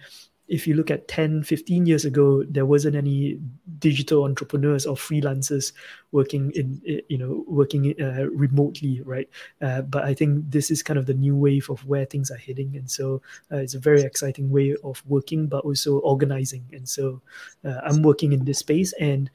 if 0.51 0.67
you 0.67 0.75
look 0.75 0.91
at 0.91 1.09
10 1.09 1.45
15 1.45 1.87
years 1.87 2.05
ago 2.05 2.45
there 2.49 2.67
wasn't 2.67 2.95
any 2.95 3.39
digital 3.79 4.25
entrepreneurs 4.25 4.85
or 4.85 4.97
freelancers 4.97 5.73
working 6.13 6.51
in 6.57 6.83
you 7.09 7.17
know 7.17 7.45
working 7.47 7.95
uh, 8.01 8.27
remotely 8.33 9.01
right? 9.05 9.29
Uh, 9.63 9.81
but 9.83 10.05
i 10.05 10.13
think 10.13 10.45
this 10.51 10.71
is 10.71 10.83
kind 10.83 10.99
of 10.99 11.07
the 11.07 11.15
new 11.15 11.37
wave 11.37 11.71
of 11.71 11.87
where 11.87 12.05
things 12.05 12.31
are 12.31 12.37
heading. 12.37 12.77
And 12.77 12.91
so 12.91 13.23
uh, 13.53 13.57
it's 13.57 13.75
a 13.75 13.79
very 13.79 14.03
exciting 14.03 14.51
way 14.51 14.77
of 14.85 15.03
working 15.07 15.47
but 15.47 15.65
also 15.65 15.99
organizing. 15.99 16.65
And 16.73 16.89
so 16.89 17.23
uh, 17.65 17.81
i'm 17.85 18.03
working 18.03 18.33
in 18.33 18.45
this 18.45 18.59
space 18.59 18.93
and 18.95 19.31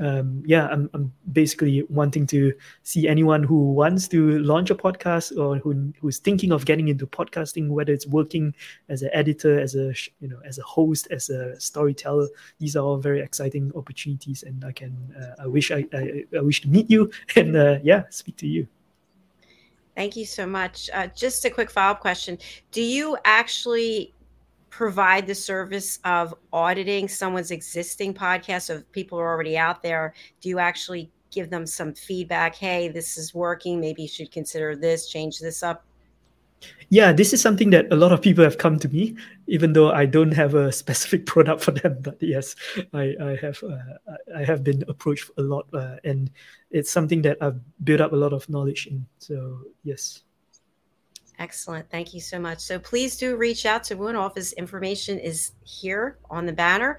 um, 0.00 0.42
yeah, 0.44 0.66
I'm, 0.66 0.90
I'm 0.92 1.12
basically 1.32 1.84
wanting 1.88 2.26
to 2.28 2.52
see 2.82 3.06
anyone 3.06 3.42
who 3.42 3.72
wants 3.72 4.08
to 4.08 4.38
launch 4.40 4.70
a 4.70 4.74
podcast 4.74 5.36
or 5.38 5.58
who 5.58 5.92
who's 6.00 6.18
thinking 6.18 6.52
of 6.52 6.64
getting 6.64 6.88
into 6.88 7.06
podcasting, 7.06 7.68
whether 7.68 7.92
it's 7.92 8.06
working 8.06 8.54
as 8.88 9.02
an 9.02 9.10
editor, 9.12 9.58
as 9.58 9.74
a 9.74 9.94
you 10.20 10.28
know, 10.28 10.40
as 10.44 10.58
a 10.58 10.62
host, 10.62 11.08
as 11.10 11.30
a 11.30 11.58
storyteller. 11.60 12.28
These 12.58 12.76
are 12.76 12.84
all 12.84 12.96
very 12.96 13.20
exciting 13.20 13.72
opportunities, 13.76 14.42
and 14.42 14.64
I 14.64 14.72
can 14.72 14.96
uh, 15.18 15.42
I 15.42 15.46
wish 15.46 15.70
I, 15.70 15.86
I, 15.92 16.24
I 16.36 16.40
wish 16.40 16.60
to 16.62 16.68
meet 16.68 16.90
you 16.90 17.10
and 17.36 17.56
uh, 17.56 17.78
yeah, 17.82 18.04
speak 18.10 18.36
to 18.38 18.46
you. 18.46 18.66
Thank 19.94 20.16
you 20.16 20.24
so 20.24 20.44
much. 20.44 20.90
Uh, 20.92 21.06
just 21.14 21.44
a 21.44 21.50
quick 21.50 21.70
follow 21.70 21.92
up 21.92 22.00
question: 22.00 22.38
Do 22.72 22.82
you 22.82 23.16
actually 23.24 24.12
provide 24.74 25.24
the 25.24 25.34
service 25.34 26.00
of 26.04 26.34
auditing 26.52 27.06
someone's 27.06 27.52
existing 27.52 28.12
podcast. 28.12 28.62
So 28.62 28.82
people 28.90 29.20
are 29.20 29.28
already 29.28 29.56
out 29.56 29.84
there 29.84 30.14
do 30.40 30.48
you 30.48 30.58
actually 30.58 31.12
give 31.30 31.48
them 31.48 31.64
some 31.64 31.94
feedback? 31.94 32.56
Hey 32.56 32.88
this 32.88 33.16
is 33.16 33.32
working. 33.32 33.80
Maybe 33.80 34.02
you 34.02 34.08
should 34.08 34.32
consider 34.32 34.74
this 34.74 35.06
change 35.06 35.38
this 35.38 35.62
up. 35.62 35.84
Yeah 36.88 37.12
this 37.12 37.32
is 37.32 37.40
something 37.40 37.70
that 37.70 37.86
a 37.92 37.94
lot 37.94 38.10
of 38.10 38.20
people 38.20 38.42
have 38.42 38.58
come 38.58 38.80
to 38.80 38.88
me 38.88 39.16
even 39.46 39.74
though 39.74 39.92
i 39.92 40.06
don't 40.06 40.32
have 40.32 40.54
a 40.54 40.72
specific 40.82 41.24
product 41.24 41.62
for 41.62 41.70
them. 41.70 41.98
But 42.00 42.20
yes 42.20 42.56
i, 42.92 43.14
I 43.22 43.38
have 43.40 43.62
uh, 43.62 43.78
i 44.34 44.42
have 44.42 44.64
been 44.64 44.82
approached 44.88 45.30
a 45.38 45.42
lot 45.42 45.68
uh, 45.72 45.98
and 46.02 46.32
it's 46.72 46.90
something 46.90 47.22
that 47.22 47.38
i've 47.40 47.60
built 47.84 48.00
up 48.00 48.12
a 48.12 48.16
lot 48.16 48.32
of 48.32 48.48
knowledge 48.48 48.88
in. 48.88 49.06
So 49.18 49.60
yes 49.84 50.23
Excellent. 51.38 51.90
Thank 51.90 52.14
you 52.14 52.20
so 52.20 52.38
much. 52.38 52.60
So 52.60 52.78
please 52.78 53.16
do 53.16 53.36
reach 53.36 53.66
out 53.66 53.84
to 53.84 53.96
Woon 53.96 54.16
Office. 54.16 54.52
Information 54.52 55.18
is 55.18 55.52
here 55.64 56.18
on 56.30 56.46
the 56.46 56.52
banner. 56.52 56.98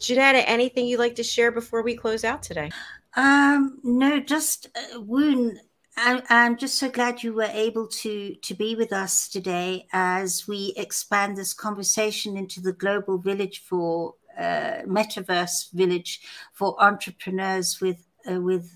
Janetta, 0.00 0.48
anything 0.48 0.86
you'd 0.86 1.00
like 1.00 1.16
to 1.16 1.22
share 1.22 1.52
before 1.52 1.82
we 1.82 1.96
close 1.96 2.24
out 2.24 2.42
today? 2.42 2.70
Um, 3.14 3.78
no, 3.82 4.20
just 4.20 4.68
uh, 4.76 5.00
Woon. 5.00 5.58
I, 5.96 6.22
I'm 6.28 6.56
just 6.56 6.78
so 6.78 6.88
glad 6.88 7.22
you 7.22 7.34
were 7.34 7.50
able 7.52 7.88
to 7.88 8.34
to 8.36 8.54
be 8.54 8.76
with 8.76 8.92
us 8.92 9.28
today 9.28 9.88
as 9.92 10.46
we 10.46 10.72
expand 10.76 11.36
this 11.36 11.52
conversation 11.52 12.36
into 12.36 12.60
the 12.60 12.72
global 12.72 13.18
village 13.18 13.64
for 13.64 14.14
uh, 14.38 14.82
metaverse 14.86 15.72
village 15.72 16.20
for 16.52 16.80
entrepreneurs 16.80 17.80
with 17.80 18.06
uh, 18.30 18.40
with 18.40 18.70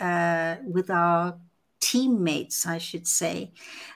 uh, 0.00 0.56
with 0.64 0.88
our 0.88 1.38
teammates, 1.82 2.64
I 2.64 2.78
should 2.78 3.06
say, 3.06 3.52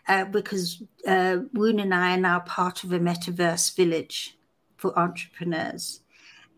uh, 0.09 0.27
because 0.27 0.83
uh, 1.07 1.39
Woon 1.55 1.81
and 1.81 1.95
I 1.95 2.15
are 2.15 2.21
now 2.21 2.41
part 2.41 2.85
of 2.85 2.93
a 2.93 2.99
metaverse 2.99 3.75
village 3.75 4.37
for 4.77 4.99
entrepreneurs. 4.99 6.01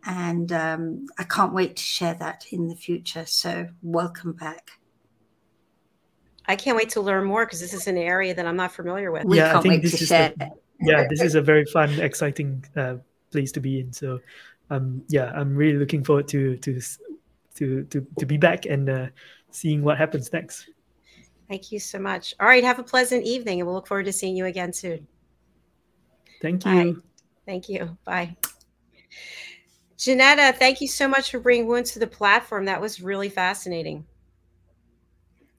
And 0.05 0.51
um, 0.53 1.07
I 1.19 1.25
can't 1.25 1.53
wait 1.53 1.77
to 1.77 1.83
share 1.83 2.15
that 2.15 2.47
in 2.51 2.69
the 2.69 2.75
future. 2.75 3.27
So, 3.27 3.69
welcome 3.83 4.33
back. 4.33 4.71
I 6.47 6.57
can't 6.57 6.77
wait 6.77 6.89
to 6.91 7.01
learn 7.01 7.25
more 7.25 7.45
because 7.45 7.61
this 7.61 7.75
is 7.75 7.87
an 7.87 7.99
area 7.99 8.35
that 8.35 8.47
I'm 8.47 8.57
not 8.57 8.73
familiar 8.73 9.13
with. 9.13 9.25
We 9.25 9.37
yeah, 9.37 9.53
can't 9.53 9.59
I 9.59 9.61
think 9.61 9.75
wait 9.75 9.83
this 9.83 9.99
to 9.99 10.03
is 10.05 10.09
share. 10.09 10.33
A, 10.41 10.51
yeah, 10.81 11.07
this 11.11 11.21
is 11.21 11.35
a 11.35 11.43
very 11.43 11.67
fun, 11.67 11.91
exciting 12.01 12.65
uh, 12.75 12.97
place 13.31 13.53
to 13.53 13.61
be 13.61 13.81
in. 13.81 13.93
So, 13.93 14.21
um, 14.71 15.03
yeah, 15.09 15.31
I'm 15.35 15.55
really 15.55 15.79
looking 15.79 16.05
forward 16.05 16.29
to 16.29 16.57
to 16.57 16.81
to 17.57 17.85
to, 17.85 18.07
to 18.19 18.27
be 18.27 18.39
back 18.39 18.65
and 18.65 18.89
uh, 18.89 19.07
seeing 19.51 19.83
what 19.83 19.99
happens 19.99 20.33
next. 20.33 20.71
Thank 21.49 21.73
you 21.73 21.81
so 21.81 21.99
much. 21.99 22.35
All 22.39 22.47
right. 22.47 22.63
Have 22.63 22.79
a 22.79 22.85
pleasant 22.85 23.25
evening, 23.25 23.61
and 23.61 23.67
we'll 23.67 23.75
look 23.75 23.87
forward 23.87 24.05
to 24.05 24.13
seeing 24.13 24.37
you 24.37 24.45
again 24.45 24.73
soon. 24.73 25.07
Thank 26.43 26.65
you. 26.65 26.95
Bye. 26.95 27.01
Thank 27.47 27.69
you. 27.69 27.97
Bye. 28.05 28.37
Janetta, 29.97 30.57
thank 30.57 30.81
you 30.81 30.87
so 30.87 31.09
much 31.09 31.31
for 31.31 31.41
bringing 31.41 31.67
Woon 31.67 31.83
to 31.85 31.99
the 31.99 32.07
platform. 32.07 32.67
That 32.67 32.81
was 32.81 33.03
really 33.03 33.29
fascinating. 33.29 34.07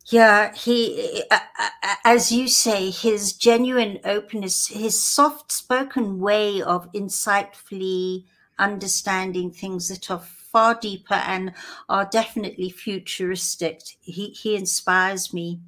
Yeah, 0.05 0.53
he, 0.53 1.23
uh, 1.29 1.39
uh, 1.59 1.95
as 2.05 2.31
you 2.31 2.47
say, 2.47 2.89
his 2.89 3.33
genuine 3.33 3.99
openness, 4.05 4.67
his 4.67 5.03
soft 5.03 5.51
spoken 5.51 6.19
way 6.19 6.61
of 6.61 6.91
insightfully 6.93 8.25
understanding 8.57 9.51
things 9.51 9.89
that 9.89 10.09
are 10.09 10.19
far 10.19 10.73
deeper 10.73 11.13
and 11.13 11.53
are 11.89 12.05
definitely 12.05 12.69
futuristic. 12.69 13.81
He, 13.99 14.29
he 14.29 14.55
inspires 14.55 15.33
me 15.33 15.59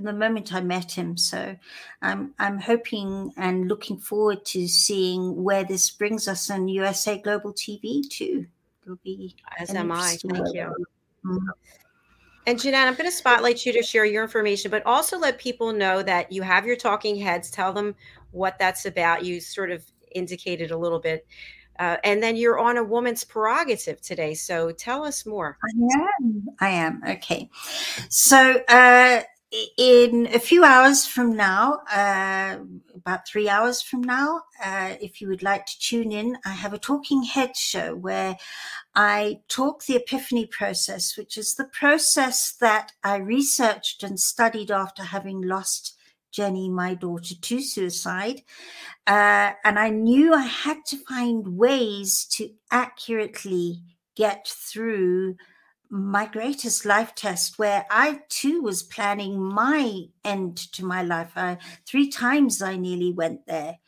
from 0.00 0.06
the 0.06 0.18
moment 0.18 0.54
I 0.54 0.60
met 0.60 0.92
him. 0.92 1.16
So 1.16 1.56
I'm 2.00 2.34
I'm 2.38 2.58
hoping 2.58 3.32
and 3.36 3.68
looking 3.68 3.98
forward 3.98 4.44
to 4.46 4.66
seeing 4.66 5.42
where 5.42 5.64
this 5.64 5.90
brings 5.90 6.26
us 6.26 6.50
on 6.50 6.68
USA 6.68 7.18
Global 7.18 7.52
TV 7.52 8.08
too. 8.08 8.46
It'll 8.82 8.98
be 9.04 9.36
as 9.58 9.74
am 9.74 9.92
I. 9.92 10.16
Thank 10.26 10.54
you. 10.54 10.74
Mm-hmm. 11.24 11.48
And 12.46 12.58
Janetta, 12.58 12.88
I'm 12.88 12.94
going 12.94 13.10
to 13.10 13.14
spotlight 13.14 13.66
you 13.66 13.72
to 13.74 13.82
share 13.82 14.06
your 14.06 14.22
information, 14.22 14.70
but 14.70 14.84
also 14.86 15.18
let 15.18 15.38
people 15.38 15.72
know 15.72 16.02
that 16.02 16.32
you 16.32 16.40
have 16.40 16.64
your 16.64 16.76
talking 16.76 17.14
heads. 17.14 17.50
Tell 17.50 17.74
them 17.74 17.94
what 18.30 18.58
that's 18.58 18.86
about. 18.86 19.22
You 19.22 19.40
sort 19.40 19.70
of 19.70 19.84
indicated 20.12 20.70
a 20.70 20.76
little 20.76 20.98
bit. 20.98 21.26
Uh, 21.80 21.96
and 22.04 22.22
then 22.22 22.36
you're 22.36 22.58
on 22.58 22.76
a 22.76 22.84
woman's 22.84 23.24
prerogative 23.24 24.02
today. 24.02 24.34
So 24.34 24.70
tell 24.70 25.02
us 25.02 25.24
more. 25.24 25.56
I 25.64 25.94
am. 25.94 26.48
I 26.60 26.68
am. 26.68 27.02
Okay. 27.08 27.48
So 28.10 28.60
uh, 28.68 29.22
in 29.76 30.28
a 30.32 30.38
few 30.38 30.64
hours 30.64 31.06
from 31.06 31.34
now, 31.34 31.80
uh, 31.92 32.58
about 32.94 33.26
three 33.26 33.48
hours 33.48 33.82
from 33.82 34.00
now, 34.00 34.42
uh, 34.64 34.94
if 35.00 35.20
you 35.20 35.28
would 35.28 35.42
like 35.42 35.66
to 35.66 35.78
tune 35.78 36.12
in, 36.12 36.38
I 36.44 36.50
have 36.50 36.72
a 36.72 36.78
talking 36.78 37.24
head 37.24 37.56
show 37.56 37.96
where 37.96 38.36
I 38.94 39.40
talk 39.48 39.84
the 39.84 39.96
epiphany 39.96 40.46
process, 40.46 41.16
which 41.16 41.36
is 41.36 41.54
the 41.54 41.64
process 41.64 42.52
that 42.60 42.92
I 43.02 43.16
researched 43.16 44.04
and 44.04 44.20
studied 44.20 44.70
after 44.70 45.02
having 45.02 45.42
lost 45.42 45.96
Jenny, 46.30 46.68
my 46.68 46.94
daughter, 46.94 47.34
to 47.34 47.60
suicide. 47.60 48.42
Uh, 49.06 49.52
and 49.64 49.80
I 49.80 49.90
knew 49.90 50.32
I 50.32 50.42
had 50.42 50.84
to 50.86 50.96
find 51.08 51.56
ways 51.56 52.24
to 52.32 52.50
accurately 52.70 53.82
get 54.14 54.46
through 54.46 55.36
my 55.90 56.24
greatest 56.24 56.84
life 56.86 57.14
test 57.16 57.58
where 57.58 57.84
I 57.90 58.20
too 58.28 58.62
was 58.62 58.82
planning 58.82 59.42
my 59.42 60.04
end 60.24 60.56
to 60.72 60.84
my 60.84 61.02
life. 61.02 61.32
I, 61.34 61.58
three 61.84 62.08
times 62.08 62.62
I 62.62 62.76
nearly 62.76 63.12
went 63.12 63.46
there. 63.46 63.78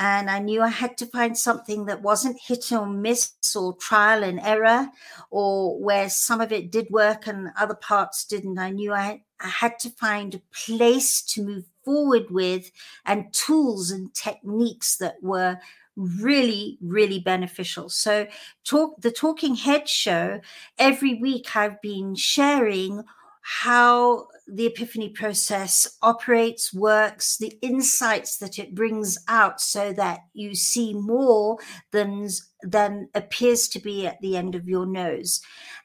And 0.00 0.30
I 0.30 0.38
knew 0.38 0.62
I 0.62 0.68
had 0.68 0.96
to 0.98 1.06
find 1.06 1.36
something 1.36 1.86
that 1.86 2.02
wasn't 2.02 2.38
hit 2.40 2.70
or 2.70 2.86
miss 2.86 3.34
or 3.56 3.74
trial 3.78 4.22
and 4.22 4.38
error, 4.38 4.86
or 5.30 5.76
where 5.80 6.08
some 6.08 6.40
of 6.40 6.52
it 6.52 6.70
did 6.70 6.86
work 6.90 7.26
and 7.26 7.48
other 7.58 7.74
parts 7.74 8.24
didn't. 8.24 8.60
I 8.60 8.70
knew 8.70 8.92
I, 8.92 9.22
I 9.40 9.48
had 9.48 9.80
to 9.80 9.90
find 9.90 10.34
a 10.34 10.42
place 10.66 11.20
to 11.22 11.44
move 11.44 11.64
forward 11.84 12.30
with 12.30 12.70
and 13.06 13.32
tools 13.32 13.90
and 13.90 14.14
techniques 14.14 14.98
that 14.98 15.16
were 15.20 15.58
really 15.98 16.78
really 16.80 17.18
beneficial. 17.18 17.88
So 17.88 18.26
talk 18.64 19.00
the 19.00 19.10
talking 19.10 19.56
head 19.56 19.88
show 19.88 20.40
every 20.78 21.14
week 21.14 21.56
i've 21.56 21.80
been 21.80 22.14
sharing 22.14 23.02
how 23.40 24.26
the 24.46 24.66
epiphany 24.66 25.08
process 25.08 25.96
operates 26.02 26.72
works 26.74 27.38
the 27.38 27.58
insights 27.62 28.36
that 28.36 28.58
it 28.58 28.74
brings 28.74 29.16
out 29.26 29.58
so 29.58 29.90
that 29.92 30.20
you 30.34 30.54
see 30.54 30.92
more 30.92 31.58
than 31.90 32.28
than 32.62 33.08
appears 33.14 33.66
to 33.68 33.78
be 33.78 34.06
at 34.06 34.20
the 34.20 34.36
end 34.36 34.54
of 34.54 34.68
your 34.68 34.84
nose. 34.84 35.40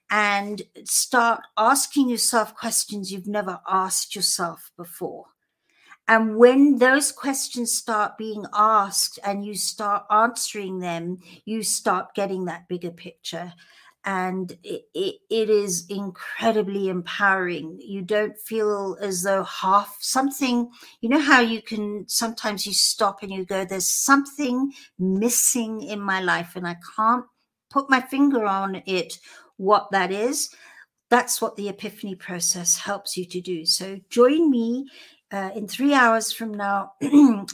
And 0.09 0.61
start 0.83 1.41
asking 1.57 2.09
yourself 2.09 2.53
questions 2.53 3.11
you've 3.11 3.27
never 3.27 3.61
asked 3.67 4.13
yourself 4.13 4.71
before 4.75 5.27
and 6.07 6.35
when 6.35 6.77
those 6.77 7.11
questions 7.11 7.73
start 7.73 8.17
being 8.17 8.45
asked 8.53 9.19
and 9.23 9.45
you 9.45 9.55
start 9.55 10.03
answering 10.11 10.79
them, 10.79 11.19
you 11.45 11.63
start 11.63 12.13
getting 12.13 12.45
that 12.45 12.67
bigger 12.67 12.91
picture. 12.91 13.53
And 14.05 14.51
it, 14.63 14.83
it, 14.93 15.15
it 15.29 15.49
is 15.49 15.85
incredibly 15.87 16.89
empowering. 16.89 17.79
You 17.81 18.01
don't 18.01 18.37
feel 18.37 18.97
as 18.99 19.23
though 19.23 19.43
half 19.45 19.95
something, 20.01 20.69
you 20.99 21.07
know, 21.07 21.21
how 21.21 21.39
you 21.39 21.61
can 21.61 22.03
sometimes 22.09 22.67
you 22.67 22.73
stop 22.73 23.23
and 23.23 23.31
you 23.31 23.45
go, 23.45 23.63
there's 23.63 23.87
something 23.87 24.73
missing 24.99 25.83
in 25.83 26.01
my 26.01 26.19
life, 26.19 26.57
and 26.57 26.67
I 26.67 26.75
can't 26.97 27.23
put 27.69 27.89
my 27.89 28.01
finger 28.01 28.45
on 28.45 28.83
it, 28.85 29.19
what 29.55 29.89
that 29.91 30.11
is 30.11 30.53
that's 31.09 31.39
what 31.39 31.55
the 31.55 31.69
epiphany 31.69 32.15
process 32.15 32.75
helps 32.75 33.15
you 33.15 33.23
to 33.23 33.39
do. 33.39 33.67
So 33.67 33.99
join 34.09 34.49
me 34.49 34.87
uh, 35.33 35.49
in 35.55 35.67
three 35.67 35.95
hours 35.95 36.31
from 36.31 36.53
now 36.53 36.93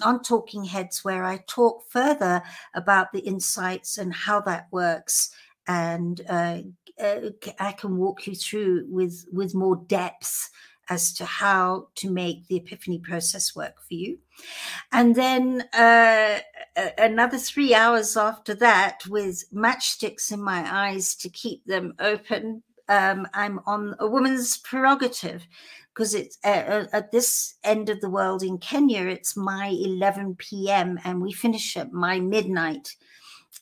on 0.04 0.22
Talking 0.22 0.66
Heads, 0.66 1.06
where 1.06 1.24
I 1.24 1.44
talk 1.48 1.90
further 1.90 2.44
about 2.74 3.14
the 3.14 3.22
insights 3.22 3.98
and 3.98 4.14
how 4.14 4.42
that 4.42 4.68
works. 4.70 5.34
And 5.66 6.20
uh, 6.28 6.60
uh, 7.02 7.30
I 7.58 7.72
can 7.72 7.98
walk 7.98 8.28
you 8.28 8.36
through 8.36 8.86
with, 8.90 9.26
with 9.32 9.56
more 9.56 9.78
depth 9.78 10.50
as 10.90 11.14
to 11.14 11.24
how 11.24 11.88
to 11.96 12.12
make 12.12 12.48
the 12.48 12.58
epiphany 12.58 13.00
process 13.00 13.56
work 13.56 13.76
for 13.88 13.94
you. 13.94 14.18
And 14.92 15.16
then 15.16 15.64
uh, 15.72 16.40
another 16.98 17.38
three 17.38 17.74
hours 17.74 18.18
after 18.18 18.56
that 18.56 19.04
with 19.08 19.46
matchsticks 19.54 20.34
in 20.34 20.42
my 20.42 20.66
eyes 20.70 21.16
to 21.16 21.30
keep 21.30 21.66
them 21.66 21.94
open 22.00 22.64
um, 22.90 23.28
I'm 23.36 23.60
on 23.68 23.96
a 24.00 24.08
woman's 24.08 24.58
prerogative 24.58 25.48
because 25.94 26.14
it's 26.14 26.38
uh, 26.44 26.86
at 26.94 27.12
this 27.12 27.56
end 27.64 27.90
of 27.90 28.00
the 28.02 28.10
world 28.10 28.44
in 28.44 28.58
Kenya, 28.58 29.06
it's 29.06 29.36
my 29.36 29.68
11 29.68 30.36
p.m. 30.36 31.00
and 31.04 31.22
we 31.22 31.32
finish 31.32 31.76
at 31.76 31.92
my 31.92 32.20
midnight. 32.20 32.96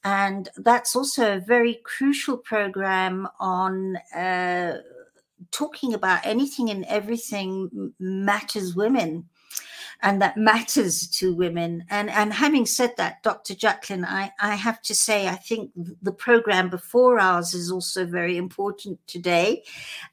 And 0.03 0.49
that's 0.57 0.95
also 0.95 1.35
a 1.35 1.39
very 1.39 1.79
crucial 1.83 2.37
program 2.37 3.27
on 3.39 3.97
uh, 4.15 4.77
talking 5.51 5.93
about 5.93 6.25
anything 6.25 6.69
and 6.69 6.85
everything 6.85 7.93
matters 7.99 8.75
women 8.75 9.27
and 10.01 10.21
that 10.21 10.37
matters 10.37 11.07
to 11.07 11.33
women. 11.33 11.85
And 11.89 12.09
and 12.09 12.33
having 12.33 12.65
said 12.65 12.95
that, 12.97 13.23
Dr. 13.23 13.55
Jacqueline, 13.55 14.05
I, 14.05 14.31
I 14.39 14.55
have 14.55 14.81
to 14.83 14.95
say 14.95 15.27
I 15.27 15.35
think 15.35 15.71
the 16.01 16.11
program 16.11 16.69
before 16.69 17.19
ours 17.19 17.53
is 17.53 17.71
also 17.71 18.05
very 18.05 18.37
important 18.37 18.99
today, 19.07 19.63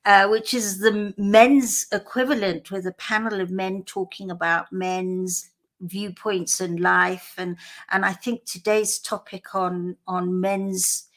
uh, 0.05 0.29
which 0.29 0.55
is 0.55 0.79
the 0.79 1.15
men's 1.17 1.87
equivalent 1.93 2.71
with 2.71 2.87
a 2.87 2.93
panel 2.93 3.41
of 3.41 3.51
men 3.51 3.83
talking 3.85 4.31
about 4.31 4.73
men's 4.73 5.51
viewpoints 5.81 6.61
in 6.61 6.77
life 6.77 7.35
and 7.37 7.57
and 7.91 8.07
I 8.07 8.13
think 8.13 8.45
today's 8.45 8.99
topic 8.99 9.55
on 9.55 9.97
on 10.07 10.41
men's 10.41 11.09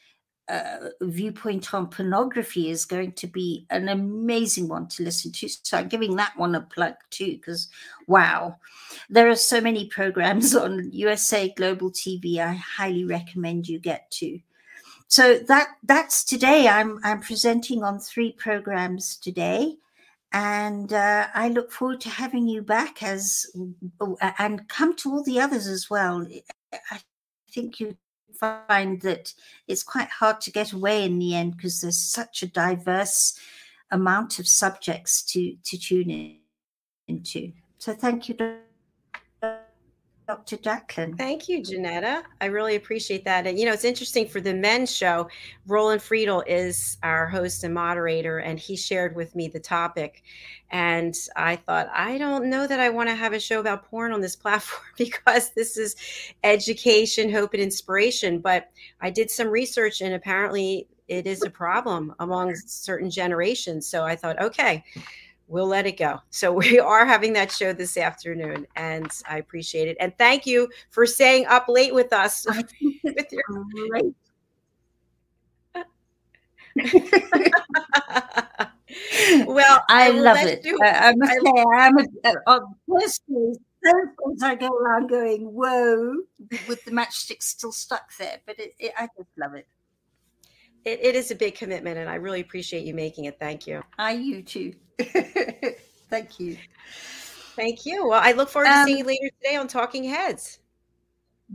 uh, 0.48 0.88
viewpoint 1.02 1.74
on 1.74 1.88
pornography 1.88 2.70
is 2.70 2.84
going 2.84 3.12
to 3.12 3.26
be 3.26 3.66
an 3.70 3.88
amazing 3.88 4.68
one 4.68 4.88
to 4.88 5.02
listen 5.02 5.30
to. 5.32 5.48
So 5.48 5.76
I'm 5.76 5.88
giving 5.88 6.16
that 6.16 6.36
one 6.36 6.54
a 6.54 6.60
plug 6.60 6.94
too, 7.10 7.32
because 7.32 7.68
wow, 8.06 8.56
there 9.10 9.28
are 9.28 9.36
so 9.36 9.60
many 9.60 9.86
programs 9.86 10.54
on 10.64 10.90
USA 10.92 11.50
Global 11.50 11.90
TV. 11.90 12.38
I 12.38 12.54
highly 12.54 13.04
recommend 13.04 13.68
you 13.68 13.78
get 13.78 14.10
to. 14.12 14.40
So 15.08 15.38
that 15.38 15.68
that's 15.82 16.24
today. 16.24 16.68
I'm 16.68 17.00
I'm 17.02 17.20
presenting 17.20 17.82
on 17.82 17.98
three 17.98 18.32
programs 18.32 19.16
today, 19.16 19.76
and 20.32 20.92
uh, 20.92 21.28
I 21.34 21.48
look 21.48 21.72
forward 21.72 22.02
to 22.02 22.10
having 22.10 22.46
you 22.46 22.60
back 22.60 23.02
as 23.02 23.46
and 24.38 24.68
come 24.68 24.94
to 24.96 25.10
all 25.10 25.22
the 25.22 25.40
others 25.40 25.66
as 25.66 25.88
well. 25.88 26.26
I 26.90 27.00
think 27.50 27.80
you 27.80 27.96
find 28.38 29.00
that 29.02 29.34
it's 29.66 29.82
quite 29.82 30.08
hard 30.08 30.40
to 30.42 30.50
get 30.50 30.72
away 30.72 31.04
in 31.04 31.18
the 31.18 31.34
end 31.34 31.56
because 31.56 31.80
there's 31.80 31.98
such 31.98 32.42
a 32.42 32.46
diverse 32.46 33.38
amount 33.90 34.38
of 34.38 34.46
subjects 34.46 35.22
to 35.22 35.56
to 35.64 35.78
tune 35.78 36.10
in 36.10 36.36
into. 37.06 37.52
So 37.78 37.94
thank 37.94 38.28
you, 38.28 38.34
Dr. 40.28 40.58
Jacqueline. 40.58 41.16
Thank 41.16 41.48
you, 41.48 41.62
Janetta. 41.62 42.22
I 42.42 42.46
really 42.46 42.76
appreciate 42.76 43.24
that. 43.24 43.46
And 43.46 43.58
you 43.58 43.64
know, 43.64 43.72
it's 43.72 43.86
interesting 43.86 44.28
for 44.28 44.42
the 44.42 44.52
men's 44.52 44.94
show. 44.94 45.30
Roland 45.66 46.02
Friedel 46.02 46.44
is 46.46 46.98
our 47.02 47.26
host 47.26 47.64
and 47.64 47.72
moderator, 47.72 48.36
and 48.36 48.58
he 48.58 48.76
shared 48.76 49.16
with 49.16 49.34
me 49.34 49.48
the 49.48 49.58
topic. 49.58 50.22
And 50.70 51.14
I 51.34 51.56
thought, 51.56 51.88
I 51.94 52.18
don't 52.18 52.50
know 52.50 52.66
that 52.66 52.78
I 52.78 52.90
want 52.90 53.08
to 53.08 53.14
have 53.14 53.32
a 53.32 53.40
show 53.40 53.58
about 53.58 53.88
porn 53.88 54.12
on 54.12 54.20
this 54.20 54.36
platform 54.44 54.82
because 54.98 55.52
this 55.54 55.78
is 55.78 55.96
education, 56.44 57.32
hope, 57.32 57.54
and 57.54 57.62
inspiration. 57.62 58.40
But 58.40 58.68
I 59.00 59.08
did 59.08 59.30
some 59.30 59.48
research, 59.48 60.02
and 60.02 60.12
apparently 60.12 60.88
it 61.08 61.26
is 61.26 61.42
a 61.42 61.48
problem 61.48 62.14
among 62.18 62.54
certain 62.54 63.08
generations. 63.08 63.86
So 63.86 64.04
I 64.04 64.14
thought, 64.14 64.38
okay 64.42 64.84
we'll 65.48 65.66
let 65.66 65.86
it 65.86 65.96
go. 65.96 66.20
So 66.30 66.52
we 66.62 66.78
are 66.78 67.04
having 67.04 67.32
that 67.34 67.50
show 67.50 67.72
this 67.72 67.96
afternoon, 67.96 68.66
and 68.76 69.10
I 69.28 69.38
appreciate 69.38 69.88
it. 69.88 69.96
And 70.00 70.16
thank 70.18 70.46
you 70.46 70.68
for 70.90 71.06
staying 71.06 71.46
up 71.46 71.66
late 71.68 71.94
with 71.94 72.12
us. 72.12 72.46
with 73.04 73.32
your- 73.32 73.42
Great. 73.90 74.14
well, 79.46 79.82
I, 79.88 80.06
I 80.06 80.08
love 80.10 80.38
it. 80.38 80.64
you- 80.64 80.78
I, 80.82 81.08
I 81.10 81.14
must 81.16 81.32
I- 81.32 81.36
say, 81.44 81.64
I'm 81.74 81.98
a, 81.98 82.04
uh, 82.46 82.60
personally, 82.88 83.54
sometimes 83.84 84.42
I 84.42 84.54
go 84.54 84.68
around 84.68 85.08
going, 85.08 85.42
"Whoa," 85.52 86.16
with 86.68 86.84
the 86.84 86.90
matchstick 86.90 87.42
still 87.42 87.72
stuck 87.72 88.16
there, 88.18 88.38
but 88.46 88.58
it, 88.58 88.74
it, 88.78 88.92
I 88.96 89.08
just 89.16 89.30
love 89.38 89.54
it. 89.54 89.66
It, 90.84 91.00
it 91.02 91.14
is 91.14 91.30
a 91.30 91.34
big 91.34 91.54
commitment, 91.54 91.98
and 91.98 92.08
I 92.08 92.16
really 92.16 92.40
appreciate 92.40 92.84
you 92.84 92.94
making 92.94 93.24
it. 93.24 93.38
Thank 93.38 93.66
you. 93.66 93.82
I 93.98 94.12
you 94.12 94.42
too. 94.42 94.74
Thank 96.10 96.40
you. 96.40 96.56
Thank 97.56 97.84
you. 97.84 98.08
Well, 98.08 98.20
I 98.22 98.32
look 98.32 98.48
forward 98.48 98.68
to 98.68 98.72
Um, 98.72 98.86
seeing 98.86 98.98
you 98.98 99.04
later 99.04 99.30
today 99.42 99.56
on 99.56 99.68
Talking 99.68 100.04
Heads. 100.04 100.60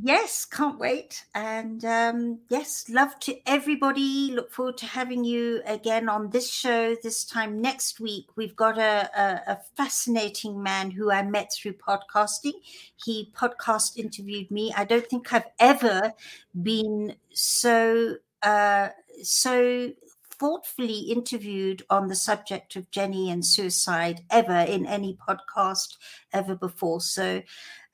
Yes, 0.01 0.43
can't 0.45 0.80
wait. 0.80 1.24
And 1.36 1.86
um, 1.86 2.39
yes, 2.49 2.89
love 2.89 3.19
to 3.21 3.38
everybody. 3.47 4.32
Look 4.34 4.51
forward 4.51 4.78
to 4.78 4.88
having 4.88 5.24
you 5.24 5.61
again 5.67 6.09
on 6.09 6.32
this 6.32 6.51
show 6.51 6.95
this 7.03 7.24
time 7.24 7.61
next 7.61 7.99
week. 7.99 8.26
We've 8.36 8.55
got 8.55 8.80
a, 8.80 9.07
a, 9.15 9.51
a 9.51 9.59
fascinating 9.78 10.63
man 10.63 10.89
who 10.89 11.11
I 11.11 11.21
met 11.21 11.53
through 11.53 11.74
podcasting. 11.74 12.53
He 12.95 13.32
podcast 13.36 13.95
interviewed 13.95 14.49
me. 14.49 14.74
I 14.76 14.84
don't 14.84 15.07
think 15.07 15.32
I've 15.32 15.49
ever 15.59 16.13
been 16.59 17.13
so 17.32 18.15
uh, 18.41 18.89
so 19.22 19.91
thoughtfully 20.39 20.99
interviewed 20.99 21.84
on 21.89 22.07
the 22.07 22.16
subject 22.16 22.76
of 22.76 22.89
Jenny 22.91 23.30
and 23.30 23.45
suicide 23.45 24.22
ever 24.30 24.59
in 24.59 24.86
any 24.86 25.18
podcast 25.28 25.97
ever 26.34 26.55
before. 26.55 27.01
So 27.01 27.41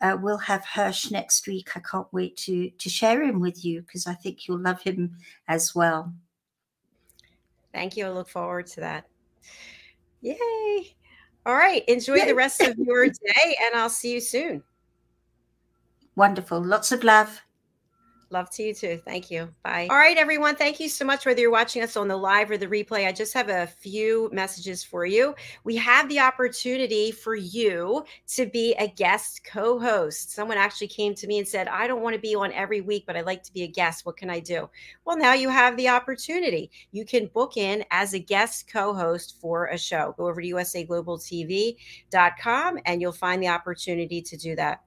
uh, 0.01 0.17
we'll 0.22 0.38
have 0.38 0.65
Hirsch 0.65 1.11
next 1.11 1.47
week. 1.47 1.76
I 1.76 1.82
can't 1.82 2.11
wait 2.11 2.38
to 2.38 2.70
to 2.70 2.89
share 2.89 3.22
him 3.22 3.39
with 3.39 3.65
you 3.65 3.82
because 3.82 4.07
I 4.07 4.13
think 4.13 4.47
you'll 4.47 4.59
love 4.59 4.82
him 4.82 5.17
as 5.47 5.76
well. 5.76 6.13
Thank 7.74 7.97
you. 7.97 8.05
I 8.05 8.09
look 8.09 8.30
forward 8.30 8.67
to 8.67 8.80
that. 8.80 9.05
Yay. 10.22 10.95
All 11.45 11.55
right. 11.55 11.84
Enjoy 11.88 12.26
the 12.26 12.36
rest 12.36 12.61
of 12.61 12.78
your 12.78 13.07
day, 13.07 13.55
and 13.63 13.76
I'll 13.76 13.89
see 13.89 14.13
you 14.13 14.22
soon. 14.22 14.63
Wonderful. 16.15 16.63
Lots 16.63 16.91
of 16.91 17.03
love. 17.03 17.41
Love 18.32 18.51
to 18.51 18.61
you 18.61 18.75
too. 18.75 19.01
Thank 19.03 19.32
you. 19.32 19.49
Bye. 19.63 19.88
All 19.89 19.97
right, 19.97 20.15
everyone. 20.15 20.55
Thank 20.55 20.80
you 20.80 20.88
so 20.88 21.03
much. 21.03 21.25
Whether 21.25 21.41
you're 21.41 21.49
watching 21.49 21.82
us 21.82 21.97
on 21.97 22.07
the 22.07 22.15
live 22.15 22.51
or 22.51 22.57
the 22.57 22.67
replay, 22.67 23.07
I 23.07 23.11
just 23.11 23.34
have 23.34 23.49
a 23.49 23.65
few 23.65 24.30
messages 24.32 24.84
for 24.84 25.03
you. 25.03 25.34
We 25.63 25.75
have 25.77 26.07
the 26.09 26.19
opportunity 26.19 27.11
for 27.11 27.34
you 27.34 28.05
to 28.36 28.45
be 28.45 28.75
a 28.75 28.88
guest 28.88 29.43
co 29.43 29.80
host. 29.80 30.32
Someone 30.32 30.57
actually 30.57 30.89
came 30.89 31.15
to 31.15 31.25
me 31.25 31.39
and 31.39 31.47
said, 31.47 31.67
I 31.67 31.88
don't 31.88 32.03
want 32.03 32.13
to 32.13 32.21
be 32.21 32.36
on 32.36 32.53
every 32.53 32.82
week, 32.82 33.05
but 33.07 33.15
I'd 33.15 33.25
like 33.25 33.41
to 33.43 33.53
be 33.53 33.63
a 33.63 33.67
guest. 33.67 34.05
What 34.05 34.17
can 34.17 34.30
I 34.30 34.39
do? 34.39 34.69
Well, 35.05 35.17
now 35.17 35.34
you 35.34 35.49
have 35.49 35.75
the 35.75 35.89
opportunity. 35.89 36.69
You 36.91 37.05
can 37.05 37.32
book 37.34 37.57
in 37.57 37.84
as 37.89 38.13
a 38.13 38.19
guest 38.19 38.71
co 38.71 38.93
host 38.93 39.38
for 39.41 39.65
a 39.67 39.77
show. 39.77 40.13
Go 40.17 40.27
over 40.27 40.39
to 40.39 40.47
usaglobaltv.com 40.47 42.80
and 42.86 43.01
you'll 43.01 43.11
find 43.11 43.41
the 43.41 43.47
opportunity 43.47 44.21
to 44.21 44.38
do 44.38 44.55
that. 44.55 44.84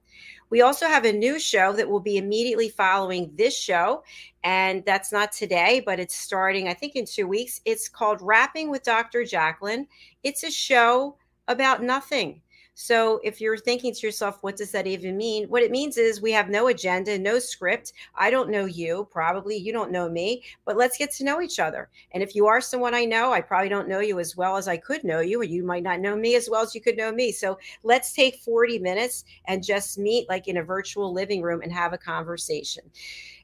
We 0.51 0.61
also 0.61 0.85
have 0.85 1.03
a 1.05 1.11
new 1.11 1.39
show 1.39 1.73
that 1.73 1.89
will 1.89 1.99
be 1.99 2.17
immediately 2.17 2.69
following 2.69 3.31
this 3.35 3.57
show. 3.57 4.03
And 4.43 4.85
that's 4.85 5.11
not 5.11 5.31
today, 5.31 5.81
but 5.83 5.99
it's 5.99 6.15
starting, 6.15 6.67
I 6.67 6.75
think, 6.75 6.95
in 6.95 7.05
two 7.05 7.27
weeks. 7.27 7.59
It's 7.65 7.89
called 7.89 8.21
Rapping 8.21 8.69
with 8.69 8.83
Dr. 8.83 9.25
Jacqueline. 9.25 9.87
It's 10.21 10.43
a 10.43 10.51
show 10.51 11.17
about 11.47 11.81
nothing. 11.81 12.42
So 12.75 13.19
if 13.23 13.39
you're 13.39 13.57
thinking 13.57 13.93
to 13.93 14.07
yourself, 14.07 14.39
what 14.41 14.55
does 14.55 14.71
that 14.71 14.87
even 14.87 15.15
mean? 15.15 15.45
What 15.45 15.61
it 15.61 15.69
means 15.69 15.97
is 15.97 16.21
we 16.21 16.31
have 16.31 16.49
no 16.49 16.67
agenda, 16.67 17.19
no 17.19 17.37
script. 17.37 17.93
I 18.15 18.31
don't 18.31 18.49
know 18.49 18.65
you, 18.65 19.07
probably 19.11 19.55
you 19.55 19.71
don't 19.71 19.91
know 19.91 20.09
me, 20.09 20.43
but 20.65 20.75
let's 20.75 20.97
get 20.97 21.11
to 21.13 21.23
know 21.23 21.39
each 21.39 21.59
other. 21.59 21.89
And 22.11 22.23
if 22.23 22.33
you 22.33 22.47
are 22.47 22.61
someone 22.61 22.95
I 22.95 23.05
know, 23.05 23.31
I 23.31 23.41
probably 23.41 23.69
don't 23.69 23.87
know 23.87 23.99
you 23.99 24.19
as 24.19 24.35
well 24.35 24.57
as 24.57 24.67
I 24.67 24.77
could 24.77 25.03
know 25.03 25.19
you, 25.19 25.39
or 25.41 25.43
you 25.43 25.63
might 25.63 25.83
not 25.83 25.99
know 25.99 26.15
me 26.15 26.35
as 26.35 26.49
well 26.49 26.63
as 26.63 26.73
you 26.73 26.81
could 26.81 26.97
know 26.97 27.11
me. 27.11 27.31
So 27.31 27.59
let's 27.83 28.11
take 28.11 28.37
40 28.37 28.79
minutes 28.79 29.23
and 29.45 29.63
just 29.63 29.99
meet 29.99 30.27
like 30.27 30.47
in 30.47 30.57
a 30.57 30.63
virtual 30.63 31.13
living 31.13 31.43
room 31.43 31.61
and 31.61 31.71
have 31.71 31.93
a 31.93 31.97
conversation. 31.97 32.83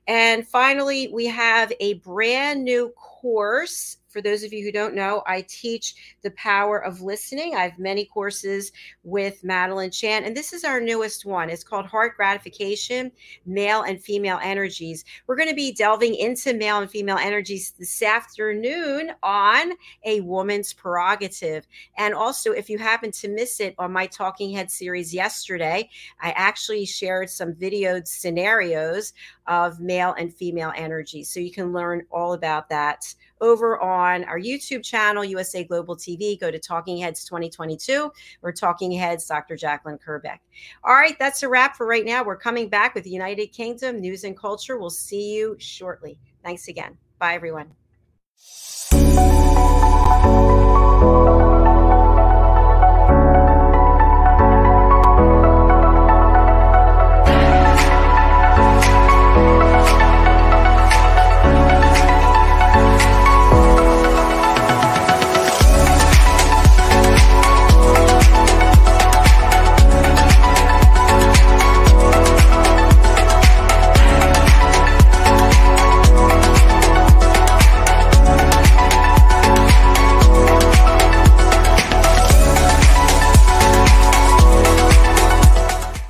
And 0.08 0.48
finally, 0.48 1.08
we 1.10 1.28
have 1.28 1.72
a 1.80 1.94
brand 1.96 2.64
new 2.64 2.90
course. 2.98 3.98
For 4.10 4.22
those 4.22 4.43
of 4.43 4.51
you 4.51 4.64
who 4.64 4.72
don't 4.72 4.95
know, 4.95 5.24
I 5.28 5.41
teach 5.47 6.18
the 6.24 6.32
power 6.32 6.80
of 6.80 7.01
listening. 7.01 7.55
I 7.55 7.62
have 7.62 7.78
many 7.78 8.05
courses 8.05 8.72
with 9.03 9.43
Madeline 9.43 9.91
Chan, 9.91 10.24
and 10.24 10.36
this 10.36 10.51
is 10.51 10.64
our 10.64 10.82
newest 10.82 11.26
one. 11.26 11.49
It's 11.49 11.64
called 11.64 11.86
Heart 11.86 12.18
Gratification 12.18 13.12
Male 13.45 13.84
and 13.84 14.01
Female 14.01 14.39
Energies. 14.41 15.05
We're 15.28 15.36
going 15.36 15.49
to 15.49 15.55
be 15.55 15.72
delving 15.74 16.16
into 16.16 16.53
male 16.53 16.80
and 16.80 16.89
female 16.89 17.18
energies 17.18 17.74
this 17.78 18.01
afternoon 18.01 19.12
on 19.22 19.74
a 20.03 20.22
woman's 20.22 20.74
prerogative. 20.74 21.68
And 21.97 22.16
also, 22.16 22.51
if 22.51 22.70
you 22.70 22.80
happen 22.80 23.12
to 23.12 23.28
miss 23.28 23.60
it 23.60 23.76
on 23.78 23.91
my 23.91 24.07
Talking 24.07 24.51
Head 24.51 24.72
series 24.72 25.14
yesterday, 25.14 25.89
I 26.20 26.32
actually 26.32 26.86
shared 26.86 27.30
some 27.30 27.53
videoed 27.53 28.07
scenarios 28.07 29.14
of 29.45 29.80
male 29.80 30.14
and 30.18 30.34
female 30.34 30.74
energy. 30.76 31.24
So 31.24 31.39
you 31.39 31.51
can 31.51 31.74
learn 31.74 32.05
all 32.12 32.34
about 32.34 32.70
that 32.70 33.14
over 33.42 33.80
on 33.82 34.24
our 34.26 34.40
YouTube 34.40 34.84
channel, 34.84 35.24
USA 35.24 35.64
Global 35.64 35.96
TV. 35.96 36.40
Go 36.40 36.52
to 36.52 36.60
Talking 36.60 36.98
Heads 36.98 37.26
2022 37.26 38.12
or 38.42 38.52
Talking 38.52 38.92
Heads 38.92 39.26
Dr. 39.26 39.56
Jacqueline 39.56 39.98
Kerbeck. 39.98 40.40
All 40.84 40.94
right, 40.96 41.18
that's 41.20 41.44
a 41.44 41.50
wrap 41.50 41.76
for 41.76 41.86
right 41.86 42.06
now. 42.06 42.24
We're 42.24 42.38
coming 42.38 42.70
back 42.70 42.96
with 42.96 43.08
United 43.08 43.48
Kingdom 43.48 44.00
news 44.00 44.24
and 44.24 44.38
culture. 44.38 44.78
We'll 44.78 44.90
see 44.90 45.34
you 45.36 45.56
shortly. 45.60 46.20
Thanks 46.44 46.68
again. 46.68 46.98
Bye, 47.18 47.34
everyone. 47.34 47.74